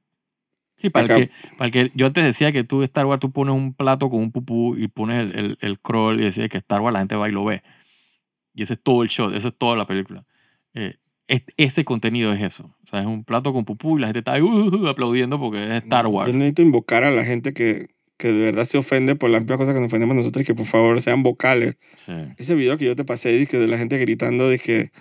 Sí, 0.77 0.91
para 0.91 1.17
el, 1.17 1.29
que, 1.29 1.33
para 1.57 1.67
el 1.67 1.73
que 1.73 1.93
yo 1.95 2.05
antes 2.05 2.25
decía 2.25 2.53
que 2.53 2.63
tú 2.63 2.83
Star 2.83 3.07
Wars 3.07 3.21
tú 3.21 3.33
pones 3.33 3.55
un 3.55 3.73
plato 3.73 4.11
con 4.11 4.21
un 4.21 4.31
pupú 4.31 4.77
y 4.77 4.89
pones 4.89 5.33
el, 5.33 5.39
el, 5.39 5.59
el 5.63 5.81
crawl 5.81 6.21
y 6.21 6.25
decías 6.25 6.51
que 6.51 6.59
Star 6.59 6.83
Wars 6.83 6.93
la 6.93 6.99
gente 6.99 7.17
va 7.17 7.27
y 7.27 7.33
lo 7.33 7.43
ve. 7.43 7.63
Y 8.53 8.65
ese 8.65 8.75
es 8.75 8.83
todo 8.83 9.03
el 9.03 9.09
show, 9.09 9.31
eso 9.31 9.49
es 9.49 9.57
toda 9.57 9.77
la 9.77 9.87
película. 9.87 10.27
Eh, 10.75 10.99
es- 11.31 11.43
ese 11.57 11.85
contenido 11.85 12.33
es 12.33 12.41
eso. 12.43 12.75
O 12.85 12.87
sea, 12.87 13.01
es 13.01 13.07
un 13.07 13.25
plato 13.25 13.53
con 13.53 13.65
pupú 13.65 13.97
y 13.97 14.01
la 14.01 14.09
gente 14.09 14.19
está 14.21 14.35
ahí, 14.35 14.43
uh, 14.43 14.87
aplaudiendo 14.89 15.39
porque 15.41 15.65
es 15.65 15.83
Star 15.85 16.07
Wars. 16.07 16.31
Yo 16.31 16.37
necesito 16.39 16.63
invocar 16.63 17.05
a 17.05 17.11
la 17.11 17.25
gente 17.25 17.53
que, 17.55 17.89
que 18.19 18.33
de 18.33 18.45
verdad 18.47 18.65
se 18.65 18.77
ofende 18.79 19.17
por 19.17 19.31
las 19.31 19.43
mismas 19.43 19.59
cosas 19.59 19.75
que 19.75 19.81
nos 19.81 19.87
ofendemos 19.89 20.15
nosotros 20.17 20.43
y 20.43 20.47
que 20.47 20.55
por 20.55 20.67
favor 20.67 21.01
sean 21.01 21.23
vocales. 21.23 21.77
Sí. 21.97 22.13
Ese 22.37 22.55
video 22.55 22.77
que 22.77 22.85
yo 22.85 22.95
te 22.97 23.05
pasé, 23.05 23.33
dije, 23.33 23.59
de 23.59 23.67
la 23.67 23.79
gente 23.79 23.97
gritando, 23.99 24.51
dije, 24.51 24.93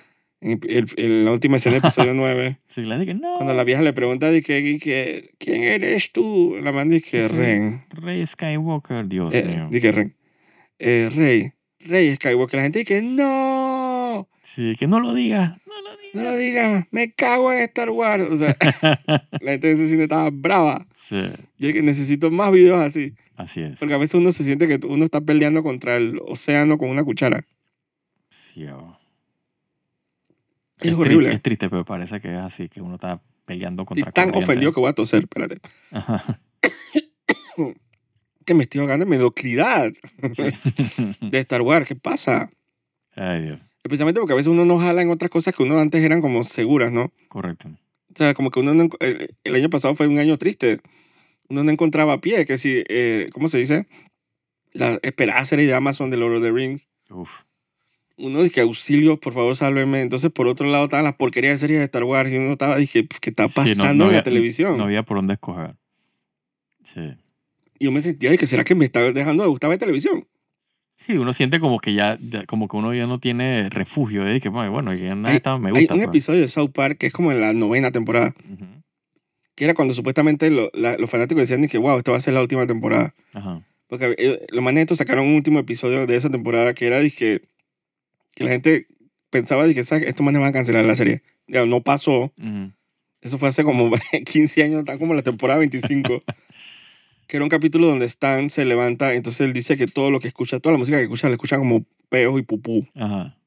en, 0.42 0.60
el- 0.70 0.86
en 0.96 1.26
la 1.26 1.34
última 1.34 1.58
escena 1.58 1.76
del 1.76 1.84
episodio 1.84 2.14
9, 2.16 2.60
Sí, 2.66 2.84
la 2.84 3.04
que 3.04 3.14
no. 3.14 3.36
cuando 3.36 3.54
la 3.54 3.66
vieja 3.66 3.82
le 3.82 3.92
pregunta, 3.92 4.30
dije, 4.32 4.62
dije, 4.62 5.32
¿quién 5.38 5.64
eres 5.64 6.14
tú? 6.14 6.56
La 6.62 6.72
man 6.72 6.90
dije, 6.90 7.28
Sí. 7.28 7.34
Ren. 7.36 7.82
Rey 7.90 8.26
Skywalker, 8.26 9.08
Dios 9.10 9.34
Eh, 9.36 9.44
mío. 9.44 9.68
dije, 9.70 9.92
Ren. 9.92 10.16
Eh, 10.80 11.10
Rey. 11.14 11.52
Rey 11.82 12.16
Skywalker. 12.16 12.58
La 12.58 12.64
gente 12.64 12.80
dice, 12.80 13.02
no. 13.02 14.28
Sí, 14.42 14.76
que 14.80 14.88
no 14.88 15.00
lo 15.00 15.14
digas, 15.14 15.59
no 16.14 16.24
lo 16.24 16.36
digas. 16.36 16.86
Me 16.92 17.12
cago 17.14 17.52
en 17.54 17.60
Star 17.64 17.90
Wars. 17.90 18.24
O 18.30 18.36
sea, 18.36 18.56
la 19.42 19.52
gente 19.52 19.72
ese 19.72 19.88
cine 19.88 20.04
estaba 20.04 20.30
brava. 20.32 20.88
Sí, 20.96 21.22
Yo 21.58 21.68
dije, 21.68 21.82
necesito 21.82 22.32
más 22.32 22.52
videos 22.52 22.80
así. 22.82 23.14
así 23.36 23.62
es. 23.62 23.78
Porque 23.80 23.94
a 23.94 23.98
veces 23.98 24.16
uno 24.16 24.32
se 24.32 24.44
siente 24.44 24.68
que 24.68 24.86
uno 24.88 25.06
está 25.06 25.22
peleando 25.22 25.64
contra 25.64 25.96
el 25.96 26.20
océano 26.28 26.78
con 26.78 26.90
una 26.90 27.04
cuchara. 27.04 27.46
Sí, 28.30 28.66
oh. 28.68 28.96
Es 30.80 30.94
tri- 30.94 31.00
horrible. 31.00 31.32
Es 31.34 31.42
triste, 31.42 31.70
pero 31.70 31.84
parece 31.86 32.20
que 32.22 32.34
es 32.34 32.40
así, 32.40 32.70
que 32.70 32.82
uno 32.82 32.96
está 32.96 33.22
peleando 33.46 33.86
contra 33.86 34.12
tan 34.12 34.26
corriente. 34.26 34.46
ofendido 34.46 34.72
que 34.74 34.80
voy 34.80 34.90
a 34.90 34.94
toser, 34.94 35.22
espérate. 35.24 35.60
Ajá. 35.92 36.40
Que 38.46 38.54
me 38.56 38.64
estoy 38.64 38.82
ahogando 38.82 39.04
en 39.04 39.10
mediocridad 39.10 39.92
Sí. 40.34 40.44
de 41.22 41.40
Star 41.40 41.62
Wars. 41.62 41.88
¿Qué 41.88 41.96
pasa? 41.96 42.50
Ay, 43.16 43.44
Dios. 43.44 43.60
Especialmente 43.84 44.20
porque 44.20 44.34
a 44.34 44.36
veces 44.36 44.48
uno 44.50 44.66
no 44.66 44.78
jala 44.78 45.02
en 45.02 45.10
otras 45.10 45.32
cosas 45.32 45.56
que 45.56 45.64
uno 45.64 45.78
antes 45.80 46.04
eran 46.04 46.22
como 46.22 46.44
seguras, 46.44 46.92
¿no? 46.92 47.12
Correcto. 47.30 47.70
O 47.70 48.14
sea, 48.16 48.34
como 48.34 48.52
que 48.52 48.60
uno 48.60 48.74
no 48.74 48.90
el, 49.00 49.36
el 49.44 49.56
año 49.56 49.70
pasado 49.70 49.96
fue 49.96 50.08
un 50.08 50.20
año 50.20 50.38
triste. 50.38 50.82
Uno 51.48 51.64
no 51.64 51.72
encontraba 51.72 52.20
pie, 52.22 52.46
que 52.46 52.58
si, 52.58 52.84
eh, 52.90 53.30
¿cómo 53.32 53.48
se 53.50 53.58
dice? 53.58 53.88
La 54.74 55.00
serie 55.46 55.66
de 55.66 55.74
Amazon 55.74 56.10
de 56.12 56.18
Lord 56.18 56.38
of 56.38 56.44
the 56.44 56.52
Rings. 56.52 56.88
Uf. 57.10 57.42
Uno 58.18 58.44
dice, 58.44 58.62
auxilio, 58.62 59.20
por 59.20 59.34
favor, 59.34 59.56
sálveme. 59.56 60.02
Entonces, 60.02 60.30
por 60.30 60.48
otro 60.48 60.68
lado, 60.68 60.84
estaban 60.84 61.06
las 61.06 61.16
porquerías 61.16 61.54
de 61.54 61.58
series 61.60 61.80
de 61.80 61.86
Star 61.86 62.04
Wars. 62.04 62.30
Y 62.32 62.38
uno 62.38 62.52
estaba, 62.52 62.76
dije, 62.76 63.04
pues, 63.06 63.20
¿qué 63.22 63.30
está 63.30 63.48
Sí, 63.48 63.54
no- 63.58 63.64
pasando 63.66 64.06
en 64.08 64.14
la 64.14 64.24
televisión? 64.24 64.78
No 64.78 64.84
había 64.84 65.04
por 65.04 65.18
dónde 65.18 65.34
escoger. 65.36 65.76
Sí. 66.84 67.16
Y 67.80 67.86
yo 67.86 67.92
me 67.92 68.02
sentía, 68.02 68.36
que 68.36 68.46
¿será 68.46 68.64
que 68.64 68.76
me 68.76 68.86
está 68.86 69.00
dejando 69.14 69.44
de 69.44 69.50
gustar 69.50 69.70
ver 69.70 69.80
televisión? 69.80 70.28
Sí, 71.00 71.18
uno 71.18 71.32
siente 71.34 71.60
como 71.60 71.80
que 71.80 71.94
ya, 71.94 72.18
ya- 72.22 72.46
como 72.46 72.68
que 72.68 72.76
uno 72.78 72.94
ya 72.94 73.08
no 73.08 73.20
tiene 73.20 73.70
refugio, 73.70 74.28
¿eh? 74.28 74.40
que 74.42 74.50
bueno, 74.50 74.94
ya 74.94 75.16
nada 75.16 75.30
Hay- 75.30 75.38
está- 75.38 75.58
me 75.58 75.70
Hay 75.70 75.74
gusta. 75.74 75.94
un 75.94 76.00
pues. 76.02 76.10
episodio 76.10 76.42
de 76.42 76.48
South 76.48 76.72
Park 76.74 76.98
que 77.00 77.08
es 77.08 77.14
como 77.14 77.32
en 77.32 77.42
la 77.42 77.54
novena 77.54 77.92
temporada, 77.92 78.34
Ujú. 78.52 78.66
que 79.56 79.64
era 79.66 79.74
cuando 79.74 79.94
supuestamente 79.94 80.50
lo- 80.52 80.70
la- 80.74 80.98
los 80.98 81.10
fanáticos 81.10 81.42
decían 81.48 81.68
que, 81.68 81.78
wow, 81.78 81.98
esto 81.98 82.12
va 82.12 82.18
a 82.18 82.22
ser 82.22 82.34
la 82.34 82.42
última 82.42 82.68
temporada. 82.68 83.14
Ajá. 83.34 83.66
Porque 83.88 84.14
eh, 84.20 84.46
los 84.52 84.64
manetos 84.64 84.98
sacaron 85.00 85.26
un 85.26 85.36
último 85.36 85.58
episodio 85.60 86.06
de 86.06 86.16
esa 86.16 86.30
temporada 86.30 86.74
que 86.76 86.86
era, 86.88 87.00
dije, 87.00 87.42
que 88.36 88.44
la 88.44 88.52
gente 88.52 88.86
pensaba, 89.32 89.66
dije, 89.66 89.84
"¿Sabes? 89.84 90.04
estos 90.06 90.24
manes 90.24 90.40
van 90.42 90.50
a 90.50 90.54
cancelar 90.54 90.86
la 90.86 90.96
serie. 90.96 91.24
Ya, 91.48 91.66
no 91.66 91.82
pasó. 91.82 92.32
Ujú. 92.38 92.72
Eso 93.22 93.38
fue 93.38 93.50
hace 93.50 93.64
como 93.64 93.90
15 94.26 94.64
años, 94.64 94.80
está 94.82 94.98
como 95.00 95.14
la 95.14 95.24
temporada 95.24 95.60
25. 95.60 96.22
que 97.30 97.38
era 97.38 97.44
un 97.46 97.50
capítulo 97.50 97.86
donde 97.86 98.06
Stan 98.08 98.50
se 98.50 98.66
levanta, 98.66 99.14
entonces 99.14 99.42
él 99.46 99.54
dice 99.54 99.78
que 99.78 99.86
todo 99.86 100.10
lo 100.10 100.20
que 100.20 100.28
escucha, 100.28 100.60
toda 100.60 100.74
la 100.74 100.80
música 100.80 100.98
que 100.98 101.04
escucha, 101.04 101.28
le 101.28 101.34
escucha 101.36 101.58
como 101.60 101.86
peos 102.10 102.40
y 102.40 102.44
pupú. 102.44 102.84
Ajá. 102.96 103.38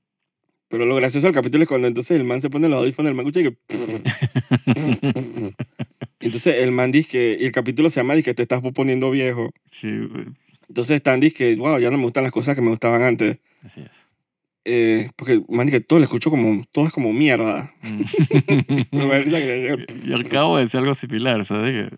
Pero 0.68 0.86
lo 0.86 0.94
gracioso 0.94 1.26
del 1.26 1.34
capítulo 1.34 1.64
es 1.64 1.68
cuando 1.68 1.88
entonces 1.88 2.16
el 2.18 2.24
man 2.24 2.40
se 2.40 2.48
pone 2.48 2.68
los 2.68 2.78
audífonos, 2.78 3.10
el 3.10 3.16
man 3.16 3.26
escucha 3.26 3.40
y 3.40 3.50
que... 3.50 3.56
entonces 6.20 6.54
el 6.62 6.70
man 6.70 6.92
dice 6.92 7.10
que, 7.10 7.36
y 7.40 7.44
el 7.44 7.50
capítulo 7.52 7.90
se 7.90 7.98
llama, 8.00 8.14
dice 8.14 8.26
que 8.30 8.34
te 8.34 8.42
estás 8.42 8.62
poniendo 8.72 9.10
viejo. 9.10 9.50
sí, 9.72 10.08
Entonces 10.68 10.96
Stan 10.96 11.18
dice 11.20 11.34
que, 11.36 11.56
wow, 11.56 11.78
ya 11.80 11.90
no 11.90 11.98
me 11.98 12.04
gustan 12.04 12.22
las 12.22 12.32
cosas 12.32 12.54
que 12.54 12.62
me 12.62 12.70
gustaban 12.70 13.02
antes. 13.02 13.38
así 13.64 13.80
es. 13.80 13.90
Eh, 14.64 15.10
porque, 15.16 15.42
man, 15.48 15.66
dice 15.66 15.80
que 15.80 15.84
todo 15.84 15.98
lo 15.98 16.04
escucho 16.04 16.30
como, 16.30 16.64
todo 16.70 16.86
es 16.86 16.92
como 16.92 17.12
mierda. 17.12 17.74
Que- 19.76 19.86
Yo 20.06 20.16
acabo 20.16 20.56
de 20.56 20.62
decir 20.64 20.78
algo 20.78 20.94
similar, 20.94 21.44
¿sabes? 21.44 21.90
Que, 21.90 21.96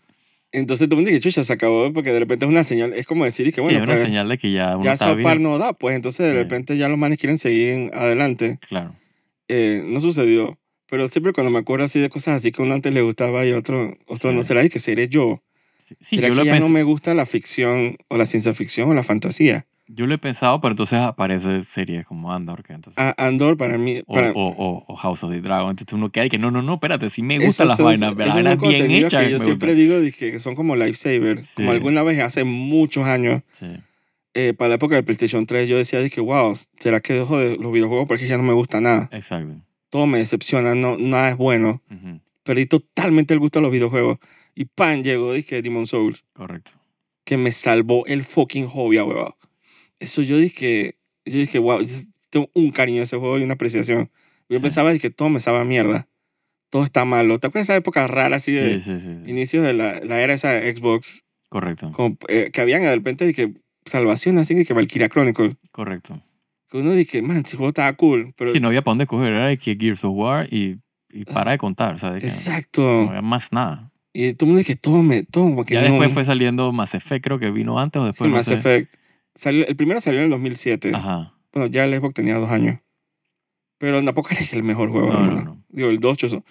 Entonces 0.55 0.89
todo 0.89 0.97
el 1.01 1.05
mundo 1.05 1.11
dice, 1.11 1.21
chucha, 1.21 1.43
se 1.45 1.53
acabó, 1.53 1.93
porque 1.93 2.13
de 2.13 2.21
repente 2.21 2.45
es 2.45 2.49
una 2.51 2.65
señal, 2.65 2.93
es 2.95 3.07
como 3.07 3.25
decir 3.25 3.47
que, 3.47 3.57
sí, 3.57 3.61
bueno, 3.61 3.79
es 3.79 3.85
una 3.85 3.93
pues, 3.95 4.05
señal 4.05 4.29
de 4.29 4.39
que 4.39 4.53
ya 4.53 4.77
uno 4.77 4.85
ya 4.85 4.93
está 4.95 5.13
bien. 5.15 5.43
no 5.43 5.59
da, 5.59 5.73
pues 5.73 5.97
entonces 5.97 6.27
de 6.27 6.33
Sí. 6.33 6.39
repente 6.39 6.77
ya 6.79 6.89
los 6.89 6.97
manes 6.99 7.19
quieren 7.19 7.39
seguir 7.39 7.91
adelante. 7.93 8.59
Claro. 8.69 8.95
Eh, 9.49 9.83
no 9.87 10.01
sucedió. 10.01 10.59
Pero 10.89 11.09
siempre 11.09 11.33
cuando 11.33 11.51
me 11.51 11.59
acuerdo 11.59 11.87
así 11.87 11.99
de 11.99 12.09
cosas 12.09 12.37
así 12.37 12.53
que 12.53 12.63
a 12.63 12.65
uno 12.65 12.75
antes 12.75 12.93
le 12.95 13.01
gustaba 13.03 13.45
y 13.45 13.53
otro, 13.53 13.97
otro 14.07 14.31
Sí. 14.31 14.37
no 14.37 14.43
será, 14.43 14.63
y 14.65 14.69
que 14.69 14.79
seré 14.79 15.09
yo. 15.09 15.43
Sí, 15.87 15.97
sí, 16.01 16.17
¿Será 16.17 16.29
yo, 16.29 16.35
que 16.43 16.45
ya 16.47 16.59
no 16.61 16.67
pens- 16.67 16.73
me 16.73 16.83
gusta 16.83 17.15
la 17.15 17.27
ficción 17.27 17.97
o 18.09 18.17
la 18.17 18.25
ciencia 18.27 18.55
ficción 18.55 18.89
o 18.91 18.95
la 18.95 19.03
fantasía? 19.03 19.67
Yo 19.87 20.07
lo 20.07 20.15
he 20.15 20.19
pensado, 20.19 20.61
pero 20.61 20.73
entonces 20.73 20.99
aparece 20.99 21.63
series 21.63 22.07
como 22.07 22.33
Andor, 22.33 22.63
que 22.63 22.73
entonces... 22.73 22.99
A 23.03 23.15
Andor 23.27 23.57
para 23.57 23.77
mí... 23.79 24.03
o, 24.07 24.15
Para, 24.15 24.31
o, 24.33 24.49
o- 24.49 24.85
o 24.87 24.97
House 24.97 25.23
of 25.25 25.31
the 25.33 25.41
Dragon. 25.41 25.71
Entonces 25.71 25.93
uno 25.93 26.11
queda 26.11 26.27
y 26.27 26.29
que 26.31 26.39
no, 26.39 26.51
no, 26.51 26.63
no, 26.63 26.75
espérate, 26.75 27.11
sí 27.11 27.23
me 27.23 27.39
gustan 27.45 27.69
las 27.69 27.77
son- 27.77 27.87
vainas, 27.87 28.17
las 28.17 28.27
son 28.29 28.35
vainas 28.45 28.59
bien 28.61 28.91
hechas. 28.91 29.25
que 29.25 29.31
yo 29.31 29.39
siempre 29.39 29.73
gustan. 29.75 29.89
digo 29.89 30.01
dije, 30.01 30.33
que 30.33 30.39
son 30.39 30.55
como 30.55 30.75
lifesavers. 30.77 31.47
Sí. 31.49 31.55
Como 31.57 31.73
alguna 31.73 32.03
vez 32.03 32.21
hace 32.21 32.45
muchos 32.45 33.05
años, 33.05 33.43
Sí, 33.53 33.67
eh, 34.35 34.53
para 34.55 34.71
la 34.71 34.75
época 34.77 34.95
del 34.97 35.05
PlayStation 35.05 35.47
3, 35.47 35.69
yo 35.69 35.77
decía, 35.77 36.01
dije, 36.01 36.21
wow, 36.21 36.57
¿será 36.81 37.01
que 37.01 37.13
dejo 37.13 37.39
de 37.39 37.57
los 37.57 37.71
videojuegos 37.73 38.07
porque 38.09 38.27
ya 38.27 38.37
no 38.37 38.43
me 38.43 38.53
gusta 38.53 38.81
nada? 38.81 39.09
exacto. 39.13 39.55
Todo 39.91 40.07
me 40.07 40.19
decepciona, 40.19 40.75
no, 40.75 40.97
nada 40.99 41.31
es 41.31 41.37
bueno. 41.37 41.81
Ujú, 41.89 42.21
Perdí 42.43 42.67
totalmente 42.67 43.33
el 43.33 43.39
gusto 43.41 43.61
a 43.61 43.63
los 43.63 43.71
videojuegos. 43.71 44.19
Y 44.57 44.65
pan, 44.65 45.05
llegó, 45.05 45.33
dije, 45.33 45.63
Demon 45.63 45.87
Souls. 45.87 46.25
Correcto. 46.33 46.73
que 47.25 47.37
me 47.37 47.53
salvó 47.53 48.05
el 48.07 48.25
fucking 48.25 48.67
hobby, 48.67 48.99
weón. 48.99 49.35
Eso 50.05 50.23
yo 50.23 50.37
dije, 50.37 50.99
yo 51.25 51.39
dije, 51.39 51.59
wow, 51.59 51.81
tengo 52.31 52.51
un 52.55 52.71
cariño 52.71 53.01
a 53.01 53.05
ese 53.05 53.17
juego 53.17 53.39
y 53.39 53.43
una 53.43 53.55
apreciación. 53.55 54.11
Yo 54.49 54.59
Sí. 54.59 54.63
pensaba 54.63 54.93
dije, 54.93 55.11
todo 55.11 55.29
me 55.31 55.41
sabe 55.41 55.59
a 55.59 55.65
mierda. 55.65 56.09
Todo 56.71 56.85
está 56.85 57.05
malo. 57.05 57.39
¿Te 57.39 57.47
acuerdas 57.47 57.69
de 57.69 57.73
esa 57.75 57.79
época 57.79 58.07
rara 58.07 58.37
así 58.37 58.53
de 58.53 58.79
Sí, 58.79 58.93
sí, 58.93 59.01
sí. 59.01 59.07
sí. 59.25 59.31
inicios 59.31 59.65
de 59.65 59.73
la, 59.73 60.01
la 60.01 60.21
era 60.21 60.35
esa 60.35 60.51
de 60.51 60.75
Xbox? 60.77 61.25
Correcto, 61.49 61.93
Como, 61.93 62.17
eh, 62.29 62.51
que 62.53 62.61
habían 62.61 62.83
de 62.83 62.95
repente 62.95 63.25
dije, 63.27 63.55
salvación 63.85 64.39
así 64.39 64.65
que 64.65 64.75
Valkyria 64.75 65.09
Chronicle. 65.09 65.57
correcto. 65.73 66.21
Que 66.69 66.79
uno 66.79 66.93
dije, 66.93 67.23
man, 67.23 67.43
ese 67.47 67.57
juego 67.57 67.69
estaba 67.71 67.93
cool. 67.95 68.35
Pero 68.37 68.53
sí, 68.53 68.59
no 68.61 68.69
había 68.69 68.83
para 68.83 68.93
dónde 68.93 69.07
coger, 69.07 69.33
era 69.33 69.57
que 69.57 69.77
Gears 69.79 70.03
of 70.05 70.13
War 70.17 70.49
y, 70.53 70.79
y 71.11 71.25
para 71.25 71.53
de 71.53 71.59
contar, 71.59 71.99
¿sabes? 72.01 72.21
Que 72.23 72.27
exacto. 72.27 72.83
No 72.83 73.09
había 73.11 73.23
más 73.23 73.53
nada. 73.53 73.93
Y 74.13 74.33
todo 74.35 74.47
el 74.47 74.49
mundo 74.49 74.59
dije, 74.59 74.75
todo 74.77 75.03
me, 75.03 75.23
todo, 75.23 75.55
porque 75.55 75.75
Ya 75.75 75.83
no. 75.83 75.89
después 75.91 76.13
fue 76.13 76.25
saliendo 76.25 76.73
Mass 76.73 76.95
Effect, 76.95 77.25
creo 77.25 77.39
que 77.39 77.51
vino 77.53 77.79
antes 77.79 78.01
o 78.01 78.05
Sí, 78.05 78.09
después. 78.11 78.31
no 78.31 78.37
Mass 78.37 78.47
sé. 78.47 78.55
Effect. 78.55 78.95
Salió, 79.35 79.67
el 79.67 79.77
primero 79.77 80.01
salió 80.01 80.21
en 80.21 80.27
el 80.27 80.31
2007. 80.31 80.93
Ajá. 80.95 81.35
Bueno, 81.53 81.69
ya 81.69 81.85
el 81.85 81.95
Xbox 81.95 82.15
tenía 82.15 82.35
dos 82.37 82.51
años. 82.51 82.79
Pero 83.79 84.03
tampoco 84.05 84.29
era 84.33 84.41
el 84.53 84.63
mejor 84.63 84.91
juego. 84.91 85.13
No, 85.13 85.27
no, 85.27 85.43
no. 85.43 85.65
Digo, 85.69 85.89
el 85.91 85.99
2, 86.01 86.25
eso. 86.25 86.45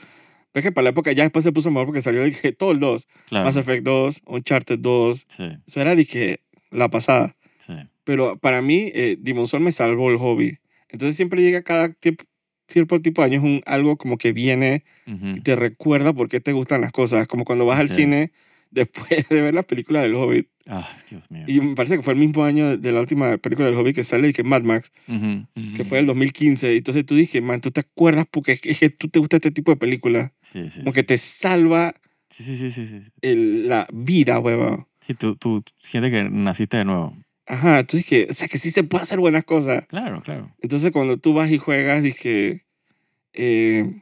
Pero 0.52 0.62
es 0.62 0.69
que 0.69 0.72
para 0.72 0.84
la 0.84 0.89
época 0.91 1.12
ya 1.12 1.24
después 1.24 1.43
se 1.43 1.52
puso 1.52 1.72
mejor 1.72 1.88
porque 1.88 2.02
salió 2.02 2.24
dije, 2.24 2.52
todo 2.52 2.72
el 2.72 2.80
2. 2.80 3.08
Claro. 3.28 3.46
Mass 3.46 3.56
Effect 3.56 3.84
2, 3.84 4.22
Uncharted 4.28 4.80
2. 4.80 5.26
Sí, 5.28 5.50
Eso 5.65 5.82
era, 5.82 5.96
dije, 5.96 6.41
la 6.69 6.89
pasada. 6.89 7.36
sí. 7.58 7.74
Pero 8.06 8.38
para 8.38 8.62
mí, 8.62 8.91
eh, 8.93 9.15
Demon 9.17 9.48
Souls 9.48 9.63
me 9.63 9.72
salvó 9.72 10.12
el 10.12 10.17
hobby. 10.17 10.60
Entonces 10.89 11.15
siempre 11.15 11.41
llega 11.41 11.63
cada 11.63 11.88
tiempo, 11.93 12.26
cierto 12.67 13.00
tipo 13.00 13.22
de 13.22 13.28
años 13.28 13.43
un, 13.46 13.62
algo 13.65 13.98
como 13.98 14.17
que 14.17 14.34
viene 14.34 14.84
Ujú. 15.08 15.28
y 15.38 15.39
te 15.39 15.56
recuerda 15.56 16.12
por 16.12 16.28
qué 16.28 16.41
te 16.41 16.52
gustan 16.52 16.82
las 16.82 16.91
cosas. 16.91 17.28
Como 17.30 17.46
cuando 17.46 17.65
vas 17.65 17.80
al 17.80 17.86
es. 17.86 17.96
Después 18.74 19.30
de 19.30 19.42
ver 19.42 19.54
la 19.54 19.64
película 19.64 20.02
del 20.02 20.16
Hobbit. 20.16 20.48
Ah, 20.68 20.88
Dios 21.10 21.24
mío. 21.30 21.44
Y 21.48 21.60
me 21.62 21.76
parece 21.76 21.98
que 21.98 22.02
fue 22.04 22.14
el 22.14 22.20
mismo 22.20 22.44
año 22.44 22.78
de 22.78 22.92
la 22.92 23.00
última 23.02 23.38
película 23.38 23.68
del 23.68 23.76
Hobbit 23.78 23.96
que 23.96 24.04
sale 24.04 24.30
y 24.30 24.34
que 24.34 24.44
Mad 24.44 24.62
Max. 24.64 24.92
Ujú, 25.08 25.46
ujú. 25.56 25.74
que 25.78 25.84
fue 25.84 26.00
el 26.00 26.06
2015. 26.06 26.76
Entonces 26.78 27.06
tú 27.06 27.16
dije, 27.16 27.42
man, 27.42 27.62
tú 27.62 27.72
te 27.72 27.82
acuerdas 27.82 28.26
porque 28.30 28.54
es 28.54 28.62
que, 28.62 28.72
es 28.72 28.98
tú 28.98 29.08
te 29.10 29.20
gusta 29.20 29.38
este 29.38 29.52
tipo 29.52 29.72
de 29.72 29.78
película. 29.78 30.34
Sí, 30.42 30.70
sí. 30.70 30.80
Como 30.80 30.94
que 30.94 31.04
te 31.04 31.18
salva 31.18 31.94
Sí, 32.30 32.44
sí, 32.44 32.56
sí, 32.56 32.72
sí. 32.72 32.88
sí. 32.88 33.02
el- 33.22 33.68
la 33.70 33.88
vida, 33.94 34.40
hueva. 34.40 34.88
Sí, 35.02 35.14
tú, 35.14 35.36
tú 35.36 35.64
sientes 35.82 36.12
que 36.12 36.24
naciste 36.24 36.78
de 36.78 36.86
nuevo. 36.86 37.16
Ajá, 37.46 37.84
tú 37.84 37.98
dije, 37.98 38.28
o 38.30 38.34
sea, 38.34 38.48
que 38.48 38.58
sí 38.58 38.72
se 38.72 38.84
puede 38.86 39.04
hacer 39.04 39.20
buenas 39.20 39.44
cosas. 39.44 39.86
Claro, 39.88 40.22
claro. 40.24 40.50
Entonces 40.62 40.92
cuando 40.92 41.18
tú 41.18 41.34
vas 41.34 41.52
y 41.52 41.58
juegas, 41.58 42.02
dije, 42.02 42.66
eh, 43.34 44.02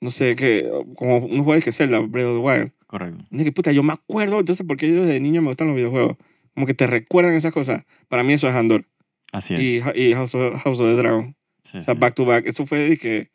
no 0.00 0.10
sé, 0.10 0.36
que 0.36 0.70
como 0.96 1.16
un 1.18 1.42
juego 1.44 1.62
que 1.62 1.72
Zelda, 1.72 1.98
Breath 2.00 2.26
of 2.26 2.34
the 2.36 2.40
Wild. 2.40 2.72
Correcto. 2.86 3.24
Dije, 3.30 3.52
puta, 3.52 3.72
yo 3.72 3.82
me 3.82 3.92
acuerdo, 3.92 4.38
entonces, 4.38 4.64
porque 4.66 4.88
yo 4.88 5.02
desde 5.04 5.20
niño 5.20 5.42
me 5.42 5.48
gustan 5.48 5.66
los 5.68 5.76
videojuegos. 5.76 6.16
Como 6.54 6.66
que 6.66 6.74
te 6.74 6.86
recuerdan 6.86 7.34
esas 7.34 7.52
cosas. 7.52 7.84
Para 8.08 8.22
mí 8.22 8.32
eso 8.32 8.48
es 8.48 8.54
Andor. 8.54 8.86
Así 9.32 9.54
es. 9.54 9.60
Y, 9.60 9.82
y 10.00 10.14
House, 10.14 10.34
of, 10.34 10.54
House 10.62 10.80
of 10.80 10.86
the 10.86 10.94
Dragon. 10.96 11.36
Sí, 11.62 11.78
O 11.78 11.80
sea, 11.82 11.94
sí. 11.94 12.00
back 12.00 12.14
to 12.14 12.24
back. 12.24 12.46
Eso 12.46 12.64
fue 12.64 12.78
de 12.78 12.96
que, 12.96 13.30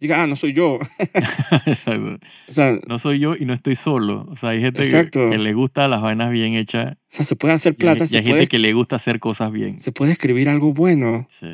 diga, 0.00 0.22
ah, 0.22 0.26
no 0.26 0.34
soy 0.34 0.54
yo. 0.54 0.78
Exacto. 1.66 2.18
O 2.48 2.52
sea, 2.52 2.78
No 2.88 2.98
soy 2.98 3.18
yo 3.18 3.36
y 3.36 3.44
no 3.44 3.52
estoy 3.52 3.76
solo. 3.76 4.26
O 4.30 4.36
sea, 4.36 4.50
hay 4.50 4.60
gente 4.60 4.82
que, 4.82 5.10
que 5.10 5.38
le 5.38 5.52
gusta 5.52 5.86
las 5.86 6.00
vainas 6.02 6.30
bien 6.32 6.54
hechas. 6.54 6.92
O 6.94 6.96
sea, 7.06 7.24
se 7.24 7.36
puede 7.36 7.54
hacer 7.54 7.72
Y 7.72 7.74
hay, 7.74 7.78
plata, 7.78 8.04
y 8.04 8.06
se 8.08 8.16
hay 8.18 8.22
puede, 8.24 8.34
gente 8.38 8.48
que 8.48 8.58
le 8.58 8.72
gusta 8.72 8.96
hacer 8.96 9.20
cosas 9.20 9.52
bien. 9.52 9.78
se 9.78 9.92
puede 9.92 10.12
escribir 10.12 10.48
algo 10.48 10.72
bueno, 10.72 11.26
Sí, 11.28 11.48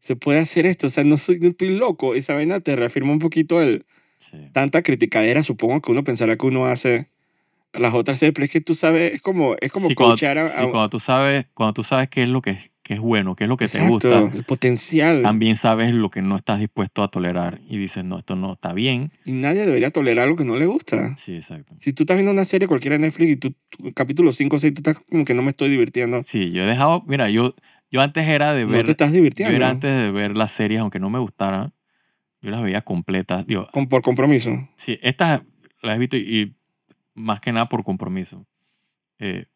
se 0.00 0.16
puede 0.16 0.40
hacer 0.40 0.64
esto. 0.66 0.86
O 0.86 0.90
sea, 0.90 1.04
no, 1.04 1.18
soy, 1.18 1.38
no 1.38 1.48
estoy 1.48 1.76
loco. 1.76 2.14
Esa 2.14 2.32
vaina 2.34 2.60
te 2.60 2.74
reafirma 2.76 3.12
un 3.12 3.18
poquito 3.18 3.60
el 3.60 3.84
sí. 4.18 4.36
tanta 4.52 4.82
criticadera, 4.82 5.42
supongo 5.42 5.80
que 5.80 5.90
uno 5.92 6.04
pensará 6.04 6.36
que 6.36 6.46
uno 6.46 6.66
hace 6.66 7.08
las 7.72 7.92
otras 7.94 8.18
series, 8.18 8.34
pero 8.34 8.44
es 8.46 8.50
que 8.50 8.60
tú 8.60 8.74
sabes, 8.74 9.14
es 9.14 9.22
como, 9.22 9.54
es 9.60 9.70
como 9.70 9.88
Sí, 9.88 9.94
cuando, 9.94 10.12
coachar 10.14 10.38
a, 10.38 10.48
sí, 10.48 10.62
a- 10.62 10.70
cuando 10.70 10.88
tú 10.90 10.98
sabes, 11.00 11.46
cuando 11.54 11.74
tú 11.74 11.82
sabes 11.82 12.08
qué 12.08 12.22
es 12.22 12.28
lo 12.30 12.40
que, 12.40 12.56
que 12.82 12.94
es 12.94 13.00
bueno, 13.00 13.36
qué 13.36 13.44
es 13.44 13.48
lo 13.48 13.58
que 13.58 13.68
te 13.68 13.76
Exacto, 13.76 13.92
gusta, 13.92 14.36
el 14.36 14.44
potencial. 14.44 15.22
también 15.22 15.54
sabes 15.56 15.92
lo 15.94 16.08
que 16.10 16.22
no 16.22 16.36
estás 16.36 16.58
dispuesto 16.60 17.02
a 17.02 17.08
tolerar 17.10 17.60
y 17.68 17.76
dices, 17.76 18.04
no, 18.04 18.18
esto 18.18 18.36
no 18.36 18.54
está 18.54 18.72
bien. 18.72 19.12
Y 19.26 19.32
nadie 19.32 19.66
debería 19.66 19.90
tolerar 19.90 20.26
lo 20.28 20.36
que 20.36 20.44
no 20.46 20.56
le 20.56 20.64
gusta. 20.64 21.14
Sí, 21.18 21.36
exacto. 21.36 21.74
Si 21.78 21.92
tú 21.92 22.04
estás 22.04 22.16
viendo 22.16 22.32
una 22.32 22.46
serie 22.46 22.66
cualquiera 22.66 22.96
de 22.96 23.02
Netflix 23.02 23.30
y 23.32 23.36
tú, 23.36 23.54
tú- 23.68 23.92
capítulo 23.94 24.32
5 24.32 24.56
o 24.56 24.58
6, 24.58 24.72
tú 24.72 24.78
estás 24.78 24.98
como 25.10 25.26
que 25.26 25.34
no 25.34 25.42
me 25.42 25.50
estoy 25.50 25.68
divirtiendo. 25.68 26.22
Sí, 26.22 26.50
yo 26.52 26.62
he 26.62 26.66
dejado, 26.66 27.04
mira, 27.06 27.28
yo, 27.28 27.54
yo 27.90 28.00
antes 28.00 28.26
era 28.26 28.54
de 28.54 28.64
No 28.64 28.72
ver, 28.72 28.86
te 28.86 28.92
estás 28.92 29.10
yo 29.10 29.16
divirtiendo. 29.16 29.54
era 29.54 29.68
antes 29.68 29.92
de 29.94 30.10
ver 30.10 30.38
las 30.38 30.52
series, 30.52 30.80
aunque 30.80 30.98
no 30.98 31.10
me 31.10 31.18
gustara, 31.18 31.74
Yo 32.40 32.50
las 32.50 32.62
veía 32.62 32.82
completas. 32.82 33.46
Digo, 33.46 33.68
Con- 33.72 33.88
por 33.88 34.02
compromiso. 34.02 34.68
sí, 34.76 34.98
estas 35.02 35.42
las 35.82 35.96
he 35.96 35.98
visto 35.98 36.16
y, 36.16 36.20
y 36.20 36.56
más 37.14 37.40
que 37.40 37.52
nada 37.52 37.68
por 37.68 37.84
compromiso. 37.84 38.46
Eh, 39.18 39.46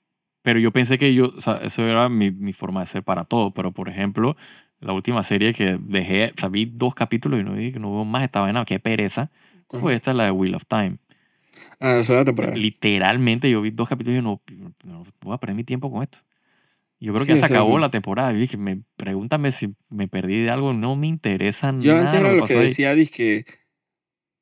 pero 0.43 0.59
yo 0.59 0.73
pensé 0.73 0.99
que 0.99 1.15
yo, 1.15 1.27
o 1.37 1.41
sea, 1.41 1.59
eso 1.59 1.87
era 1.87 2.09
mi, 2.09 2.31
mi 2.33 2.53
forma 2.53 2.81
de 2.81 2.87
ser 2.87 3.05
para 3.05 3.25
todo. 3.25 3.55
Pero, 3.55 3.71
por 3.73 3.89
ejemplo, 3.89 4.37
la 4.81 4.93
última 4.93 5.23
serie 5.23 5.55
que 5.55 5.79
dejé, 5.81 6.33
o 6.37 6.41
sea, 6.41 6.49
vi 6.49 6.65
dos 6.67 6.95
capítulos 6.97 7.39
y 7.41 7.45
no 7.45 7.53
vi 7.53 7.73
que 7.73 7.79
no 7.79 7.93
veo 7.93 8.05
más 8.05 8.25
esta 8.25 8.41
vaina, 8.41 8.65
qué 8.65 8.81
pereza, 8.81 9.31
fue 9.69 9.95
esta, 9.95 10.13
la 10.13 10.25
de 10.25 10.31
Wheel 10.33 10.57
of 10.57 10.65
Time. 10.67 10.97
Ah, 11.79 11.95
la 11.95 12.03
segunda 12.05 12.25
temporada. 12.25 12.57
Literalmente 12.57 13.49
yo 13.51 13.63
vi 13.63 13.71
dos 13.71 13.89
capítulos 13.89 14.15
y 14.19 14.23
yo 14.23 14.23
no, 14.23 14.43
no 14.85 15.05
voy 15.21 15.35
a 15.35 15.39
perder 15.39 15.55
mi 15.57 15.65
tiempo 15.65 15.91
con 15.93 16.03
esto. 16.03 16.19
Yo 17.05 17.13
creo 17.13 17.25
Sí, 17.25 17.33
que 17.33 17.41
ya 17.41 17.47
se 17.49 17.55
acabó 17.55 17.77
sí. 17.77 17.81
la 17.81 17.91
temporada. 17.91 18.33
Y 18.33 18.37
dije, 18.39 18.57
me, 18.57 18.83
pregúntame 18.97 19.51
si 19.51 19.75
me 19.91 20.07
perdí 20.09 20.43
de 20.43 20.51
algo. 20.51 20.73
No 20.73 20.95
me 20.97 21.09
interesa 21.09 21.75
Yo 21.81 21.95
nada. 21.95 22.07
antes 22.07 22.21
era 22.21 22.33
lo 22.33 22.45
que 22.47 22.55
ahí. 22.55 22.61
decía, 22.65 22.95
que 23.13 23.45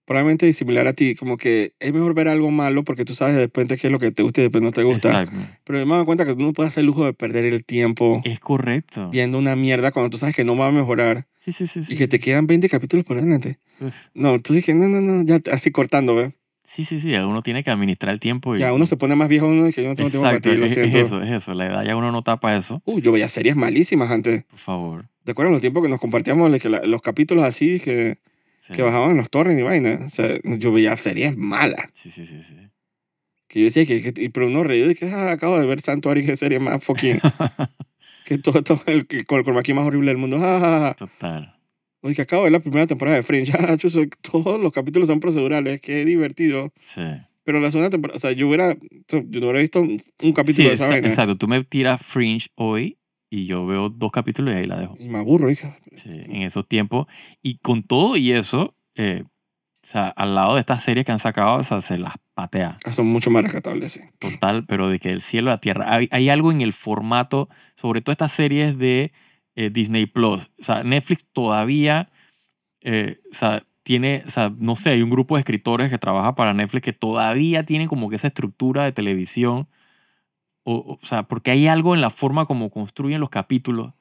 probablemente 0.05 0.53
similar 0.53 0.89
a 0.89 0.93
ti, 0.93 1.15
como 1.15 1.37
que 1.37 1.75
es 1.79 1.93
mejor 1.93 2.15
ver 2.15 2.27
algo 2.29 2.51
malo 2.51 2.83
porque 2.83 3.05
tú 3.05 3.15
sabes 3.15 3.37
de 3.37 3.43
repente 3.43 3.77
qué 3.77 3.87
es 3.87 3.93
lo 3.93 4.01
que 4.01 4.11
te 4.11 4.25
gusta 4.25 4.41
y 4.41 4.45
después 4.45 4.63
no 4.63 4.73
te 4.73 4.83
gusta. 4.83 5.09
Exacto. 5.23 5.37
Pero 5.65 5.79
yo 5.79 5.87
me 5.87 5.91
he 5.93 5.95
dado 5.95 6.05
cuenta 6.07 6.27
que 6.27 6.35
tú 6.35 6.41
no 6.43 6.53
puedes 6.53 6.73
hacer 6.73 6.81
el 6.83 6.87
lujo 6.87 7.05
de 7.05 7.13
perder 7.13 7.45
el 7.45 7.65
tiempo 7.65 8.21
Es 8.25 8.41
correcto. 8.41 9.09
viendo 9.11 9.39
una 9.39 9.55
mierda 9.55 9.93
cuando 9.93 10.11
tú 10.11 10.19
sabes 10.19 10.35
que 10.35 10.45
no 10.45 10.57
va 10.57 10.67
a 10.67 10.73
mejorar 10.73 11.29
Sí, 11.39 11.53
sí, 11.53 11.67
sí. 11.69 11.85
sí. 11.85 11.95
y 11.95 11.97
que 11.97 12.09
te 12.09 12.19
quedan 12.19 12.47
20 12.49 12.69
capítulos 12.69 13.05
por 13.07 13.21
delante. 13.21 13.59
Uf. 13.81 13.95
No, 14.15 14.41
tú 14.41 14.53
dije, 14.53 14.75
no, 14.75 14.89
no, 14.89 15.01
no, 15.01 15.23
ya 15.25 15.41
así 15.53 15.71
cortando, 15.71 16.17
¿ves? 16.17 16.35
Sí, 16.73 16.85
sí, 16.85 17.01
sí. 17.01 17.13
Uno 17.17 17.43
tiene 17.43 17.65
que 17.65 17.71
administrar 17.73 18.13
el 18.15 18.21
tiempo. 18.21 18.55
Y... 18.55 18.61
Ya 18.61 18.73
uno 18.73 18.87
se 18.87 18.97
pone 18.97 19.17
más 19.17 19.29
viejo 19.29 19.49
uno 19.49 19.67
y 19.67 19.73
que 19.73 19.83
yo 19.83 19.89
no 19.89 19.97
tengo 19.97 20.09
tiempo 20.09 20.23
para 20.25 20.37
Exacto. 20.37 20.51
ti, 20.53 20.57
lo 20.57 20.67
es, 20.67 20.77
es 20.77 20.95
eso, 20.95 21.21
es 21.21 21.31
eso. 21.31 21.53
La 21.53 21.67
edad 21.67 21.85
ya 21.85 21.97
uno 21.97 22.13
no 22.13 22.23
tapa 22.23 22.57
eso. 22.57 22.81
Uy, 22.85 23.03
yo 23.03 23.11
veía 23.11 23.29
series 23.29 23.57
malísimas 23.57 24.09
antes. 24.13 24.45
Por 24.45 24.59
favor. 24.61 25.09
¿Te 25.25 25.33
acuerdas 25.33 25.51
los 25.51 25.61
tiempos 25.61 25.83
que 25.83 25.89
nos 25.89 25.99
compartíamos 25.99 26.57
que 26.61 26.69
la- 26.69 26.85
los 26.85 27.03
capítulos 27.03 27.43
así 27.43 27.81
que, 27.81 28.19
Sí. 28.61 28.73
que 28.75 28.83
bajaban 28.83 29.17
los 29.17 29.29
torrents 29.31 29.61
y 29.61 29.65
vaina? 29.65 29.99
O 30.07 30.09
sea, 30.11 30.29
yo 30.45 30.71
veía 30.73 30.97
series 30.97 31.37
malas. 31.37 31.89
Sí, 31.93 32.09
sí, 32.09 32.25
sí, 32.25 32.41
sí. 32.41 32.55
Que 33.49 33.59
yo 33.59 33.65
decía 33.65 33.85
que, 33.85 34.13
que- 34.13 34.31
pero 34.31 34.47
uno 34.47 34.63
reído 34.63 34.87
de 34.87 34.95
que 34.95 35.11
ah, 35.11 35.33
acabo 35.33 35.59
de 35.59 35.67
ver 35.67 35.81
Santuario, 35.81 36.25
que 36.25 36.37
serie 36.37 36.61
más 36.61 36.85
fucking. 36.85 37.19
que 38.25 38.39
todo, 38.39 38.63
todo 38.63 38.81
el, 38.87 39.09
el, 39.11 39.27
con 39.27 39.39
el 39.39 39.45
chroma 39.45 39.65
key 39.65 39.75
más 39.75 39.87
horrible 39.87 40.13
del 40.13 40.19
mundo. 40.19 40.39
Ah. 40.41 40.95
Total. 40.97 41.57
Oye, 42.03 42.15
que 42.15 42.23
acabo 42.23 42.43
de 42.43 42.47
ver 42.47 42.53
la 42.53 42.61
primera 42.61 42.87
temporada 42.87 43.17
de 43.17 43.23
Fringe. 43.23 43.53
Todos 44.23 44.61
los 44.61 44.73
capítulos 44.73 45.09
son 45.09 45.21
procedurales. 45.21 45.81
Qué 45.81 46.05
divertido. 46.05 46.73
Sí. 46.81 47.03
Pero 47.45 47.61
la 47.61 47.71
segunda 47.71 47.91
temporada, 47.91 48.17
o 48.17 48.21
sea, 48.21 48.33
yo 48.33 48.49
hubiera, 48.49 48.75
yo 49.09 49.23
no 49.23 49.39
hubiera 49.47 49.61
visto 49.61 49.81
un, 49.81 49.99
capítulo 50.33 50.55
Sí, 50.55 50.63
de 50.69 50.73
esa 50.75 50.87
exa- 50.87 50.91
vaina. 50.91 51.09
exacto. 51.09 51.37
Tú 51.37 51.49
me 51.49 51.63
tiras 51.65 52.01
Fringe 52.05 52.49
hoy 52.55 52.99
y 53.31 53.47
yo 53.47 53.67
veo 53.67 53.89
dos 53.89 54.13
capítulos 54.13 54.55
y 54.55 54.59
ahí 54.59 54.67
la 54.67 54.79
dejo. 54.79 54.97
Y 54.99 55.09
me 55.09 55.19
aburro, 55.19 55.51
hija. 55.51 55.77
Sí, 55.95 56.11
en 56.25 56.43
esos 56.43 56.67
tiempos. 56.69 57.07
Y 57.43 57.57
con 57.59 57.83
todo 57.83 58.17
y 58.17 58.33
eso, 58.33 58.75
eh, 58.95 59.25
o 59.25 59.87
sea, 59.87 60.09
al 60.09 60.35
lado 60.35 60.55
de 60.55 60.61
estas 60.61 60.85
series 60.85 61.07
que 61.07 61.13
han 61.13 61.19
sacado, 61.19 61.57
o 61.59 61.63
sea, 61.63 61.81
se 61.81 61.97
las 61.99 62.15
patea. 62.35 62.79
Ah, 62.85 62.93
Son 62.93 63.07
mucho 63.07 63.31
más 63.31 63.43
rescatables, 63.43 63.93
sí. 63.93 64.01
Total, 64.19 64.65
pero 64.67 64.89
de 64.89 64.99
que 64.99 65.11
el 65.11 65.23
cielo 65.23 65.51
a 65.51 65.55
la 65.55 65.61
tierra. 65.61 65.93
Hay, 65.95 66.09
hay 66.13 66.29
algo 66.29 66.53
en 66.53 66.61
el 66.61 66.73
formato, 66.73 67.49
sobre 67.75 68.01
todo 68.03 68.13
estas 68.13 68.33
series 68.33 68.77
de 68.79 69.13
eh, 69.57 69.71
Disney 69.71 70.07
Plus. 70.07 70.51
O 70.61 70.65
sea, 70.65 70.83
Netflix 70.85 71.27
todavía, 71.33 72.11
eh, 72.83 73.19
o 73.31 73.35
sea, 73.35 73.63
tiene, 73.83 74.23
o 74.27 74.31
sea, 74.31 74.53
no 74.57 74.77
sé, 74.77 74.91
hay 74.91 75.03
un 75.03 75.11
grupo 75.11 75.37
de 75.37 75.41
escritores 75.41 75.91
que 75.91 75.99
trabaja 75.99 76.35
para 76.35 76.55
Netflix 76.55 76.83
que 76.85 76.93
todavía 76.93 77.65
tienen 77.65 77.89
como 77.89 78.09
que 78.11 78.17
esa 78.17 78.29
estructura 78.29 78.85
de 78.85 78.93
televisión. 78.93 79.69
O, 80.65 80.99
o 81.03 81.07
sea, 81.07 81.25
porque 81.25 81.51
hay 81.51 81.67
algo 81.67 81.95
en 81.95 82.01
la 82.01 82.11
forma 82.11 82.47
como 82.47 82.71
construyen 82.71 83.21
los 83.21 83.31
capítulos 83.31 83.95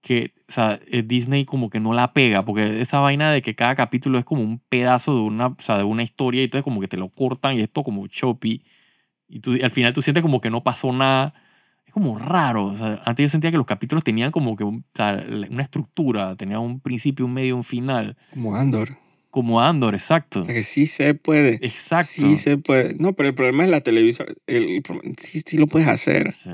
que, 0.00 0.34
o 0.48 0.52
sea, 0.52 0.78
eh, 0.90 1.02
Disney 1.02 1.44
como 1.44 1.70
que 1.70 1.80
no 1.80 1.92
la 1.92 2.12
pega, 2.12 2.44
porque 2.44 2.80
esa 2.80 3.00
vaina 3.00 3.32
de 3.32 3.42
que 3.42 3.54
cada 3.54 3.74
capítulo 3.74 4.18
es 4.18 4.24
como 4.24 4.42
un 4.42 4.60
pedazo 4.68 5.14
de 5.14 5.20
una, 5.22 5.48
o 5.48 5.56
sea, 5.58 5.78
de 5.78 5.84
una 5.84 6.02
historia 6.02 6.42
y 6.42 6.44
entonces 6.44 6.64
como 6.64 6.80
que 6.80 6.88
te 6.88 6.96
lo 6.96 7.08
cortan 7.10 7.56
y 7.56 7.60
esto 7.62 7.82
como 7.82 8.06
choppy 8.06 8.62
y 9.28 9.40
tú, 9.40 9.52
al 9.62 9.70
final 9.70 9.92
tú 9.92 10.02
sientes 10.02 10.22
como 10.22 10.40
que 10.40 10.50
no 10.50 10.62
pasó 10.62 10.92
nada. 10.92 11.34
Es 11.88 11.92
como 11.94 12.16
raro. 12.18 12.66
O 12.66 12.76
sea, 12.76 13.00
antes 13.04 13.24
yo 13.24 13.28
sentía 13.30 13.50
que 13.50 13.56
los 13.56 13.66
capítulos 13.66 14.04
tenían 14.04 14.30
como 14.30 14.54
que 14.56 14.62
un- 14.62 14.84
o 14.86 14.90
sea, 14.94 15.24
una 15.50 15.62
estructura, 15.64 16.36
tenían 16.36 16.60
un 16.60 16.78
principio, 16.80 17.24
un 17.26 17.32
medio, 17.34 17.56
un 17.56 17.64
final. 17.64 18.16
Como 18.32 18.54
Andor. 18.54 18.90
Como 19.30 19.60
Andor, 19.60 19.94
exacto. 19.94 20.40
O 20.42 20.44
sea, 20.44 20.54
que 20.54 20.62
sí 20.62 20.86
se 20.86 21.14
puede. 21.14 21.54
Exacto. 21.66 22.06
Sí 22.12 22.36
se 22.36 22.56
puede. 22.58 22.94
No, 22.98 23.14
pero 23.14 23.28
el 23.30 23.34
problema 23.34 23.64
es 23.64 23.70
la 23.70 23.80
televisión. 23.80 24.28
El, 24.46 24.82
sí, 25.18 25.42
sí 25.44 25.56
lo 25.58 25.66
puedes 25.66 25.88
hacer. 25.88 26.32
Sí, 26.32 26.50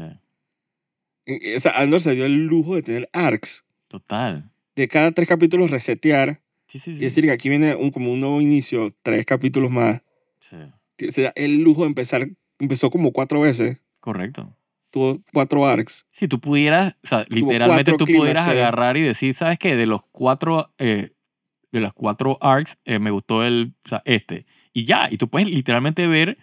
O 1.56 1.60
sea, 1.60 1.72
Andor 1.80 2.00
se 2.00 2.14
dio 2.14 2.24
el 2.26 2.46
lujo 2.46 2.74
de 2.74 2.82
tener 2.82 3.08
arcs. 3.12 3.64
total. 3.88 4.50
De 4.76 4.88
cada 4.88 5.12
tres 5.12 5.28
capítulos 5.28 5.70
resetear 5.70 6.42
Sí, 6.66 6.78
sí, 6.80 6.90
y 6.90 6.94
sí. 6.96 7.00
decir 7.00 7.24
que 7.24 7.30
aquí 7.30 7.48
viene 7.48 7.76
un, 7.76 7.90
como 7.92 8.12
un 8.12 8.18
nuevo 8.20 8.40
inicio, 8.40 8.92
tres 9.04 9.24
capítulos 9.24 9.70
más. 9.70 10.02
Sí, 10.40 10.56
Que 10.96 11.12
Se 11.12 11.22
da 11.22 11.32
el 11.36 11.60
lujo 11.62 11.82
de 11.82 11.88
empezar. 11.88 12.28
Empezó 12.58 12.90
como 12.90 13.12
cuatro 13.12 13.40
veces. 13.40 13.78
correcto. 14.00 14.56
Tuvo 14.94 15.18
cuatro 15.32 15.66
arcs. 15.66 16.06
Si 16.12 16.28
tú 16.28 16.38
pudieras, 16.38 16.94
o 17.02 17.06
sea, 17.08 17.24
literalmente 17.28 17.94
tú 17.94 18.06
pudieras 18.06 18.44
clímax, 18.44 18.46
eh. 18.46 18.62
agarrar 18.62 18.96
y 18.96 19.00
decir, 19.00 19.34
¿sabes 19.34 19.58
qué? 19.58 19.74
De 19.74 19.86
los 19.86 20.02
cuatro, 20.12 20.72
eh, 20.78 21.10
de 21.72 21.80
los 21.80 21.92
cuatro 21.92 22.38
arcs, 22.40 22.78
eh, 22.84 23.00
me 23.00 23.10
gustó 23.10 23.42
el, 23.42 23.74
o 23.84 23.88
sea, 23.88 24.02
este. 24.04 24.46
Y 24.72 24.84
ya, 24.84 25.08
y 25.10 25.16
tú 25.16 25.28
puedes 25.28 25.50
literalmente 25.50 26.06
ver 26.06 26.38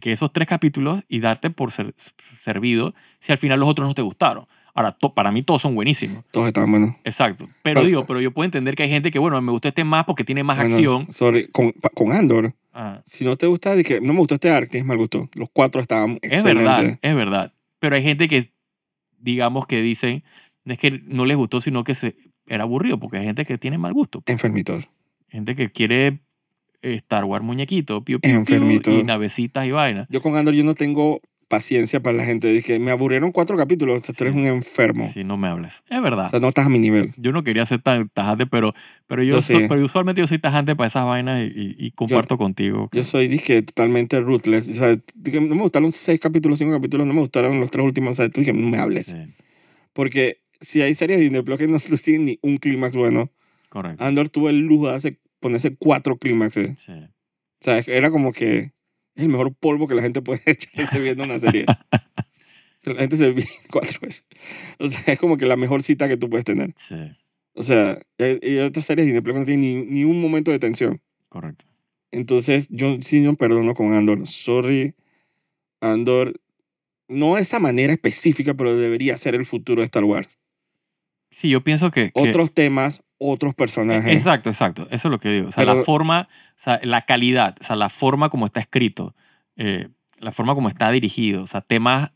que 0.00 0.12
esos 0.12 0.32
tres 0.32 0.46
capítulos 0.46 1.02
y 1.08 1.18
darte 1.18 1.50
por 1.50 1.72
ser, 1.72 1.92
servido 2.40 2.94
si 3.18 3.32
al 3.32 3.38
final 3.38 3.58
los 3.58 3.68
otros 3.68 3.88
no 3.88 3.94
te 3.96 4.02
gustaron. 4.02 4.46
Ahora, 4.74 4.92
to- 4.92 5.12
para 5.12 5.32
mí 5.32 5.42
todos 5.42 5.60
son 5.62 5.74
buenísimos. 5.74 6.22
Todos 6.30 6.46
estaban 6.46 6.70
buenos. 6.70 6.94
Exacto. 7.02 7.46
Pero 7.64 7.80
Pero- 7.80 7.84
digo, 7.84 8.06
pero 8.06 8.20
yo 8.20 8.30
puedo 8.32 8.44
entender 8.44 8.76
que 8.76 8.84
hay 8.84 8.90
gente 8.90 9.10
que, 9.10 9.18
bueno, 9.18 9.40
me 9.42 9.50
gustó 9.50 9.66
este 9.66 9.82
más 9.82 10.04
porque 10.04 10.22
tiene 10.22 10.44
más 10.44 10.56
Bueno, 10.58 10.72
acción. 10.72 11.10
Sorry. 11.10 11.48
Con, 11.48 11.72
con 11.94 12.12
Andor, 12.12 12.54
Ah, 12.72 13.02
si 13.04 13.24
no 13.24 13.36
te 13.36 13.48
gusta, 13.48 13.74
dije, 13.74 13.98
no 14.00 14.12
me 14.12 14.20
gustó 14.20 14.34
este 14.36 14.50
arc, 14.50 14.70
tienes 14.70 14.86
mal 14.86 14.98
gusto. 14.98 15.28
Los 15.34 15.48
cuatro 15.52 15.80
estaban 15.80 16.20
es 16.22 16.30
excelentes. 16.30 16.64
verdad, 16.64 16.98
es 17.02 17.14
verdad. 17.16 17.52
Pero 17.78 17.96
hay 17.96 18.02
gente 18.02 18.28
que, 18.28 18.52
digamos, 19.18 19.66
que 19.66 19.80
dicen, 19.80 20.24
no 20.64 20.72
es 20.72 20.78
que 20.78 21.02
no 21.06 21.24
les 21.24 21.36
gustó, 21.36 21.60
sino 21.60 21.84
que 21.84 21.94
se, 21.94 22.14
era 22.46 22.64
aburrido, 22.64 22.98
porque 22.98 23.18
hay 23.18 23.24
gente 23.24 23.44
que 23.44 23.58
tiene 23.58 23.78
mal 23.78 23.92
gusto. 23.92 24.22
Enfermitos. 24.26 24.90
Gente 25.28 25.54
que 25.54 25.70
quiere 25.70 26.20
Star 26.82 27.24
Wars 27.24 27.44
muñequito, 27.44 28.04
piu, 28.04 28.20
piu, 28.20 28.44
piu, 28.44 28.92
y 28.92 29.02
navecitas 29.02 29.66
y 29.66 29.72
vainas. 29.72 30.06
Yo 30.10 30.22
con 30.22 30.36
Andor 30.36 30.54
yo 30.54 30.64
no 30.64 30.74
tengo 30.74 31.20
paciencia 31.48 32.00
para 32.00 32.16
la 32.16 32.24
gente. 32.24 32.48
Dije, 32.52 32.78
me 32.78 32.90
aburrieron 32.90 33.32
cuatro 33.32 33.56
capítulos. 33.56 34.02
Tú 34.02 34.12
eres 34.20 34.34
Sí. 34.34 34.38
un 34.40 34.46
enfermo. 34.46 35.10
Si 35.12 35.24
no 35.24 35.36
me 35.36 35.48
hables. 35.48 35.82
Es 35.88 36.00
verdad. 36.02 36.26
O 36.26 36.28
sea, 36.28 36.40
no 36.40 36.48
estás 36.48 36.66
a 36.66 36.68
mi 36.68 36.78
nivel. 36.78 37.12
yo 37.16 37.32
no 37.32 37.42
quería 37.42 37.64
ser 37.66 37.80
tan 37.82 38.08
tajante, 38.10 38.46
pero, 38.46 38.74
pero, 39.06 39.22
yo 39.22 39.36
Yo 39.36 39.42
soy- 39.42 39.60
sí. 39.62 39.66
pero 39.68 39.82
usualmente 39.84 40.20
yo 40.20 40.26
soy 40.26 40.38
tajante 40.38 40.76
para 40.76 40.86
esas 40.88 41.04
vainas 41.06 41.40
y, 41.42 41.74
y- 41.78 41.90
comparto 41.92 42.36
contigo. 42.38 42.88
que- 42.90 42.98
Yo 42.98 43.04
soy, 43.04 43.28
dije, 43.28 43.62
totalmente 43.62 44.20
ruthless. 44.20 44.68
O 44.68 44.74
sea, 44.74 44.96
dije, 45.14 45.40
no 45.40 45.54
me 45.54 45.62
gustaron 45.62 45.90
seis 45.92 46.20
capítulos, 46.20 46.58
cinco 46.58 46.72
capítulos, 46.72 47.06
no 47.06 47.14
me 47.14 47.20
gustaron 47.20 47.58
los 47.58 47.70
tres 47.70 47.84
últimos. 47.84 48.12
O 48.12 48.14
sea, 48.14 48.28
tú 48.28 48.40
dije, 48.40 48.52
no 48.52 48.68
me 48.68 48.78
hables. 48.78 49.06
Sí, 49.06 49.16
Porque 49.92 50.42
si 50.60 50.82
hay 50.82 50.94
series 50.94 51.32
de 51.32 51.42
Plus 51.42 51.58
que 51.58 51.66
no 51.68 51.78
tienen 51.78 52.26
ni 52.26 52.38
un 52.42 52.58
clímax 52.58 52.94
bueno, 52.94 53.30
correcto. 53.68 54.04
Andor 54.04 54.28
tuvo 54.28 54.50
el 54.50 54.58
lujo 54.60 54.88
de 54.88 54.94
hacer, 54.96 55.18
ponerse 55.40 55.76
cuatro 55.76 56.18
clímaxes. 56.18 56.80
Sí. 56.80 56.92
O 56.92 57.64
sea, 57.64 57.78
era 57.86 58.10
como 58.10 58.32
que 58.32 58.72
es 59.18 59.24
el 59.24 59.30
mejor 59.30 59.54
polvo 59.54 59.86
que 59.86 59.94
la 59.94 60.02
gente 60.02 60.22
puede 60.22 60.40
echarse 60.46 61.00
viendo 61.00 61.24
una 61.24 61.38
serie. 61.38 61.66
La 62.84 62.94
gente 62.94 63.16
se 63.16 63.32
ve 63.32 63.44
cuatro 63.70 63.98
veces. 64.00 64.24
O 64.78 64.88
sea, 64.88 65.12
es 65.12 65.20
como 65.20 65.36
que 65.36 65.44
la 65.46 65.56
mejor 65.56 65.82
cita 65.82 66.08
que 66.08 66.16
tú 66.16 66.30
puedes 66.30 66.44
tener. 66.44 66.72
Sí, 66.76 66.94
O 67.52 67.62
sea, 67.62 67.98
hay, 68.18 68.38
hay 68.42 68.58
otras 68.60 68.86
series 68.86 69.06
de 69.12 69.20
no 69.20 69.44
tienen 69.44 69.60
ni, 69.60 69.74
ni 69.84 70.04
un 70.04 70.22
momento 70.22 70.50
de 70.52 70.58
tensión. 70.58 71.02
correcto. 71.28 71.64
Entonces, 72.12 72.68
yo 72.70 72.96
sí 73.02 73.20
no 73.20 73.34
perdono 73.34 73.74
con 73.74 73.92
Andor. 73.92 74.26
Sorry, 74.26 74.94
Andor. 75.80 76.40
No 77.08 77.34
de 77.34 77.42
esa 77.42 77.58
manera 77.58 77.92
específica, 77.92 78.54
pero 78.54 78.74
debería 78.76 79.18
ser 79.18 79.34
el 79.34 79.44
futuro 79.44 79.82
de 79.82 79.86
Star 79.86 80.04
Wars. 80.04 80.38
Sí, 81.30 81.50
yo 81.50 81.62
pienso 81.62 81.90
que... 81.90 82.10
que- 82.12 82.12
Otros 82.14 82.54
temas, 82.54 83.02
otros 83.18 83.54
personajes. 83.54 84.12
Exacto, 84.12 84.48
exacto. 84.50 84.86
Eso 84.90 85.08
es 85.08 85.12
lo 85.12 85.18
que 85.18 85.30
digo. 85.30 85.48
O 85.48 85.52
sea, 85.52 85.64
la 85.64 85.74
forma, 85.84 86.28
o 86.50 86.54
sea, 86.56 86.80
la 86.82 87.02
calidad, 87.02 87.56
o 87.60 87.64
sea, 87.64 87.76
la 87.76 87.88
forma 87.88 88.28
como 88.28 88.46
está 88.46 88.60
escrito, 88.60 89.14
eh, 89.56 89.88
la 90.18 90.32
forma 90.32 90.54
como 90.54 90.68
está 90.68 90.90
dirigido, 90.90 91.42
o 91.42 91.46
sea, 91.46 91.60
temas, 91.60 92.12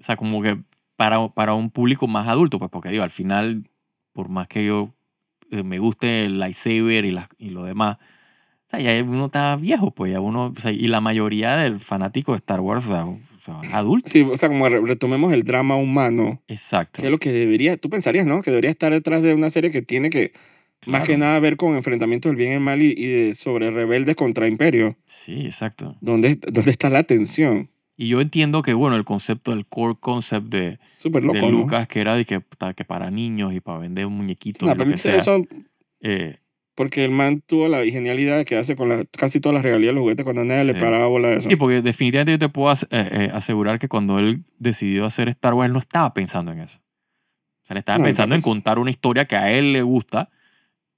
o 0.00 0.02
sea, 0.02 0.16
como 0.16 0.42
que 0.42 0.58
para, 0.96 1.28
para 1.28 1.54
un 1.54 1.70
público 1.70 2.06
más 2.06 2.28
adulto, 2.28 2.58
pues 2.58 2.70
porque 2.70 2.88
digo, 2.90 3.02
al 3.04 3.10
final, 3.10 3.68
por 4.12 4.28
más 4.28 4.48
que 4.48 4.64
yo 4.64 4.94
eh, 5.50 5.62
me 5.62 5.78
guste 5.78 6.24
el 6.24 6.38
lightsaber 6.38 7.04
y, 7.04 7.10
la- 7.10 7.28
y 7.38 7.50
lo 7.50 7.64
demás, 7.64 7.98
sea, 8.80 8.80
ya 9.00 9.04
uno 9.04 9.26
está 9.26 9.56
viejo, 9.56 9.90
pues 9.90 10.12
ya 10.12 10.20
uno, 10.20 10.52
o 10.56 10.60
sea, 10.60 10.70
y 10.72 10.86
la 10.88 11.00
mayoría 11.00 11.56
del 11.56 11.78
fanático 11.80 12.32
de 12.32 12.38
Star 12.38 12.60
Wars, 12.60 12.84
o 12.84 12.88
sea, 12.88 13.04
o 13.06 13.18
sea, 13.40 13.60
adulto. 13.76 14.08
Sí, 14.08 14.22
o 14.22 14.36
sea, 14.36 14.48
como 14.48 14.68
re- 14.68 14.80
retomemos 14.80 15.32
el 15.32 15.44
drama 15.44 15.76
humano, 15.76 16.40
Exacto. 16.48 17.00
que 17.02 17.08
es 17.08 17.10
lo 17.10 17.18
que 17.18 17.32
debería, 17.32 17.76
tú 17.76 17.90
pensarías, 17.90 18.26
¿no? 18.26 18.42
Que 18.42 18.50
debería 18.50 18.70
estar 18.70 18.92
detrás 18.92 19.22
de 19.22 19.34
una 19.34 19.50
serie 19.50 19.70
que 19.70 19.82
tiene 19.82 20.10
que, 20.10 20.32
más 20.86 21.02
Claro. 21.02 21.04
que 21.06 21.16
nada, 21.18 21.38
ver 21.40 21.56
con 21.56 21.74
enfrentamientos 21.76 22.30
del 22.30 22.36
bien 22.36 22.50
y 22.50 22.54
el 22.54 22.60
mal 22.60 22.82
y, 22.82 22.94
y 22.96 23.06
de, 23.06 23.34
sobre 23.34 23.70
rebeldes 23.70 24.16
contra 24.16 24.46
imperio. 24.48 24.96
Sí, 25.04 25.42
exacto. 25.44 25.96
¿Dónde, 26.00 26.36
¿Dónde 26.50 26.70
está 26.70 26.88
la 26.90 27.02
tensión? 27.04 27.68
Y 27.96 28.08
yo 28.08 28.20
entiendo 28.20 28.62
que, 28.62 28.72
bueno, 28.74 28.96
el 28.96 29.04
concepto, 29.04 29.52
el 29.52 29.66
core 29.66 29.96
concept 30.00 30.48
de, 30.48 30.78
loco, 31.04 31.32
de 31.34 31.40
¿no? 31.42 31.50
Lucas, 31.50 31.86
que 31.86 32.00
era 32.00 32.14
de 32.16 32.24
que, 32.24 32.40
que 32.74 32.84
para 32.84 33.10
niños 33.10 33.52
y 33.52 33.60
para 33.60 33.78
vender 33.78 34.06
muñequitos. 34.08 34.66
Nah, 34.66 34.74
y 34.74 34.78
lo 34.78 34.84
pero 34.84 34.90
que 34.92 34.98
sea. 34.98 35.16
eso, 35.18 35.44
Eh, 36.00 36.38
Porque 36.82 37.04
el 37.04 37.10
man 37.12 37.40
tuvo 37.46 37.68
la 37.68 37.84
genialidad 37.84 38.36
de 38.36 38.44
quedarse 38.44 38.74
con 38.74 38.88
la- 38.88 39.04
casi 39.16 39.38
todas 39.40 39.54
las 39.54 39.62
regalías 39.62 39.90
de 39.90 39.92
los 39.94 40.00
juguetes 40.02 40.24
cuando 40.24 40.44
nadie 40.44 40.64
le 40.64 40.74
Sí. 40.74 40.80
paraba 40.80 41.06
bola 41.06 41.28
de 41.28 41.36
eso. 41.36 41.48
Sí, 41.48 41.54
porque 41.56 41.80
definitivamente 41.80 42.32
yo 42.32 42.38
te 42.38 42.48
puedo 42.48 42.70
as- 42.70 42.84
eh, 42.90 43.08
eh, 43.12 43.30
asegurar 43.32 43.78
que 43.78 43.88
cuando 43.88 44.18
él 44.18 44.42
decidió 44.58 45.04
hacer 45.06 45.28
Star 45.28 45.54
Wars, 45.54 45.68
él 45.68 45.72
no 45.72 45.78
estaba 45.78 46.12
pensando 46.12 46.50
en 46.52 46.58
eso. 46.60 46.78
O 47.62 47.66
sea, 47.66 47.74
le 47.74 47.78
estaba 47.80 47.98
No, 47.98 48.04
pensando 48.04 48.34
en 48.34 48.40
entonces- 48.40 48.52
contar 48.52 48.78
una 48.80 48.90
historia 48.90 49.26
que 49.26 49.36
a 49.36 49.52
él 49.52 49.72
le 49.72 49.82
gusta, 49.82 50.28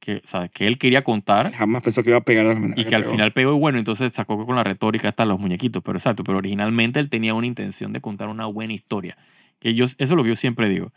que, 0.00 0.20
¿sabes? 0.24 0.50
que 0.50 0.66
él 0.66 0.76
quería 0.78 1.02
contar 1.04 1.52
Jamás 1.52 1.82
pensó 1.82 2.02
que 2.02 2.10
iba 2.10 2.18
a 2.18 2.24
pegar 2.24 2.46
de 2.48 2.54
la 2.54 2.60
manera 2.60 2.80
y 2.80 2.84
que 2.84 2.94
al 2.94 3.02
pegó. 3.02 3.12
final 3.12 3.32
pegó 3.32 3.54
y 3.54 3.58
bueno, 3.58 3.78
entonces 3.78 4.10
sacó 4.14 4.44
con 4.46 4.56
la 4.56 4.64
retórica 4.64 5.08
hasta 5.08 5.24
los 5.26 5.38
muñequitos, 5.38 5.82
pero 5.82 5.96
exacto, 5.98 6.24
pero 6.24 6.38
originalmente 6.38 7.00
él 7.00 7.08
tenía 7.10 7.34
una 7.34 7.46
intención 7.46 7.92
de 7.92 8.00
contar 8.00 8.28
una 8.28 8.46
buena 8.46 8.72
historia. 8.72 9.16
Que 9.60 9.74
yo, 9.74 9.84
eso 9.84 9.94
es 9.98 10.10
lo 10.10 10.22
que 10.22 10.30
yo 10.30 10.36
siempre 10.36 10.68
digo. 10.68 10.92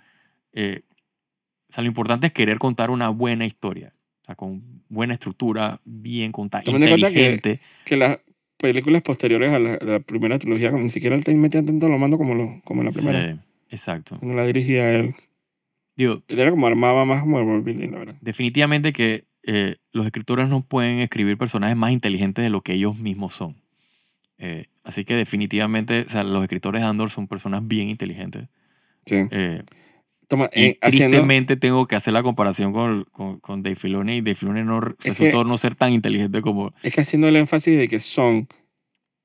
Eh, 0.53 0.81
o 1.69 1.73
sea, 1.73 1.83
lo 1.83 1.87
importante 1.89 2.27
es 2.27 2.33
querer 2.33 2.59
contar 2.59 2.89
una 2.89 3.09
buena 3.09 3.45
historia. 3.45 3.91
Sea, 4.27 4.35
con 4.35 4.83
buena 4.89 5.13
estructura, 5.13 5.79
bien 5.85 6.31
contada, 6.31 6.63
cuenta 6.63 6.85
que- 6.85 6.93
inteligente. 6.95 7.59
Que 7.85 7.97
las 7.97 8.19
películas 8.57 9.01
posteriores 9.01 9.53
a 9.53 9.59
la, 9.59 9.73
a 9.75 9.83
la 9.85 9.99
primera 10.01 10.37
trilogía 10.37 10.69
como 10.69 10.83
ni 10.83 10.89
siquiera 10.89 11.15
él 11.15 11.23
te 11.23 11.33
metían 11.33 11.65
tanto 11.65 11.87
lo 11.87 11.97
mando 11.97 12.17
como, 12.17 12.35
lo, 12.35 12.59
como 12.63 12.81
en 12.81 12.87
la 12.87 12.91
primera. 12.91 13.33
Sí, 13.33 13.39
exacto. 13.69 14.17
Cuando 14.19 14.35
la 14.35 14.45
dirigía 14.45 14.93
él. 14.95 15.13
Digo, 15.95 16.21
era 16.27 16.51
como 16.51 16.67
armaba 16.67 17.05
más 17.05 17.21
como 17.21 17.39
el 17.39 17.61
building, 17.61 17.89
la 17.89 17.99
verdad. 17.99 18.15
definitivamente 18.21 18.93
que 18.93 19.25
eh, 19.43 19.77
los 19.93 20.05
escritores 20.05 20.49
no 20.49 20.61
pueden 20.61 20.99
escribir 20.99 21.37
personajes 21.37 21.77
más 21.77 21.91
inteligentes 21.91 22.43
de 22.43 22.49
lo 22.49 22.61
que 22.61 22.73
ellos 22.73 22.99
mismos 22.99 23.33
son. 23.33 23.55
Eh, 24.39 24.65
así 24.83 25.05
que 25.05 25.15
definitivamente, 25.15 26.01
o 26.01 26.09
sea, 26.09 26.23
los 26.23 26.43
escritores 26.43 26.81
de 26.81 26.87
Andor 26.87 27.09
son 27.09 27.27
personas 27.27 27.65
bien 27.67 27.89
inteligentes. 27.89 28.49
Sí. 29.05 29.23
Eh, 29.31 29.63
Toma, 30.27 30.49
y 30.53 30.61
eh, 30.65 30.77
haciendo, 30.81 31.11
tristemente 31.17 31.55
tengo 31.55 31.87
que 31.87 31.95
hacer 31.95 32.13
la 32.13 32.21
comparación 32.21 32.73
con, 32.73 33.05
con, 33.11 33.39
con 33.39 33.63
Dave 33.63 33.75
Filoni 33.77 34.17
y 34.17 34.21
Dave 34.21 34.35
Filoni 34.35 34.63
no 34.63 34.79
Es 34.99 35.05
resultó 35.05 35.43
no 35.45 35.57
ser 35.57 35.75
tan 35.75 35.93
inteligente 35.93 36.41
como... 36.41 36.73
es 36.83 36.93
que 36.93 37.01
haciendo 37.01 37.27
el 37.29 37.37
énfasis 37.37 37.77
de 37.77 37.87
que 37.87 37.99
son 37.99 38.47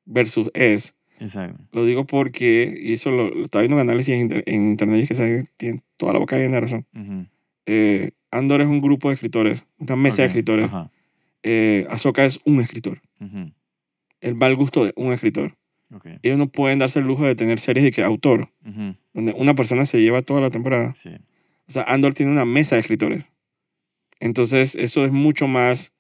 versus 0.05 0.51
es, 0.55 0.99
Exacto. 1.19 1.61
lo 1.73 1.85
digo 1.85 2.07
porque, 2.07 2.73
y 2.81 2.93
eso 2.93 3.11
lo, 3.11 3.31
lo 3.35 3.45
estaba 3.45 3.63
viendo 3.63 3.81
en 3.81 3.89
análisis 3.89 4.15
en, 4.15 4.21
inter- 4.23 4.45
en 4.47 4.69
internet 4.69 4.99
y 5.01 5.03
es 5.03 5.09
que 5.09 5.15
sabe, 5.17 5.45
tiene 5.57 5.83
toda 5.97 6.13
la 6.13 6.19
boca 6.21 6.37
llena 6.37 6.55
de 6.55 6.61
razón. 6.61 6.87
Eh, 7.67 8.13
Andor 8.31 8.61
es 8.61 8.67
un 8.69 8.81
grupo 8.81 9.09
de 9.09 9.15
escritores, 9.15 9.67
una 9.79 9.97
mesa 9.97 10.23
de 10.23 10.29
escritores. 10.29 10.67
Ajá. 10.67 10.91
Eh, 11.43 11.87
Ahsoka 11.91 12.25
es 12.25 12.39
un 12.45 12.61
escritor. 12.61 13.01
Ujú. 13.21 13.53
Él 14.21 14.41
va 14.41 14.47
al 14.47 14.55
gusto 14.57 14.85
de 14.85 14.93
un 14.97 15.13
escritor. 15.13 15.57
Ellos 16.23 16.39
no 16.39 16.49
pueden 16.49 16.79
darse 16.79 16.99
el 17.01 17.07
lujo 17.07 17.25
de 17.25 17.35
tener 17.35 17.59
series 17.59 17.85
de 17.85 17.91
que 17.93 18.03
autor, 18.03 18.49
donde 19.13 19.33
una 19.37 19.55
persona 19.55 19.85
se 19.87 20.01
lleva 20.01 20.23
toda 20.23 20.41
la 20.41 20.51
temporada. 20.51 20.95
Sí. 20.95 21.11
O 21.69 21.73
sea, 21.73 21.83
Andor 21.85 22.15
tiene 22.15 22.33
una 22.33 22.45
mesa 22.45 22.77
de 22.77 22.81
escritores. 22.81 23.25
Entonces, 24.21 24.75
eso 24.77 25.05
es 25.05 25.13
mucho 25.13 25.49
más 25.49 25.95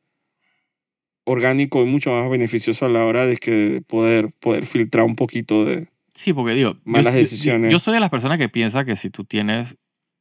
orgánico 1.25 1.83
y 1.83 1.87
mucho 1.87 2.11
más 2.11 2.29
beneficioso 2.31 2.85
a 2.87 2.89
la 2.89 3.05
hora 3.05 3.27
de 3.27 3.37
que 3.37 3.83
poder, 3.87 4.33
poder 4.41 4.67
filtrar 4.67 5.05
un 5.05 5.17
poquito 5.17 5.65
de... 5.65 5.89
Sí, 6.15 6.33
porque 6.33 6.53
digo, 6.55 6.77
Malas 6.85 7.15
yo- 7.15 7.21
decisiones. 7.21 7.71
Yo, 7.73 7.79
soy 7.79 7.95
de 7.95 8.01
las 8.01 8.11
personas 8.11 8.39
que 8.39 8.49
piensa 8.49 8.85
que 8.85 8.97
si 8.97 9.09
tú 9.11 9.25
tienes, 9.25 9.73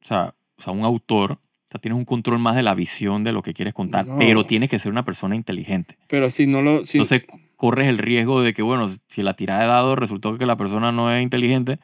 o 0.02 0.06
sea, 0.06 0.36
o 0.58 0.62
sea, 0.62 0.74
un 0.74 0.84
autor, 0.84 1.34
o 1.34 1.40
sea, 1.70 1.82
tienes 1.82 1.98
un 1.98 2.06
control 2.06 2.40
más 2.40 2.56
de 2.56 2.64
la 2.64 2.76
visión 2.76 3.24
de 3.24 3.32
lo 3.34 3.42
que 3.42 3.54
quieres 3.54 3.74
contar, 3.74 4.06
No. 4.08 4.18
pero 4.20 4.46
tienes 4.46 4.70
que 4.70 4.80
ser 4.80 4.92
una 4.92 5.04
persona 5.04 5.36
inteligente. 5.36 5.98
Pero 6.08 6.30
si 6.30 6.48
no 6.48 6.62
lo... 6.62 6.86
Si, 6.86 6.98
Entonces 6.98 7.24
corres 7.62 7.88
el 7.88 8.00
riesgo 8.00 8.42
de 8.42 8.54
que, 8.56 8.64
bueno, 8.64 8.90
si 9.08 9.22
la 9.22 9.36
tirada 9.36 9.62
de 9.62 9.68
dados 9.68 9.96
resultó 9.96 10.36
que 10.40 10.48
la 10.48 10.58
persona 10.58 10.92
no 10.92 11.14
es 11.14 11.22
inteligente, 11.22 11.80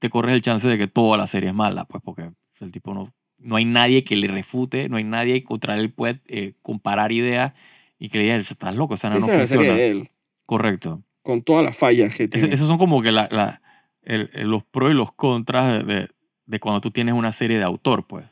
te 0.00 0.10
corres 0.10 0.34
el 0.34 0.42
chance 0.42 0.68
de 0.68 0.76
que 0.78 0.88
toda 0.88 1.16
la 1.16 1.28
serie 1.28 1.50
es 1.50 1.54
mala, 1.54 1.84
pues 1.84 2.02
porque 2.04 2.32
el 2.58 2.72
tipo 2.72 2.92
no, 2.92 3.14
no 3.38 3.54
hay 3.54 3.64
nadie 3.64 4.02
que 4.02 4.16
le 4.16 4.26
refute, 4.26 4.88
no 4.88 4.96
hay 4.96 5.04
nadie 5.04 5.44
contra 5.44 5.76
él 5.78 5.92
puede 5.92 6.20
eh, 6.26 6.54
comparar 6.60 7.12
ideas 7.12 7.52
y 8.00 8.08
que 8.08 8.18
le 8.18 8.24
diga, 8.24 8.34
estás 8.34 8.74
loco, 8.74 8.94
o 8.94 8.96
sea, 8.96 9.10
no, 9.10 9.20
no 9.20 9.28
funciona. 9.28 9.78
él, 9.78 10.08
Correcto. 10.44 11.04
con 11.22 11.42
todas 11.42 11.64
las 11.64 11.76
fallas 11.76 12.16
que 12.16 12.26
tiene. 12.26 12.52
esos 12.52 12.66
son 12.66 12.76
como 12.78 13.00
que 13.00 13.12
la, 13.12 13.28
la- 13.30 13.62
el- 14.02 14.28
el- 14.32 14.48
los 14.48 14.64
pros 14.64 14.90
y 14.90 14.94
los 14.94 15.12
contras 15.12 15.86
de, 15.86 15.94
de- 15.94 16.08
de 16.46 16.58
cuando 16.58 16.80
tú 16.80 16.90
tienes 16.90 17.14
una 17.14 17.30
serie 17.30 17.58
de 17.58 17.62
autor, 17.64 18.08
pues, 18.08 18.26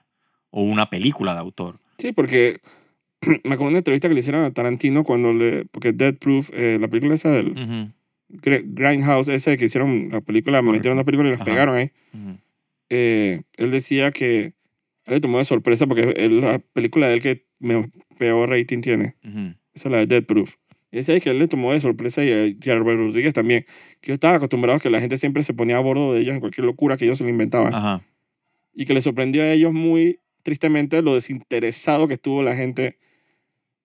o 0.50 0.62
una 0.62 0.90
película 0.90 1.34
de 1.34 1.38
autor. 1.40 1.78
Sí, 1.98 2.10
porque 2.10 2.60
me 3.44 3.54
acuerdo 3.54 3.64
de 3.64 3.68
una 3.70 3.78
entrevista 3.78 4.08
que 4.08 4.14
le 4.14 4.20
hicieron 4.20 4.44
a 4.44 4.50
Tarantino 4.52 5.04
cuando 5.04 5.32
le... 5.32 5.64
Porque 5.66 5.92
Dead 5.92 6.14
Proof, 6.16 6.50
eh, 6.52 6.78
la 6.80 6.88
película 6.88 7.14
esa 7.14 7.30
del 7.30 7.50
Ujú, 7.52 7.92
Gr- 8.42 8.64
Grindhouse, 8.66 9.28
esa 9.28 9.56
que 9.56 9.64
hicieron 9.66 10.10
la 10.10 10.20
película, 10.20 10.60
me 10.62 10.66
Correcto. 10.66 10.78
metieron 10.78 10.98
una 10.98 11.04
película 11.04 11.28
y 11.28 11.32
las 11.32 11.40
Ajá. 11.40 11.50
pegaron 11.50 11.76
ahí. 11.76 11.90
ujú. 12.14 12.38
eh, 12.90 13.42
él 13.56 13.70
decía 13.70 14.10
que 14.12 14.54
él 15.06 15.14
le 15.14 15.20
tomó 15.20 15.38
de 15.38 15.44
sorpresa 15.44 15.86
porque 15.86 16.14
es 16.16 16.30
la 16.30 16.58
película 16.58 17.08
de 17.08 17.14
él 17.14 17.22
que 17.22 17.46
peor 18.18 18.50
rating 18.50 18.80
tiene. 18.82 19.16
Ujú. 19.24 19.54
Esa 19.74 19.88
es 19.88 19.92
la 19.92 19.98
de 19.98 20.06
Dead 20.06 20.24
Proof. 20.24 20.54
Y 20.90 20.98
decía 20.98 21.18
que 21.20 21.30
él 21.30 21.38
le 21.38 21.48
tomó 21.48 21.72
de 21.72 21.80
sorpresa 21.80 22.24
y 22.24 22.30
a, 22.30 22.46
y 22.46 22.58
a 22.70 22.76
Robert 22.78 22.98
Rodríguez 22.98 23.32
también. 23.34 23.64
Que 24.00 24.08
yo 24.08 24.14
estaba 24.14 24.36
acostumbrado 24.36 24.78
a 24.78 24.80
que 24.80 24.88
la 24.90 25.00
gente 25.00 25.16
siempre 25.18 25.42
se 25.42 25.52
ponía 25.54 25.76
a 25.76 25.80
bordo 25.80 26.14
de 26.14 26.20
ellos 26.20 26.34
en 26.34 26.40
cualquier 26.40 26.64
locura 26.66 26.96
que 26.96 27.04
ellos 27.04 27.18
se 27.18 27.24
le 27.24 27.30
inventaban. 27.30 27.74
Ajá. 27.74 28.02
Y 28.74 28.86
que 28.86 28.94
le 28.94 29.02
sorprendió 29.02 29.42
a 29.42 29.50
ellos 29.52 29.72
muy 29.72 30.20
tristemente 30.42 31.02
lo 31.02 31.14
desinteresado 31.14 32.08
que 32.08 32.14
estuvo 32.14 32.42
la 32.42 32.56
gente 32.56 32.96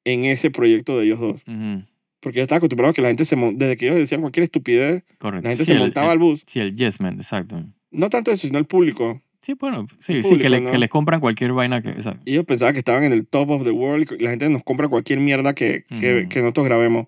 en 0.05 0.25
ese 0.25 0.51
proyecto 0.51 0.97
de 0.99 1.05
ellos 1.05 1.19
dos. 1.19 1.41
ujú. 1.47 1.83
Porque 2.19 2.37
yo 2.37 2.43
estaba 2.43 2.57
acostumbrado 2.57 2.91
a 2.91 2.93
que 2.93 3.01
la 3.01 3.09
gente 3.09 3.25
se... 3.25 3.35
Desde 3.35 3.75
que 3.75 3.85
ellos 3.87 3.97
decían 3.99 4.21
cualquier 4.21 4.45
estupidez, 4.45 5.03
Correcto. 5.17 5.43
la 5.43 5.49
gente 5.49 5.65
se 5.65 5.73
el- 5.73 5.79
montaba 5.79 6.05
el- 6.07 6.11
al 6.13 6.19
bus. 6.19 6.43
Sí, 6.47 6.59
el 6.61 6.73
yes 6.75 7.01
man, 7.01 7.15
exacto. 7.15 7.61
No 7.91 8.09
tanto 8.09 8.31
eso, 8.31 8.47
sino 8.47 8.59
el 8.59 8.65
público. 8.65 9.21
Sí, 9.41 9.55
bueno, 9.59 9.87
sí, 9.99 10.13
El 10.13 10.23
sí, 10.23 10.37
que, 10.37 10.49
le- 10.49 10.57
público, 10.57 10.63
¿no? 10.63 10.71
que 10.71 10.77
les 10.77 10.89
compran 10.89 11.19
cualquier 11.19 11.51
vaina 11.51 11.81
que... 11.81 11.89
Exacto. 11.89 12.21
Y 12.25 12.31
ellos 12.31 12.45
pensaban 12.45 12.73
que 12.73 12.79
estaban 12.79 13.03
en 13.03 13.11
el 13.11 13.27
top 13.27 13.49
of 13.49 13.65
the 13.65 13.71
world 13.71 14.09
y 14.17 14.23
la 14.23 14.29
gente 14.29 14.49
nos 14.49 14.63
compra 14.63 14.87
cualquier 14.87 15.19
mierda 15.19 15.53
que, 15.53 15.83
que, 15.99 16.19
Ujú. 16.21 16.29
que 16.29 16.39
nosotros 16.39 16.65
grabemos. 16.65 17.07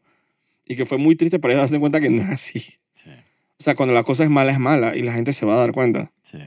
Y 0.65 0.75
que 0.75 0.85
fue 0.85 0.97
muy 0.97 1.15
triste 1.15 1.39
para 1.39 1.53
ellos 1.53 1.61
darse 1.69 1.79
cuenta 1.79 2.01
que 2.01 2.09
no 2.09 2.21
es 2.21 2.29
así. 2.29 2.59
Sí, 2.59 3.09
O 3.57 3.63
sea, 3.63 3.73
cuando 3.75 3.93
la 3.95 4.03
cosa 4.03 4.25
es 4.25 4.29
mala, 4.29 4.51
es 4.51 4.59
mala 4.59 4.97
y 4.97 5.01
la 5.01 5.13
gente 5.13 5.31
se 5.31 5.45
va 5.45 5.53
a 5.53 5.57
dar 5.59 5.71
cuenta. 5.71 6.11
sí. 6.23 6.39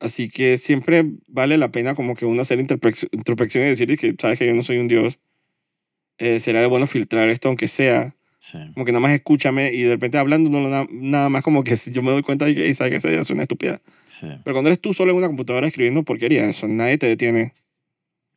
Así 0.00 0.28
que 0.30 0.58
siempre 0.58 1.04
vale 1.26 1.56
la 1.58 1.72
pena 1.72 1.94
como 1.96 2.14
que 2.14 2.24
uno 2.24 2.40
hacer 2.42 2.60
introspec- 2.60 3.08
introspección 3.10 3.64
y 3.64 3.68
decir 3.70 3.96
que 3.98 4.14
sabes 4.20 4.38
que 4.38 4.46
yo 4.46 4.54
no 4.54 4.62
soy 4.62 4.78
un 4.78 4.86
dios. 4.86 5.18
Eh, 6.18 6.40
será 6.40 6.60
de 6.60 6.66
bueno 6.66 6.86
filtrar 6.86 7.28
esto 7.28 7.48
aunque 7.48 7.68
sea. 7.68 8.14
sí. 8.40 8.58
Como 8.74 8.84
que 8.84 8.92
nada 8.92 9.00
más 9.00 9.12
escúchame 9.12 9.72
y 9.72 9.82
de 9.82 9.90
repente 9.90 10.18
hablando 10.18 10.50
no, 10.50 10.68
na- 10.68 10.86
nada 10.90 11.28
más 11.28 11.42
como 11.42 11.62
que 11.64 11.76
yo 11.92 12.02
me 12.02 12.10
doy 12.10 12.22
cuenta 12.22 12.44
de 12.44 12.54
que 12.54 12.66
"Ey, 12.66 12.74
sabes 12.74 12.90
que 12.92 12.96
esa 12.98 13.08
idea 13.08 13.20
es 13.20 13.30
una 13.30 13.42
estupidez. 13.42 13.80
sí. 14.04 14.26
Pero 14.44 14.54
cuando 14.54 14.68
eres 14.68 14.80
tú 14.80 14.92
solo 14.94 15.12
en 15.12 15.18
una 15.18 15.26
computadora 15.28 15.66
escribiendo 15.68 16.02
porquería, 16.02 16.44
eso 16.48 16.66
nadie 16.68 16.98
te 16.98 17.06
detiene. 17.06 17.52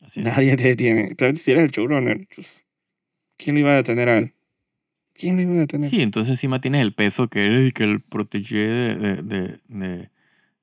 Así. 0.01 0.21
Nadie 0.21 0.55
te 0.57 0.63
detiene. 0.69 1.13
Pero 1.17 1.35
si 1.35 1.51
eres 1.51 1.63
el 1.65 1.71
showrunner, 1.71 2.27
pues, 2.35 2.63
¿quién 3.37 3.55
lo 3.55 3.59
iba 3.61 3.71
a 3.71 3.75
detener 3.75 4.09
a 4.09 4.17
él? 4.17 4.33
¿Quién 5.13 5.35
lo 5.35 5.41
iba 5.43 5.53
a 5.53 5.59
detener? 5.59 5.89
Sí, 5.89 6.01
entonces 6.01 6.31
encima 6.31 6.59
tienes 6.61 6.81
el 6.81 6.93
peso 6.93 7.27
que 7.27 7.43
eres 7.45 7.73
que 7.73 7.83
el 7.83 7.99
protégé 7.99 8.55
de, 8.67 8.95
de, 8.95 9.15
de, 9.21 9.57
de, 9.67 10.09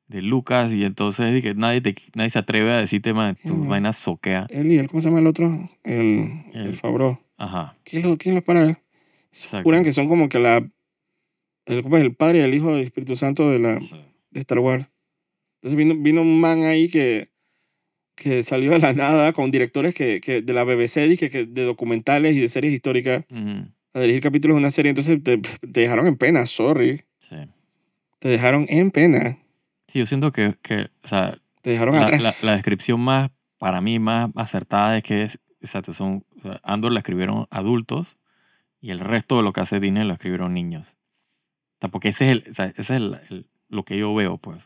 de 0.09 0.23
Lucas 0.23 0.73
y 0.73 0.85
entonces 0.85 1.37
y 1.39 1.43
que 1.43 1.55
nadie, 1.55 1.81
te, 1.81 1.95
nadie 2.15 2.31
se 2.31 2.39
atreve 2.39 2.73
a 2.73 2.79
decirte, 2.79 3.13
man, 3.13 3.37
tu 3.47 3.55
Ujú. 3.55 3.69
vaina 3.69 3.93
soquea. 3.93 4.47
Él 4.51 4.73
y 4.73 4.79
él, 4.79 4.89
¿cómo 4.89 5.01
se 5.01 5.09
llama 5.09 5.21
el 5.21 5.27
otro? 5.27 5.47
El, 5.85 6.29
el, 6.55 6.67
El- 6.69 6.75
Favreau. 6.77 7.19
Ajá, 7.37 7.77
¿Quién 7.85 8.03
lo, 8.03 8.17
quién 8.19 8.35
lo 8.35 8.43
para 8.43 8.63
él? 8.63 8.77
exacto. 9.31 9.63
Juran 9.65 9.85
que 9.85 9.93
son 9.93 10.09
como 10.09 10.29
que 10.29 10.39
la... 10.41 10.67
El, 11.67 11.83
¿cómo 11.83 11.97
es? 11.99 12.03
el 12.03 12.15
padre 12.15 12.39
y 12.39 12.43
el 12.43 12.55
hijo 12.55 12.75
del 12.75 12.85
Espíritu 12.85 13.15
Santo 13.17 13.51
de, 13.51 13.59
la, 13.59 13.79
Sí. 13.79 13.95
de 14.31 14.41
Star 14.41 14.59
Wars. 14.59 14.87
Entonces 15.61 15.77
vino, 15.77 15.95
vino 16.03 16.23
un 16.23 16.41
man 16.41 16.63
ahí 16.63 16.89
que, 16.89 17.31
que 18.15 18.43
salió 18.43 18.71
de 18.71 18.79
la 18.79 18.93
nada 18.95 19.33
con 19.35 19.51
directores 19.51 19.95
que, 19.95 20.21
que 20.21 20.41
de 20.41 20.53
la 20.55 20.65
BBC, 20.65 21.07
dije, 21.09 21.29
que 21.29 21.45
de 21.45 21.65
documentales 21.65 22.35
y 22.35 22.41
de 22.41 22.49
series 22.49 22.73
históricas 22.73 23.25
Ujú, 23.31 23.69
a 23.93 24.01
dirigir 24.01 24.23
capítulos 24.23 24.55
de 24.57 24.61
una 24.61 24.71
serie. 24.71 24.89
Entonces 24.91 25.23
te, 25.23 25.37
te 25.39 25.81
dejaron 25.81 26.07
en 26.07 26.17
pena, 26.17 26.47
sorry. 26.47 27.03
sí. 27.21 27.37
Te 28.21 28.29
dejaron 28.31 28.65
en 28.69 28.91
pena. 28.91 29.39
Sí, 29.89 29.99
yo 29.99 30.07
siento 30.07 30.31
que, 30.33 30.55
que 30.63 30.91
o 31.03 31.09
sea, 31.09 31.37
Te 31.63 31.71
dejaron 31.71 31.97
la, 31.97 32.05
atrás. 32.05 32.45
la- 32.45 32.51
la 32.51 32.53
descripción 32.57 33.01
más, 33.01 33.31
para 33.59 33.81
mí, 33.81 33.99
más 33.99 34.31
acertada 34.37 34.97
es 34.97 35.03
que 35.03 35.23
es, 35.23 35.41
exacto, 35.61 35.93
son, 35.93 36.25
o 36.39 36.41
sea, 36.43 36.61
Andor 36.63 36.93
la 36.93 37.01
escribieron 37.01 37.47
adultos 37.51 38.17
y 38.81 38.91
el 38.91 39.01
resto 39.01 39.39
de 39.39 39.43
lo 39.43 39.53
que 39.53 39.61
hace 39.61 39.81
Disney 39.81 40.07
lo 40.07 40.13
escribieron 40.15 40.55
niños. 40.55 40.97
O 41.77 41.81
sea, 41.81 41.91
porque 41.91 42.09
ese 42.11 42.27
es, 42.27 42.31
el, 42.33 42.45
o 42.51 42.55
sea, 42.55 42.67
ese 42.67 42.83
es 42.83 42.91
el- 42.91 43.19
el- 43.31 43.47
lo 43.69 43.85
que 43.85 43.99
yo 43.99 44.15
veo, 44.15 44.39
pues. 44.39 44.65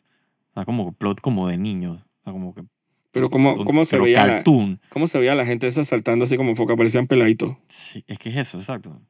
O 0.51 0.55
sea, 0.55 0.65
como 0.65 0.93
plot 0.93 1.21
como 1.21 1.49
de 1.49 1.57
niños. 1.57 1.99
O 2.21 2.25
sea, 2.25 2.33
como 2.33 2.55
que... 2.55 2.63
Pero 3.11 3.29
cómo, 3.31 3.63
cómo 3.65 3.85
se 3.85 3.97
pero 3.97 4.05
veía 4.05 4.27
la, 4.27 4.43
cómo 4.89 5.07
se 5.07 5.19
veía 5.19 5.35
la 5.35 5.45
gente 5.45 5.67
esa 5.67 5.85
saltando 5.85 6.25
así 6.25 6.37
como 6.39 6.55
que 6.55 6.77
parecían 6.77 7.07
peladitos. 7.07 7.57
Sí, 7.69 8.05
es 8.07 8.19
que 8.19 8.31
es 8.31 8.37
eso, 8.37 8.59
exacto. 8.59 9.01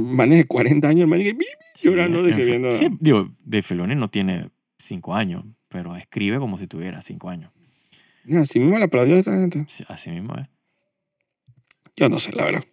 manes 0.00 0.38
de 0.38 0.44
40 0.46 0.88
años, 0.88 1.02
el 1.02 1.06
man 1.08 1.18
dije, 1.18 1.32
"Bi, 1.32 1.38
bi", 1.40 1.44
llorando 1.88 2.22
de 2.22 2.34
que 2.34 2.44
viendo. 2.44 2.70
Sí, 2.70 2.88
digo, 3.00 3.30
de 3.44 3.62
Filoni 3.62 3.94
no 3.94 4.08
tiene 4.10 4.50
cinco 4.78 5.14
años, 5.14 5.44
pero 5.68 5.94
escribe 5.96 6.38
como 6.38 6.58
si 6.58 6.66
tuviera 6.66 7.00
cinco 7.02 7.28
años. 7.30 7.50
Mira, 8.24 8.40
Así 8.42 8.58
mismo 8.58 8.78
le 8.78 8.84
aplaudió 8.84 9.16
a 9.16 9.18
esta 9.18 9.32
gente. 9.38 9.64
Sí, 9.68 9.84
Así 9.88 10.10
mismo 10.10 10.34
es. 10.36 10.46
Yo 11.96 12.08
no 12.08 12.18
sé, 12.18 12.32
la 12.32 12.44
verdad. 12.46 12.64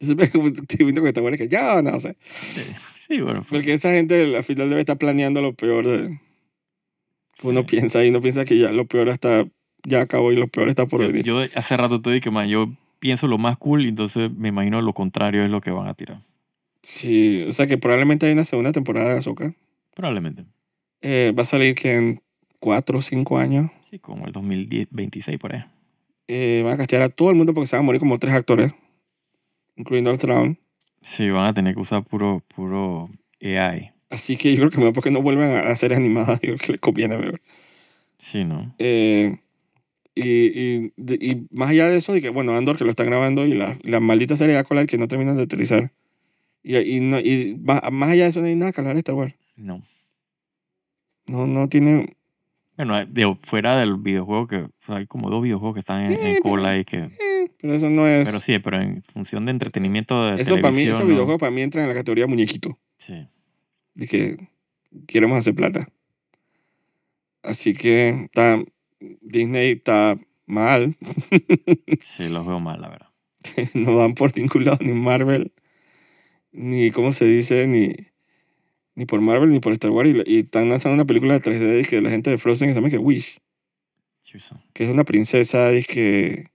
Entonces, 0.00 0.30
como 0.30 0.50
viendo 0.78 1.02
que 1.02 1.12
te 1.12 1.20
mueres 1.20 1.38
que 1.40 1.48
ya, 1.48 1.80
no 1.82 1.98
sé. 2.00 2.16
Sí, 2.20 2.72
sí, 3.08 3.20
bueno. 3.20 3.42
fue- 3.44 3.58
Porque 3.58 3.74
esa 3.74 3.90
gente 3.92 4.36
al 4.36 4.44
final 4.44 4.68
debe 4.68 4.80
estar 4.80 4.98
planeando 4.98 5.40
lo 5.42 5.54
peor 5.54 5.86
de. 5.86 6.18
Uno 7.42 7.60
sí. 7.60 7.66
piensa 7.68 8.04
y 8.04 8.08
uno 8.10 8.20
piensa 8.20 8.44
que 8.44 8.58
ya 8.58 8.70
lo 8.72 8.86
peor 8.86 9.08
está 9.08 9.46
ya 9.86 10.02
acabó 10.02 10.30
y 10.32 10.36
lo 10.36 10.48
peor 10.48 10.68
está 10.68 10.84
por 10.86 11.00
Yo, 11.00 11.06
venir. 11.08 11.24
yo 11.24 11.40
hace 11.54 11.76
rato 11.76 12.02
te 12.02 12.10
dije 12.10 12.20
que, 12.20 12.30
man, 12.30 12.48
yo 12.48 12.70
pienso 12.98 13.26
lo 13.28 13.38
más 13.38 13.56
cool 13.56 13.86
y 13.86 13.88
entonces 13.88 14.30
me 14.30 14.48
imagino 14.48 14.82
lo 14.82 14.92
contrario 14.92 15.42
es 15.42 15.50
lo 15.50 15.62
que 15.62 15.70
van 15.70 15.88
a 15.88 15.94
tirar. 15.94 16.20
Sí, 16.82 17.44
o 17.48 17.52
sea 17.52 17.66
que 17.66 17.78
probablemente 17.78 18.26
hay 18.26 18.32
una 18.32 18.44
segunda 18.44 18.72
temporada 18.72 19.12
de 19.12 19.18
Ahsoka. 19.18 19.54
Probablemente. 19.94 20.44
Eh, 21.02 21.32
va 21.38 21.42
a 21.42 21.46
salir 21.46 21.74
que 21.74 21.94
en 21.96 22.20
cuatro 22.58 22.98
o 22.98 23.02
cinco 23.02 23.38
años 23.38 23.70
Sí, 23.88 23.98
como 23.98 24.26
el 24.26 24.32
2026 24.32 25.38
por 25.38 25.54
ahí. 25.54 25.62
eh, 26.28 26.62
van 26.64 26.74
a 26.74 26.76
castear 26.76 27.02
a 27.02 27.08
todo 27.08 27.30
el 27.30 27.36
mundo 27.36 27.52
porque 27.54 27.66
se 27.66 27.76
van 27.76 27.84
a 27.84 27.86
morir 27.86 27.98
como 28.00 28.18
tres 28.18 28.34
actores, 28.34 28.72
incluyendo 29.76 30.10
al 30.10 30.18
Thrawn. 30.18 30.58
Sí, 31.02 31.28
van 31.30 31.46
a 31.46 31.54
tener 31.54 31.74
que 31.74 31.80
usar 31.80 32.04
puro, 32.04 32.42
puro 32.54 33.10
AI. 33.42 33.90
Así 34.10 34.36
que 34.36 34.52
yo 34.52 34.58
creo 34.58 34.70
que 34.70 34.78
mejor 34.78 34.92
porque 34.92 35.10
no 35.10 35.22
vuelven 35.22 35.50
a 35.50 35.60
hacer 35.70 35.94
animadas, 35.94 36.40
yo 36.42 36.54
creo 36.54 36.58
que 36.58 36.72
les 36.72 36.80
conviene 36.80 37.16
ver. 37.16 37.40
Sí, 38.18 38.44
¿no? 38.44 38.74
Eh, 38.78 39.38
y, 40.14 40.22
y, 40.24 40.92
y 40.96 41.46
más 41.50 41.70
allá 41.70 41.88
de 41.88 41.96
eso, 41.96 42.14
y 42.16 42.20
que 42.20 42.28
bueno, 42.28 42.54
Andor 42.54 42.76
que 42.76 42.84
lo 42.84 42.90
está 42.90 43.04
grabando 43.04 43.46
y 43.46 43.54
la, 43.54 43.78
la 43.82 44.00
maldita 44.00 44.36
serie 44.36 44.54
de 44.54 44.60
Acolyte 44.60 44.86
que 44.88 44.98
no 44.98 45.08
terminan 45.08 45.36
de 45.36 45.44
aterrizar. 45.44 45.92
Y, 46.62 46.76
y, 46.76 47.00
no, 47.00 47.18
y 47.18 47.58
más, 47.62 47.80
más 47.90 48.10
allá 48.10 48.24
de 48.24 48.30
eso 48.30 48.40
no 48.40 48.46
hay 48.46 48.54
nada 48.54 48.72
que 48.72 48.80
hablar 48.80 48.94
de 48.94 49.00
Star 49.00 49.14
Wars. 49.14 49.34
No. 49.56 49.82
No, 51.26 51.46
no 51.46 51.68
tiene... 51.68 52.16
Bueno, 52.76 53.04
de, 53.06 53.36
fuera 53.42 53.76
del 53.76 53.96
videojuego 53.98 54.46
que 54.46 54.56
o 54.56 54.70
sea, 54.86 54.96
hay 54.96 55.06
como 55.06 55.28
dos 55.30 55.42
videojuegos 55.42 55.74
que 55.74 55.80
están 55.80 56.00
en, 56.02 56.06
Sí, 56.08 56.14
en 56.14 56.20
pero- 56.20 56.42
cola 56.42 56.78
y 56.78 56.84
que... 56.84 56.96
eh, 56.98 57.50
pero 57.60 57.74
eso 57.74 57.88
no 57.90 58.06
es... 58.06 58.26
Pero 58.26 58.40
sí, 58.40 58.58
pero 58.58 58.80
en 58.80 59.02
función 59.04 59.44
de 59.44 59.52
entretenimiento 59.52 60.24
de 60.30 60.40
eso 60.42 60.56
para 60.60 60.72
mí, 60.72 60.82
esos 60.82 61.00
¿no? 61.00 61.06
videojuegos 61.06 61.38
para 61.40 61.52
mí 61.52 61.60
entran 61.62 61.84
en 61.84 61.90
la 61.90 61.94
categoría 61.94 62.26
muñequito. 62.26 62.78
Sí. 62.96 63.26
De 63.94 64.06
que 64.06 64.48
queremos 65.06 65.36
hacer 65.38 65.54
plata. 65.54 65.88
Así 67.42 67.74
que 67.74 68.24
está, 68.24 68.62
Disney 69.20 69.72
está 69.72 70.18
mal. 70.46 70.96
Sí, 72.00 72.28
los 72.28 72.46
veo 72.46 72.60
mal, 72.60 72.80
la 72.80 72.88
verdad. 72.88 73.08
no 73.74 73.96
van 73.96 74.14
por 74.14 74.36
ningún 74.36 74.64
lado, 74.64 74.78
ni 74.80 74.92
Marvel, 74.92 75.52
ni, 76.52 76.90
¿cómo 76.90 77.12
se 77.12 77.26
dice? 77.26 77.66
Ni, 77.66 77.94
ni 78.94 79.06
por 79.06 79.20
Marvel, 79.20 79.50
ni 79.50 79.60
por 79.60 79.72
Star 79.72 79.90
Wars. 79.90 80.10
Y, 80.10 80.22
y 80.26 80.38
están 80.40 80.68
lanzando 80.68 80.94
una 80.94 81.04
película 81.04 81.38
de 81.38 81.42
3D 81.42 81.86
que 81.86 82.00
la 82.00 82.10
gente 82.10 82.30
de 82.30 82.38
Frozen 82.38 82.68
que 82.68 82.74
se 82.74 82.80
llama 82.80 82.90
que 82.90 82.98
Wish, 82.98 83.38
que 84.72 84.84
es 84.84 84.90
una 84.90 85.04
princesa 85.04 85.70
que 85.88 86.50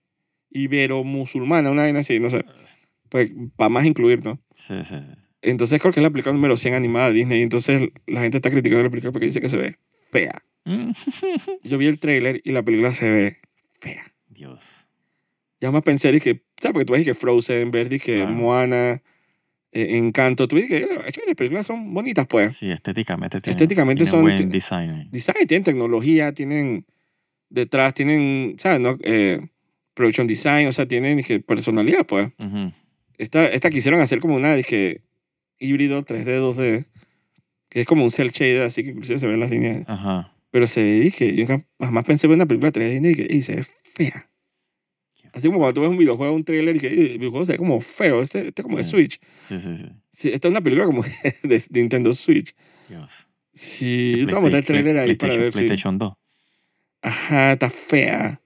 ibero-musulmana, 0.52 1.72
una 1.72 1.84
vaina 1.84 2.00
así, 2.00 2.20
no 2.20 2.30
sé. 2.30 2.46
Pues 3.10 3.32
para 3.56 3.70
más 3.70 3.86
incluir, 3.86 4.24
¿no? 4.24 4.42
Sí, 4.56 4.74
sí, 4.84 4.96
sí. 4.96 5.16
Entonces 5.42 5.80
creo 5.80 5.94
que 5.94 6.00
es 6.00 6.04
la 6.04 6.10
película 6.10 6.34
número 6.34 6.58
100 6.58 6.74
animada 6.74 7.10
de 7.10 7.14
Disney. 7.14 7.42
Entonces 7.42 7.90
la 8.08 8.22
gente 8.22 8.38
está 8.38 8.50
criticando 8.50 8.84
la 8.84 8.90
película 8.90 9.12
porque 9.12 9.28
dice 9.28 9.42
que 9.42 9.50
se 9.50 9.58
ve 9.58 9.78
fea. 10.12 10.42
Mm. 10.66 10.92
Yo 11.64 11.78
vi 11.78 11.88
el 11.88 12.00
tráiler 12.00 12.42
y 12.44 12.52
la 12.52 12.64
película 12.64 12.94
se 12.94 13.12
ve 13.12 13.38
fea. 13.80 14.04
Dios. 14.30 14.88
Ya 15.62 15.72
más 15.72 15.84
pensé, 15.84 16.12
dije, 16.12 16.44
¿sabes? 16.60 16.74
Porque 16.74 16.86
tú 16.86 16.94
ves 16.94 17.04
que 17.04 17.14
Frozen, 17.14 17.72
ver, 17.72 17.90
que 17.90 18.00
Claro. 18.00 18.32
Moana, 18.32 19.02
Encanto, 19.78 20.48
tú 20.48 20.56
ves 20.56 20.68
que 20.70 20.88
las 21.28 21.36
películas 21.36 21.66
son 21.68 21.94
bonitas, 21.94 22.26
pues. 22.28 22.56
Sí, 22.56 22.72
estéticamente 22.72 23.42
tienen, 23.42 23.56
Estéticamente 23.58 24.04
tienen 24.06 24.12
son- 24.12 24.22
buen 24.38 24.50
design. 24.50 25.10
Design, 25.12 25.48
tienen 25.48 25.64
tecnología, 25.66 26.34
tienen 26.34 26.86
detrás, 27.50 27.94
tienen, 27.94 28.56
¿sabes? 28.58 28.80
No? 28.80 28.98
Eh, 29.04 29.40
production 29.94 30.28
design, 30.28 30.68
o 30.68 30.72
sea, 30.72 30.88
tienen 30.88 31.18
dije, 31.18 31.40
personalidad, 31.42 32.06
pues. 32.06 32.32
Ujú. 32.40 32.72
Esta, 33.18 33.46
esta 33.48 33.70
quisieron 33.70 34.00
hacer 34.00 34.20
como 34.20 34.36
una, 34.36 34.56
dije, 34.56 35.02
híbrido 35.60 36.04
3D, 36.04 36.38
2D, 36.40 36.86
que 37.70 37.82
es 37.82 37.88
como 37.88 38.04
un 38.06 38.12
cel 38.12 38.30
shade, 38.32 38.64
así 38.64 38.84
que 38.84 38.92
inclusive 38.92 39.20
se 39.20 39.28
ven 39.28 39.40
las 39.40 39.52
líneas. 39.52 39.84
Ajá. 39.88 40.34
Pero 40.52 40.68
se 40.68 40.84
ve, 40.84 41.00
dije, 41.02 41.36
yo 41.36 41.46
jamás 41.80 42.06
pensé 42.06 42.28
ver 42.28 42.36
una 42.36 42.46
película 42.46 42.72
3D 42.72 42.96
y 42.98 43.00
dije, 43.14 43.28
"Ey, 43.34 43.42
se 43.42 43.56
ve 43.58 43.64
fea. 43.64 44.30
Así 45.36 45.48
como 45.48 45.60
cuando 45.60 45.74
tú 45.74 45.82
ves 45.82 45.90
un 45.90 45.98
videojuego, 45.98 46.34
un 46.34 46.44
trailer 46.44 46.76
y 46.78 46.80
que 46.80 46.88
"Ey, 46.88 47.00
el 47.12 47.18
videojuego 47.20 47.46
se 47.46 47.52
ve 47.52 47.58
como 47.58 47.80
feo, 47.82 48.22
este, 48.22 48.48
este 48.48 48.64
como 48.64 48.78
de 48.78 48.84
Sí. 48.84 48.90
Switch. 48.92 49.20
Sí, 49.42 49.60
sí, 49.60 49.78
sí. 49.78 49.86
Sí, 50.12 50.30
esta 50.34 50.48
es 50.48 50.52
una 50.52 50.62
película 50.62 50.86
como 50.88 51.04
de 51.44 51.64
Nintendo 51.72 52.14
Switch. 52.14 52.56
Dios. 52.90 53.28
Sí, 53.54 54.16
yo 54.20 54.26
te 54.28 54.32
voy 54.32 54.38
a 54.38 54.42
mostrar 54.42 54.60
el 54.62 54.66
trailer 54.66 54.98
ahí 54.98 55.16
para 55.16 55.34
PlayStation, 55.34 55.42
ver 55.44 55.54
si... 55.54 55.60
PlayStation 55.60 55.98
2. 56.00 56.14
Ajá, 57.02 57.52
está 57.54 57.70
fea. 57.70 58.42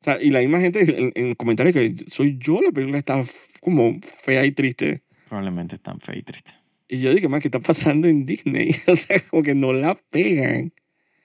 O 0.00 0.04
sea, 0.04 0.18
y 0.22 0.30
la 0.30 0.38
misma 0.40 0.60
gente 0.60 0.80
en, 0.98 1.12
en 1.14 1.34
comentarios 1.34 1.74
que 1.74 1.94
soy 2.08 2.38
yo, 2.38 2.60
la 2.62 2.72
película 2.72 2.98
está 2.98 3.22
como 3.60 3.98
fea 4.02 4.46
y 4.46 4.52
triste. 4.52 5.02
Probablemente 5.28 5.76
están 5.76 6.00
fea 6.00 6.16
y 6.16 6.22
triste. 6.22 6.52
Y 6.88 7.00
yo 7.00 7.14
dije, 7.14 7.28
más, 7.28 7.40
¿qué 7.42 7.48
está 7.48 7.60
pasando 7.60 8.08
en 8.08 8.24
Disney? 8.24 8.70
O 8.88 8.96
sea, 8.96 9.20
como 9.28 9.42
que 9.42 9.54
no 9.54 9.72
la 9.72 9.94
pegan. 10.10 10.72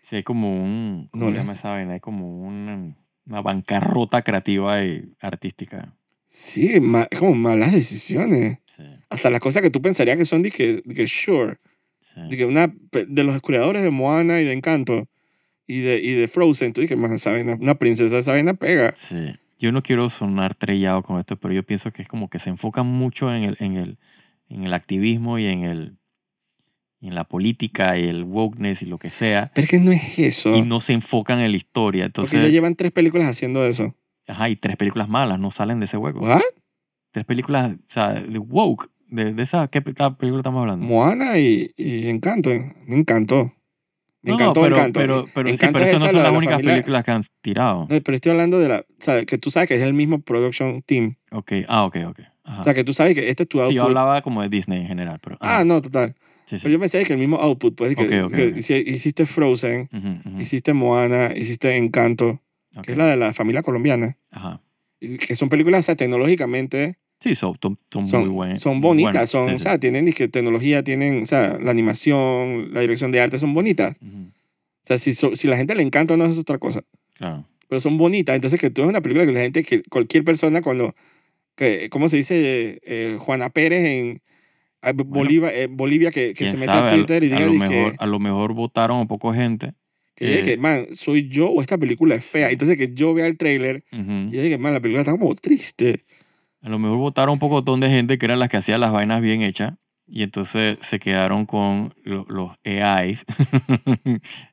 Sí, 0.02 0.18
hay 0.18 0.24
como 0.24 0.52
un... 0.64 1.10
¿Cómo 1.12 1.26
No 1.26 1.32
llama 1.36 1.54
esa 1.54 1.70
vaina? 1.70 1.94
Hay 1.94 2.00
como 2.00 2.40
una, 2.42 2.96
una 3.26 3.42
bancarrota 3.42 4.22
creativa 4.22 4.84
y 4.84 5.14
artística. 5.20 5.94
Sí, 6.28 6.72
es 6.74 7.20
como 7.20 7.34
malas 7.36 7.72
decisiones. 7.72 8.60
Sí, 8.66 8.84
Hasta 9.10 9.30
las 9.30 9.40
cosas 9.40 9.62
que 9.62 9.70
tú 9.70 9.82
pensarías 9.82 10.18
que 10.18 10.26
son 10.26 10.42
de 10.42 10.52
que, 10.52 10.82
de 10.84 10.94
que 10.94 11.08
sure. 11.08 11.58
sí. 12.00 12.22
De 12.30 12.38
que 12.38 12.46
una 12.46 12.74
de 12.92 13.24
los 13.24 13.42
creadores 13.42 13.84
de 13.84 13.90
Moana 13.90 14.42
y 14.42 14.46
de 14.46 14.54
Encanto 14.54 15.08
y 15.68 15.80
de, 15.80 16.00
y 16.00 16.12
de 16.12 16.28
Frozen, 16.28 16.74
tú 16.74 16.82
dices, 16.82 16.98
más 16.98 17.26
una 17.60 17.76
princesa, 17.76 18.18
esa 18.18 18.32
vaina 18.32 18.54
pega. 18.54 18.94
Sí. 18.96 19.36
Yo 19.58 19.72
no 19.72 19.82
quiero 19.82 20.10
sonar 20.10 20.54
trellado 20.54 21.02
con 21.02 21.20
esto, 21.20 21.38
pero 21.38 21.54
yo 21.54 21.64
pienso 21.64 21.92
que 21.92 22.02
es 22.02 22.08
como 22.08 22.30
que 22.30 22.40
se 22.40 22.50
enfocan 22.50 22.86
mucho 22.86 23.34
en 23.34 23.44
el, 23.44 23.58
en 23.60 23.78
el, 23.78 23.98
en 24.50 24.64
el 24.66 24.74
activismo 24.74 25.40
y 25.40 25.46
en, 25.46 25.64
el, 25.64 25.98
en 27.02 27.14
la 27.16 27.24
política 27.26 27.98
y 27.98 28.06
el 28.08 28.24
wokeness 28.24 28.82
y 28.82 28.86
lo 28.88 28.98
que 28.98 29.10
sea, 29.10 29.52
Pero 29.54 29.66
es 29.66 29.70
que 29.72 29.80
no 29.80 29.92
es 29.92 30.18
eso. 30.20 30.56
y 30.56 30.62
no 30.64 30.80
se 30.80 30.94
enfocan 30.94 31.40
en 31.40 31.52
la 31.52 31.58
historia. 31.58 32.10
porque 32.10 32.28
ya 32.32 32.38
Entonces, 32.38 32.52
llevan 32.52 32.76
tres 32.76 32.92
películas 32.92 33.28
haciendo 33.28 33.66
eso. 33.66 33.96
ajá, 34.28 34.50
y 34.50 34.56
tres 34.56 34.76
películas 34.78 35.08
malas 35.10 35.40
no 35.40 35.52
salen 35.52 35.80
de 35.80 35.86
ese 35.86 35.98
hueco. 35.98 36.20
¿What? 36.22 36.42
Tres 37.12 37.26
películas, 37.26 37.72
o 37.74 37.78
sea, 37.88 38.14
de 38.14 38.40
woke, 38.40 38.90
de, 39.08 39.34
de 39.34 39.44
esa, 39.44 39.68
¿qué 39.68 39.82
pe- 39.82 39.94
película 39.94 40.40
estamos 40.40 40.62
hablando? 40.62 40.86
Moana 40.86 41.38
y, 41.38 41.72
y 41.78 42.08
Encanto. 42.10 42.50
Me 42.88 42.96
encantó. 42.96 43.54
Me 44.24 44.32
No, 44.32 44.34
encantó 44.36 44.62
pero, 44.64 44.76
Encanto. 44.78 45.00
Pero, 45.00 45.26
pero, 45.36 45.50
sí, 45.54 45.68
pero 45.72 45.80
es 45.86 45.90
eso 45.92 46.00
no 46.00 46.06
son 46.08 46.16
las 46.16 46.32
la 46.32 46.38
únicas 46.38 46.56
familia- 46.56 46.74
películas 46.74 47.04
que 47.04 47.12
han 47.12 47.22
tirado. 47.42 47.88
No, 47.90 48.02
pero 48.02 48.16
estoy 48.16 48.32
hablando 48.32 48.58
de 48.60 48.68
la... 48.70 48.80
O 48.80 48.86
sea, 49.04 49.24
que 49.26 49.38
tú 49.38 49.52
sabes 49.52 49.70
que 49.70 49.76
es 49.76 49.82
el 49.84 49.94
mismo 49.94 50.20
production 50.22 50.82
team. 50.82 51.16
Ok, 51.32 51.52
ah, 51.68 51.86
ok, 51.86 51.98
ok. 52.08 52.20
Ajá. 52.44 52.62
O 52.62 52.64
sea, 52.64 52.74
que 52.74 52.84
tú 52.84 52.94
sabes 52.94 53.14
que 53.16 53.30
este 53.30 53.44
es 53.44 53.50
tu 53.50 53.60
output. 53.60 53.72
sí, 53.72 53.76
yo 53.76 53.84
hablaba 53.84 54.22
como 54.24 54.42
de 54.42 54.50
Disney 54.50 54.82
en 54.82 54.88
general, 54.88 55.20
pero... 55.22 55.38
Ah, 55.42 55.64
no, 55.64 55.82
total. 55.82 56.16
Sí, 56.46 56.58
sí. 56.58 56.64
Pero 56.64 56.74
yo 56.74 56.80
pensé 56.80 57.04
que 57.04 57.14
el 57.14 57.20
mismo 57.20 57.38
output. 57.38 57.76
Pues, 57.76 57.96
que, 57.96 58.04
Ok, 58.04 58.26
ok, 58.32 58.36
que 58.36 58.48
ok. 58.48 58.56
hici- 58.56 58.84
hiciste 58.88 59.26
Frozen, 59.26 59.90
Ujú, 59.94 60.30
ujú, 60.30 60.42
hiciste 60.42 60.74
Moana, 60.74 61.34
hiciste 61.36 61.76
Encanto, 61.78 62.42
que 62.84 62.92
es 62.94 62.98
la 62.98 63.08
de 63.08 63.16
la 63.18 63.34
familia 63.34 63.62
colombiana. 63.64 64.18
Ajá. 64.32 64.62
Y 65.00 65.18
que 65.18 65.36
son 65.36 65.50
películas, 65.50 65.82
o 65.82 65.84
sea, 65.84 65.96
tecnológicamente 65.96 66.98
Sí, 67.20 67.34
son, 67.36 67.56
son, 67.62 68.06
son 68.08 68.20
muy 68.22 68.30
buenas. 68.30 68.60
son 68.62 68.82
bonitas, 68.82 69.12
buenas, 69.14 69.30
son, 69.30 69.50
sí, 69.50 69.56
o 69.56 69.60
sea, 69.60 69.80
tienen 69.80 70.12
que 70.12 70.28
tecnología, 70.28 70.84
tienen, 70.84 71.24
o 71.24 71.26
sea, 71.26 71.58
la 71.62 71.72
animación, 71.72 72.74
la 72.74 72.82
dirección 72.82 73.12
de 73.12 73.22
arte 73.22 73.38
son 73.38 73.54
bonitas. 73.54 73.96
Ujú, 74.02 74.28
O 74.28 74.88
sea, 74.88 74.98
si, 74.98 75.14
so- 75.14 75.36
si 75.36 75.48
la 75.48 75.58
gente 75.58 75.74
le 75.76 75.82
encanta 75.84 76.16
no, 76.18 76.26
es 76.26 76.38
otra 76.38 76.58
cosa. 76.58 76.84
Claro. 77.14 77.46
Pero 77.68 77.80
son 77.82 77.98
bonitas. 77.98 78.36
Entonces, 78.36 78.60
que 78.60 78.70
tú 78.70 78.84
es 78.84 78.88
una 78.90 79.02
película 79.02 79.26
que 79.26 79.32
la 79.32 79.40
gente, 79.40 79.64
que 79.64 79.82
cualquier 79.84 80.24
persona 80.24 80.62
cuando, 80.62 80.94
que, 81.56 81.90
¿cómo 81.90 82.10
se 82.10 82.18
dice? 82.18 82.80
Eh, 82.84 83.18
Juana 83.20 83.50
Pérez 83.50 83.84
en 83.86 84.22
Bolivia, 84.94 85.54
eh, 85.54 85.68
Bolivia 85.70 86.12
que, 86.12 86.28
que 86.30 86.34
¿Quién 86.34 86.52
se 86.52 86.58
mete 86.58 86.74
sabe? 86.74 86.90
a 86.92 86.96
Twitter 86.96 87.24
y 87.24 87.28
a, 87.28 87.30
diga 87.36 87.46
lo 87.48 87.52
dizque, 87.52 87.68
mejor, 87.70 87.96
a 87.98 88.06
lo 88.06 88.20
mejor 88.20 88.54
votaron 88.54 89.00
un 89.00 89.08
poco 89.08 89.34
gente. 89.34 89.74
que, 90.16 90.40
eh, 90.40 90.44
que, 90.44 90.58
man, 90.58 90.88
soy 90.94 91.28
yo 91.28 91.50
o 91.50 91.62
esta 91.62 91.78
película 91.78 92.16
es 92.16 92.26
fea. 92.26 92.50
Entonces, 92.50 92.78
que 92.78 92.94
yo 92.94 93.14
vea 93.14 93.28
el 93.28 93.38
tráiler 93.38 93.84
Ujú. 93.92 94.30
y 94.32 94.38
diga, 94.38 94.58
man, 94.58 94.74
la 94.74 94.80
película 94.80 95.02
está 95.02 95.12
como 95.12 95.34
triste. 95.36 96.06
A 96.62 96.70
lo 96.70 96.80
mejor 96.80 96.98
votaron 96.98 97.34
un 97.34 97.40
poco 97.40 97.62
de 97.62 97.90
gente 97.90 98.18
que 98.18 98.26
eran 98.26 98.40
las 98.40 98.50
que 98.50 98.58
hacían 98.58 98.80
las 98.80 98.92
vainas 98.92 99.22
bien 99.22 99.42
hechas. 99.42 99.74
Y 100.08 100.22
entonces 100.22 100.78
se 100.82 101.00
quedaron 101.00 101.46
con 101.48 101.94
lo- 102.04 102.26
los 102.30 102.52
AIs. 102.64 103.26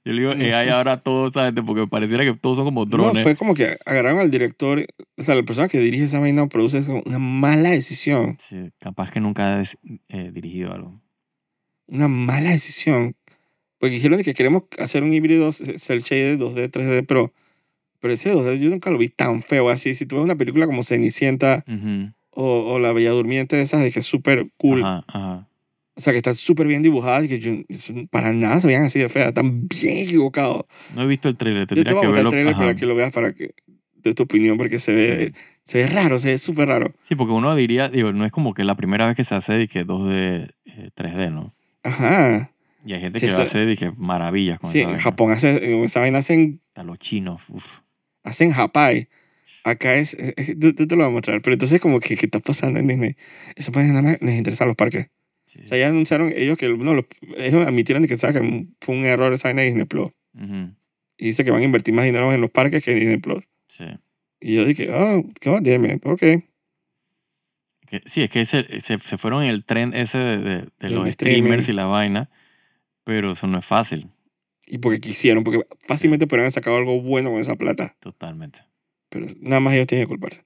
Yo 0.04 0.12
le 0.12 0.20
digo 0.22 0.30
AI 0.32 0.68
ahora 0.70 0.92
a 0.92 1.00
todos, 1.00 1.32
¿sabes? 1.34 1.52
Porque 1.66 1.86
pareciera 1.86 2.24
que 2.24 2.34
todos 2.34 2.56
son 2.56 2.64
como 2.64 2.84
No, 2.84 2.90
drones. 2.90 3.22
fue 3.22 3.36
como 3.36 3.54
que 3.54 3.76
agarraron 3.84 4.20
al 4.20 4.30
director, 4.30 4.84
o 5.18 5.22
sea, 5.22 5.34
la 5.34 5.42
persona 5.42 5.68
que 5.68 5.78
dirige 5.78 6.04
esa 6.04 6.20
vaina 6.20 6.42
o 6.42 6.48
produce 6.48 6.78
es 6.78 6.88
una 6.88 7.18
mala 7.18 7.70
decisión. 7.70 8.36
Sí, 8.38 8.70
capaz 8.78 9.10
que 9.10 9.20
nunca 9.20 9.58
ha 9.58 9.62
eh, 10.08 10.30
dirigido 10.32 10.72
algo. 10.72 11.00
Una 11.86 12.08
mala 12.08 12.50
decisión. 12.50 13.14
Porque 13.78 13.96
dijeron 13.96 14.22
que 14.22 14.32
queremos 14.32 14.62
hacer 14.78 15.02
un 15.02 15.12
híbrido 15.12 15.52
cel 15.52 16.00
shaded 16.02 16.38
2D, 16.38 16.70
3D, 16.70 17.04
pero, 17.06 17.34
pero 18.00 18.14
ese 18.14 18.32
2D 18.32 18.58
yo 18.58 18.70
nunca 18.70 18.90
lo 18.90 18.96
vi 18.96 19.08
tan 19.08 19.42
feo 19.42 19.68
así. 19.68 19.94
Si 19.94 20.06
tú 20.06 20.16
ves 20.16 20.24
una 20.24 20.36
película 20.36 20.66
como 20.66 20.82
Cenicienta. 20.84 21.64
O, 22.32 22.72
o 22.74 22.78
La 22.78 22.92
Bella 22.92 23.10
Durmiente, 23.10 23.56
de 23.56 23.62
esas 23.62 23.80
de 23.82 23.90
que 23.92 24.00
es 24.00 24.06
súper 24.06 24.46
cool, 24.56 24.82
Ajá, 24.82 25.04
ajá. 25.06 25.48
o 25.94 26.00
sea, 26.00 26.12
que 26.12 26.16
están 26.18 26.34
súper 26.34 26.66
bien 26.66 26.82
dibujadas 26.82 27.24
y 27.24 27.28
que 27.28 27.38
yo, 27.38 27.52
para 28.10 28.32
nada 28.32 28.58
se 28.60 28.66
veían 28.66 28.84
así 28.84 28.98
de 28.98 29.08
feas, 29.08 29.28
están 29.28 29.68
bien 29.68 29.98
equivocados. 29.98 30.64
No 30.94 31.02
he 31.02 31.06
visto 31.06 31.28
el 31.28 31.36
trailer, 31.36 31.66
Yo 31.66 31.84
te 31.84 31.92
voy 31.92 31.98
a 31.98 32.00
que 32.00 32.06
verlo. 32.12 32.28
el 32.30 32.32
trailer 32.32 32.52
ajá. 32.54 32.62
para 32.62 32.74
que 32.74 32.86
lo 32.86 32.94
veas, 32.94 33.12
para 33.12 33.32
que 33.34 33.54
de 33.96 34.14
tu 34.14 34.24
opinión, 34.24 34.58
porque 34.58 34.78
se 34.80 34.92
ve, 34.92 35.32
se 35.62 35.78
ve 35.78 35.86
raro, 35.88 36.18
se 36.18 36.30
ve 36.32 36.38
súper 36.38 36.66
raro. 36.68 36.92
Sí, 37.08 37.14
porque 37.14 37.32
uno 37.32 37.54
diría, 37.54 37.88
digo, 37.88 38.12
no 38.12 38.24
es 38.24 38.32
como 38.32 38.52
que 38.52 38.64
la 38.64 38.74
primera 38.74 39.06
vez 39.06 39.14
que 39.16 39.22
se 39.24 39.34
hace 39.36 39.52
de 39.52 39.68
que 39.68 39.86
2D, 39.86 40.50
eh, 40.64 40.90
3D, 40.96 41.30
¿no? 41.30 41.52
Ajá. 41.84 42.50
Y 42.84 42.94
hay 42.94 43.00
gente 43.00 43.20
Sí, 43.20 43.26
que 43.26 43.32
esa- 43.32 43.44
hace 43.44 43.76
que 43.76 43.92
maravillas 43.96 44.58
con 44.58 44.72
Sí, 44.72 44.78
esa 44.78 44.88
en 44.88 44.94
vaina. 44.94 45.02
Japón 45.04 45.30
hace, 45.30 45.84
esa 45.84 46.00
vaina 46.00 46.18
hacen 46.18 46.60
Hasta 46.68 46.82
los 46.82 46.98
chinos, 46.98 47.42
hacen 48.24 48.52
Hapai. 48.52 49.08
Acá 49.64 49.94
es, 49.94 50.14
es- 50.14 50.48
yo 50.58 50.70
yo 50.70 50.74
te 50.74 50.96
lo 50.96 50.96
voy 51.04 51.06
a 51.06 51.10
mostrar, 51.10 51.40
pero 51.42 51.54
entonces 51.54 51.80
como 51.80 52.00
que, 52.00 52.16
¿qué 52.16 52.26
está 52.26 52.40
pasando 52.40 52.78
en 52.80 52.88
Disney? 52.88 53.14
Eso 53.56 53.70
pues 53.72 53.86
nada 53.88 54.02
más 54.02 54.20
les 54.20 54.36
interesa 54.36 54.64
a 54.64 54.66
los 54.66 54.76
parques. 54.76 55.06
Sí, 55.46 55.60
O 55.64 55.68
sea, 55.68 55.78
ya 55.78 55.88
anunciaron 55.88 56.32
ellos 56.34 56.56
que 56.58 56.66
de 56.68 56.76
los- 56.76 57.04
ellos 57.36 57.66
admitieron 57.66 58.06
que, 58.06 58.16
¿sabes? 58.16 58.40
que 58.40 58.66
fue 58.80 58.96
un 58.96 59.04
error 59.04 59.32
esa 59.32 59.48
vaina 59.48 59.60
de 59.62 59.66
Disney 59.68 59.84
Plus. 59.84 60.10
Ujú, 60.34 60.74
Y 61.18 61.26
dice 61.26 61.44
que 61.44 61.50
van 61.50 61.60
a 61.60 61.64
invertir 61.64 61.94
más 61.94 62.04
dinero 62.04 62.32
en 62.32 62.40
los 62.40 62.50
parques 62.50 62.82
que 62.84 62.92
en 62.92 62.98
Disney 63.00 63.18
Plus. 63.18 63.44
sí. 63.68 63.84
Y 64.40 64.56
yo 64.56 64.64
dije, 64.64 64.90
oh, 64.92 65.22
God 65.44 65.60
damn 65.62 65.84
it, 65.86 66.04
ok. 66.04 66.22
Sí, 68.06 68.22
es 68.22 68.30
que 68.30 68.46
se, 68.46 68.80
se, 68.80 68.98
se 68.98 69.18
fueron 69.18 69.42
en 69.42 69.50
el 69.50 69.64
tren 69.64 69.92
ese 69.94 70.18
de, 70.18 70.38
de- 70.38 70.68
de 70.78 70.90
los 70.90 71.08
streamers 71.10 71.68
y 71.68 71.72
la 71.74 71.84
vaina, 71.84 72.30
pero 73.04 73.32
eso 73.32 73.46
no 73.46 73.58
es 73.58 73.66
fácil, 73.66 74.08
Y 74.66 74.78
porque 74.78 74.98
quisieron, 75.00 75.44
porque 75.44 75.66
fácilmente 75.86 76.26
podrían 76.26 76.44
haber 76.44 76.52
sacado 76.52 76.76
algo 76.78 77.02
bueno 77.02 77.30
con 77.30 77.40
esa 77.40 77.54
plata. 77.56 77.94
totalmente. 78.00 78.60
Pero 79.12 79.26
nada 79.40 79.60
más 79.60 79.74
ellos 79.74 79.86
tienen 79.86 80.06
que 80.06 80.08
culparse. 80.08 80.42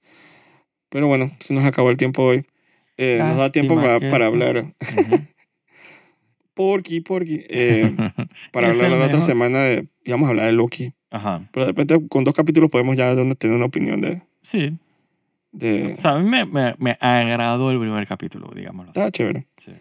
Pero 0.89 1.07
bueno, 1.07 1.31
se 1.39 1.53
nos 1.53 1.63
acabó 1.65 1.89
el 1.89 1.97
tiempo 1.97 2.21
hoy. 2.23 2.45
Eh, 2.97 3.19
nos 3.19 3.37
da 3.37 3.49
tiempo 3.49 3.75
para, 3.75 3.99
para 3.99 4.25
hablar. 4.25 4.75
Porky, 6.53 7.01
Porky. 7.01 7.43
Eh, 7.49 7.95
para 8.51 8.69
hablar 8.69 8.91
la 8.91 9.05
otra 9.05 9.19
semana 9.21 9.59
de. 9.59 9.87
Íbamos 10.03 10.27
a 10.27 10.31
hablar 10.31 10.47
de 10.47 10.51
Loki. 10.53 10.93
Ajá, 11.09 11.47
Pero 11.53 11.65
de 11.65 11.71
repente 11.71 12.07
con 12.09 12.25
dos 12.25 12.33
capítulos 12.33 12.69
podemos 12.69 12.97
ya 12.97 13.15
tener 13.37 13.55
una 13.55 13.65
opinión 13.65 14.01
de. 14.01 14.21
sí. 14.41 14.77
de 15.53 15.93
O 15.97 16.01
sea, 16.01 16.11
a 16.11 16.19
mí 16.19 16.29
me, 16.29 16.43
me, 16.45 16.75
me 16.79 16.97
agradó 16.99 17.71
el 17.71 17.79
primer 17.79 18.05
capítulo, 18.05 18.51
digámoslo. 18.53 18.91
está 18.91 19.09
chévere. 19.11 19.47
Sí. 19.55 19.71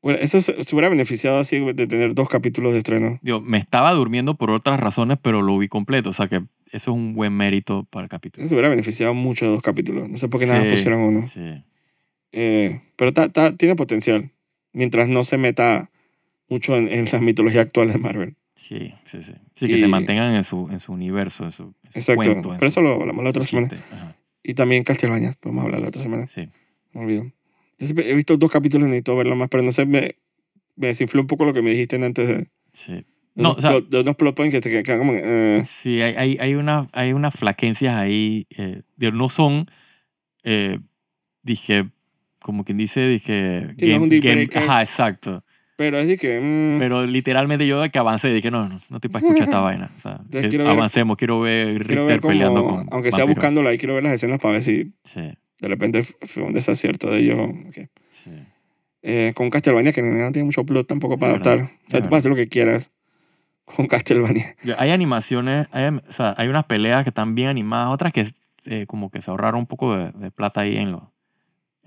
Bueno, 0.00 0.20
eso 0.22 0.40
se, 0.40 0.62
se 0.62 0.74
hubiera 0.76 0.88
beneficiado 0.88 1.38
así 1.38 1.58
de 1.58 1.86
tener 1.88 2.14
dos 2.14 2.28
capítulos 2.28 2.72
de 2.72 2.78
estreno. 2.78 3.18
Digo, 3.22 3.40
me 3.40 3.58
estaba 3.58 3.92
durmiendo 3.92 4.36
por 4.36 4.52
otras 4.52 4.78
razones, 4.78 5.18
pero 5.20 5.42
lo 5.42 5.58
vi 5.58 5.66
completo. 5.66 6.10
O 6.10 6.12
sea 6.12 6.28
que 6.28 6.44
eso 6.72 6.90
es 6.92 6.96
un 6.96 7.14
buen 7.14 7.32
mérito 7.36 7.84
para 7.90 8.04
el 8.04 8.08
capítulo. 8.10 8.42
Eso 8.44 8.50
se 8.50 8.54
hubiera 8.54 8.68
beneficiado 8.68 9.14
mucho 9.14 9.44
de 9.46 9.50
dos 9.52 9.62
capítulos. 9.62 10.08
No 10.08 10.18
sé 10.18 10.28
por 10.28 10.40
qué 10.40 10.46
nada 10.46 10.62
Sí, 10.62 10.70
pusieron 10.70 11.00
uno. 11.00 11.26
Sí. 11.26 11.62
Eh, 12.32 12.80
pero 12.96 13.12
ta- 13.12 13.28
ta- 13.30 13.56
tiene 13.56 13.74
potencial. 13.76 14.30
Mientras 14.72 15.08
no 15.08 15.24
se 15.24 15.38
meta 15.38 15.90
mucho 16.48 16.76
en, 16.76 16.88
en 16.92 17.06
la 17.10 17.18
mitología 17.20 17.62
actual 17.62 17.92
de 17.92 17.98
Marvel. 17.98 18.36
Sí, 18.54 18.92
sí, 19.04 19.22
sí. 19.22 19.32
Sí, 19.54 19.66
que 19.66 19.78
Y- 19.78 19.80
se 19.80 19.88
mantengan 19.88 20.34
en 20.34 20.44
su, 20.44 20.68
en 20.70 20.80
su 20.80 20.92
universo, 20.92 21.44
en 21.44 21.52
su, 21.52 21.62
en 21.84 21.92
su 21.92 21.98
Exacto. 21.98 22.16
cuento. 22.16 22.52
en 22.52 22.58
Pero 22.58 22.70
su- 22.70 22.80
eso 22.80 22.82
lo 22.82 23.00
hablamos 23.00 23.24
la 23.24 23.30
otra 23.30 23.44
semana. 23.44 23.68
Y 24.42 24.54
también 24.54 24.84
Castlevania. 24.84 25.34
Podemos 25.40 25.64
hablar 25.64 25.80
la 25.80 25.88
otra 25.88 26.02
semana. 26.02 26.26
Sí. 26.26 26.48
Me 26.92 27.02
olvido. 27.02 27.30
He 27.78 28.14
visto 28.14 28.36
dos 28.36 28.50
capítulos, 28.50 28.88
necesito 28.88 29.14
verlo 29.16 29.36
más, 29.36 29.48
pero 29.48 29.62
no 29.62 29.70
sé, 29.72 29.86
me, 29.86 30.16
me 30.76 30.88
desinfló 30.88 31.20
un 31.20 31.26
poco 31.28 31.44
lo 31.44 31.52
que 31.52 31.62
me 31.62 31.70
dijiste 31.70 31.96
antes 32.04 32.26
de, 32.28 32.34
de 32.34 33.04
Sí. 33.38 33.42
unos, 33.42 33.52
No, 33.54 33.58
o 33.58 33.60
sea, 33.60 33.70
plot, 33.70 33.88
de 33.88 34.00
unos 34.00 34.16
plot 34.16 34.34
points 34.36 34.54
que 34.54 34.60
te 34.60 34.82
quedan 34.82 34.98
como... 34.98 35.12
eh, 35.14 35.62
sí, 35.64 36.00
hay, 36.02 36.14
hay, 36.16 36.36
hay, 36.40 36.54
una, 36.54 36.88
hay 36.92 37.12
unas 37.12 37.34
flaquencias 37.34 37.94
ahí. 37.94 38.46
eh, 38.56 38.82
no 38.98 39.28
son, 39.28 39.66
eh, 40.44 40.78
dije, 41.42 41.88
como 42.40 42.64
quien 42.64 42.78
dice, 42.78 43.06
dije... 43.08 43.68
Sí, 43.78 43.86
no 43.88 43.94
es 43.96 44.00
un 44.02 44.08
breaker. 44.08 44.48
ajá, 44.58 44.82
exacto. 44.82 45.44
pero 45.76 46.04
de 46.04 46.16
que... 46.16 46.40
mm, 46.40 46.78
Pero 46.78 47.06
literalmente 47.06 47.66
yo 47.66 47.80
de 47.80 47.90
que 47.90 47.98
avancé 47.98 48.28
dije, 48.30 48.50
no, 48.50 48.68
no, 48.68 48.80
no 48.90 48.96
estoy 48.96 49.10
para 49.10 49.24
escuchar 49.24 49.44
esta 49.48 49.60
vaina. 49.62 49.90
O 49.96 50.00
sea, 50.00 50.12
Entonces 50.20 50.42
que 50.42 50.48
quiero 50.48 50.64
ver- 50.64 50.72
avancemos, 50.72 51.16
quiero 51.16 51.40
ver 51.40 51.66
quiero 51.86 52.02
Richter 52.02 52.06
ver 52.06 52.20
peleando 52.20 52.64
como... 52.64 52.76
con 52.78 52.88
Aunque 52.92 53.12
sea 53.12 53.24
buscándola 53.24 53.70
ahí, 53.70 53.78
quiero 53.78 53.94
ver 53.94 54.02
las 54.04 54.12
escenas 54.14 54.38
para 54.38 54.52
ver 54.54 54.62
si 54.62 54.94
Sí, 55.04 55.20
de 55.60 55.68
repente 55.68 56.02
fue 56.02 56.42
un 56.42 56.54
desacierto 56.54 57.10
de 57.10 57.18
ellos. 57.20 57.38
ok. 57.68 57.78
sí. 58.10 58.30
Eh, 59.02 59.32
con 59.34 59.48
Castlevania, 59.48 59.92
que 59.92 60.02
no 60.02 60.32
tiene 60.32 60.44
mucho 60.46 60.64
plot 60.64 60.86
tampoco 60.88 61.18
para 61.18 61.32
adaptar. 61.32 61.60
O 61.60 61.90
sea, 61.90 62.02
tú 62.02 62.08
puedes 62.08 62.22
hacer 62.22 62.30
lo 62.30 62.36
que 62.36 62.48
quieras 62.48 62.90
con 63.76 63.86
Castlevania. 63.86 64.56
Hay 64.78 64.90
animaciones, 64.90 65.68
hay, 65.72 65.86
o 65.86 66.12
sea, 66.12 66.34
hay 66.36 66.48
unas 66.48 66.64
peleas 66.64 67.04
que 67.04 67.10
están 67.10 67.34
bien 67.34 67.48
animadas, 67.48 67.90
otras 67.90 68.12
que 68.12 68.26
eh, 68.66 68.86
como 68.86 69.10
que 69.10 69.22
se 69.22 69.30
ahorraron 69.30 69.60
un 69.60 69.66
poco 69.66 69.96
de, 69.96 70.12
de 70.12 70.30
plata 70.30 70.62
ahí 70.62 70.76
en, 70.76 70.92
los 70.92 71.02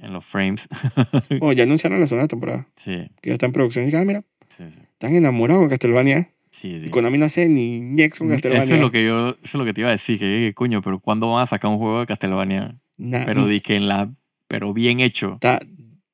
en 0.01 0.13
los 0.13 0.25
frames. 0.25 0.67
Bueno, 1.29 1.53
ya 1.53 1.63
anunciaron 1.63 1.99
la 1.99 2.07
segunda 2.07 2.27
temporada, 2.27 2.67
sí, 2.75 3.09
que 3.21 3.29
ya 3.29 3.33
está 3.33 3.45
en 3.45 3.51
producción. 3.53 3.83
Y 3.83 3.85
dije, 3.87 3.97
ah, 3.97 4.05
mira, 4.05 4.23
sí, 4.49 4.63
sí. 4.71 4.79
están 4.93 5.15
enamorados 5.15 5.61
con 5.61 5.69
Castlevania. 5.69 6.29
sí, 6.49 6.79
sí. 6.79 6.87
Y 6.87 6.89
Konami 6.89 7.17
no 7.17 7.25
hace 7.25 7.47
ni 7.47 7.79
ñex 7.79 8.19
con 8.19 8.29
Castlevania. 8.29 8.63
Eso 8.63 8.75
es 8.75 8.81
lo 8.81 8.91
que 8.91 9.05
yo, 9.05 9.29
eso 9.29 9.37
es 9.43 9.55
lo 9.55 9.65
que 9.65 9.73
te 9.73 9.81
iba 9.81 9.89
a 9.89 9.93
decir, 9.93 10.19
que 10.19 10.47
eh, 10.47 10.53
coño, 10.53 10.81
pero 10.81 10.99
¿cuándo 10.99 11.31
van 11.31 11.43
a 11.43 11.47
sacar 11.47 11.71
un 11.71 11.77
juego 11.77 12.01
de 12.01 12.05
Castlevania? 12.05 12.75
Nah, 12.97 13.25
Pero 13.25 13.47
di 13.47 13.61
que 13.61 13.75
en 13.75 13.87
la, 13.87 14.11
pero 14.47 14.73
bien 14.73 14.99
hecho. 14.99 15.33
está 15.35 15.59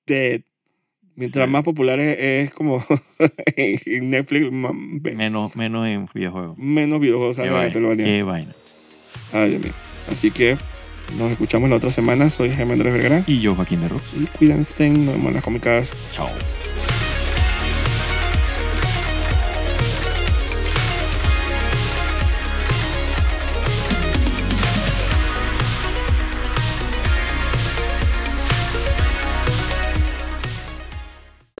dead. 0.05 0.41
Mientras 1.17 1.45
Sí. 1.47 1.51
más 1.51 1.63
popular 1.63 1.99
es, 1.99 2.17
es 2.19 2.53
como 2.53 2.81
en 3.57 4.09
Netflix, 4.09 4.49
Menos, 4.51 5.55
menos 5.57 5.85
en 5.87 6.07
videojuegos. 6.13 6.57
menos 6.57 6.99
videojuegos 7.01 7.35
Qué 7.35 7.47
salen 7.47 7.73
de 7.73 7.79
vaina, 7.81 8.03
qué 8.05 8.23
vaina. 8.23 8.53
Ay, 9.33 9.49
Dios 9.49 9.61
mío. 9.63 9.73
Así 10.09 10.31
que 10.31 10.57
nos 11.17 11.31
escuchamos 11.31 11.69
la 11.69 11.75
otra 11.77 11.89
semana. 11.89 12.29
Soy 12.29 12.51
Jaime 12.51 12.73
Andrés 12.73 12.93
Vergara. 12.93 13.23
Y 13.27 13.39
yo, 13.39 13.55
Joaquín 13.55 13.81
de 13.81 13.89
Rux. 13.89 14.13
Y 14.13 14.25
cuídense, 14.37 14.89
nos 14.89 15.07
vemos 15.07 15.27
en 15.29 15.33
las 15.33 15.43
cómicas. 15.43 15.89
Chao. 16.11 16.27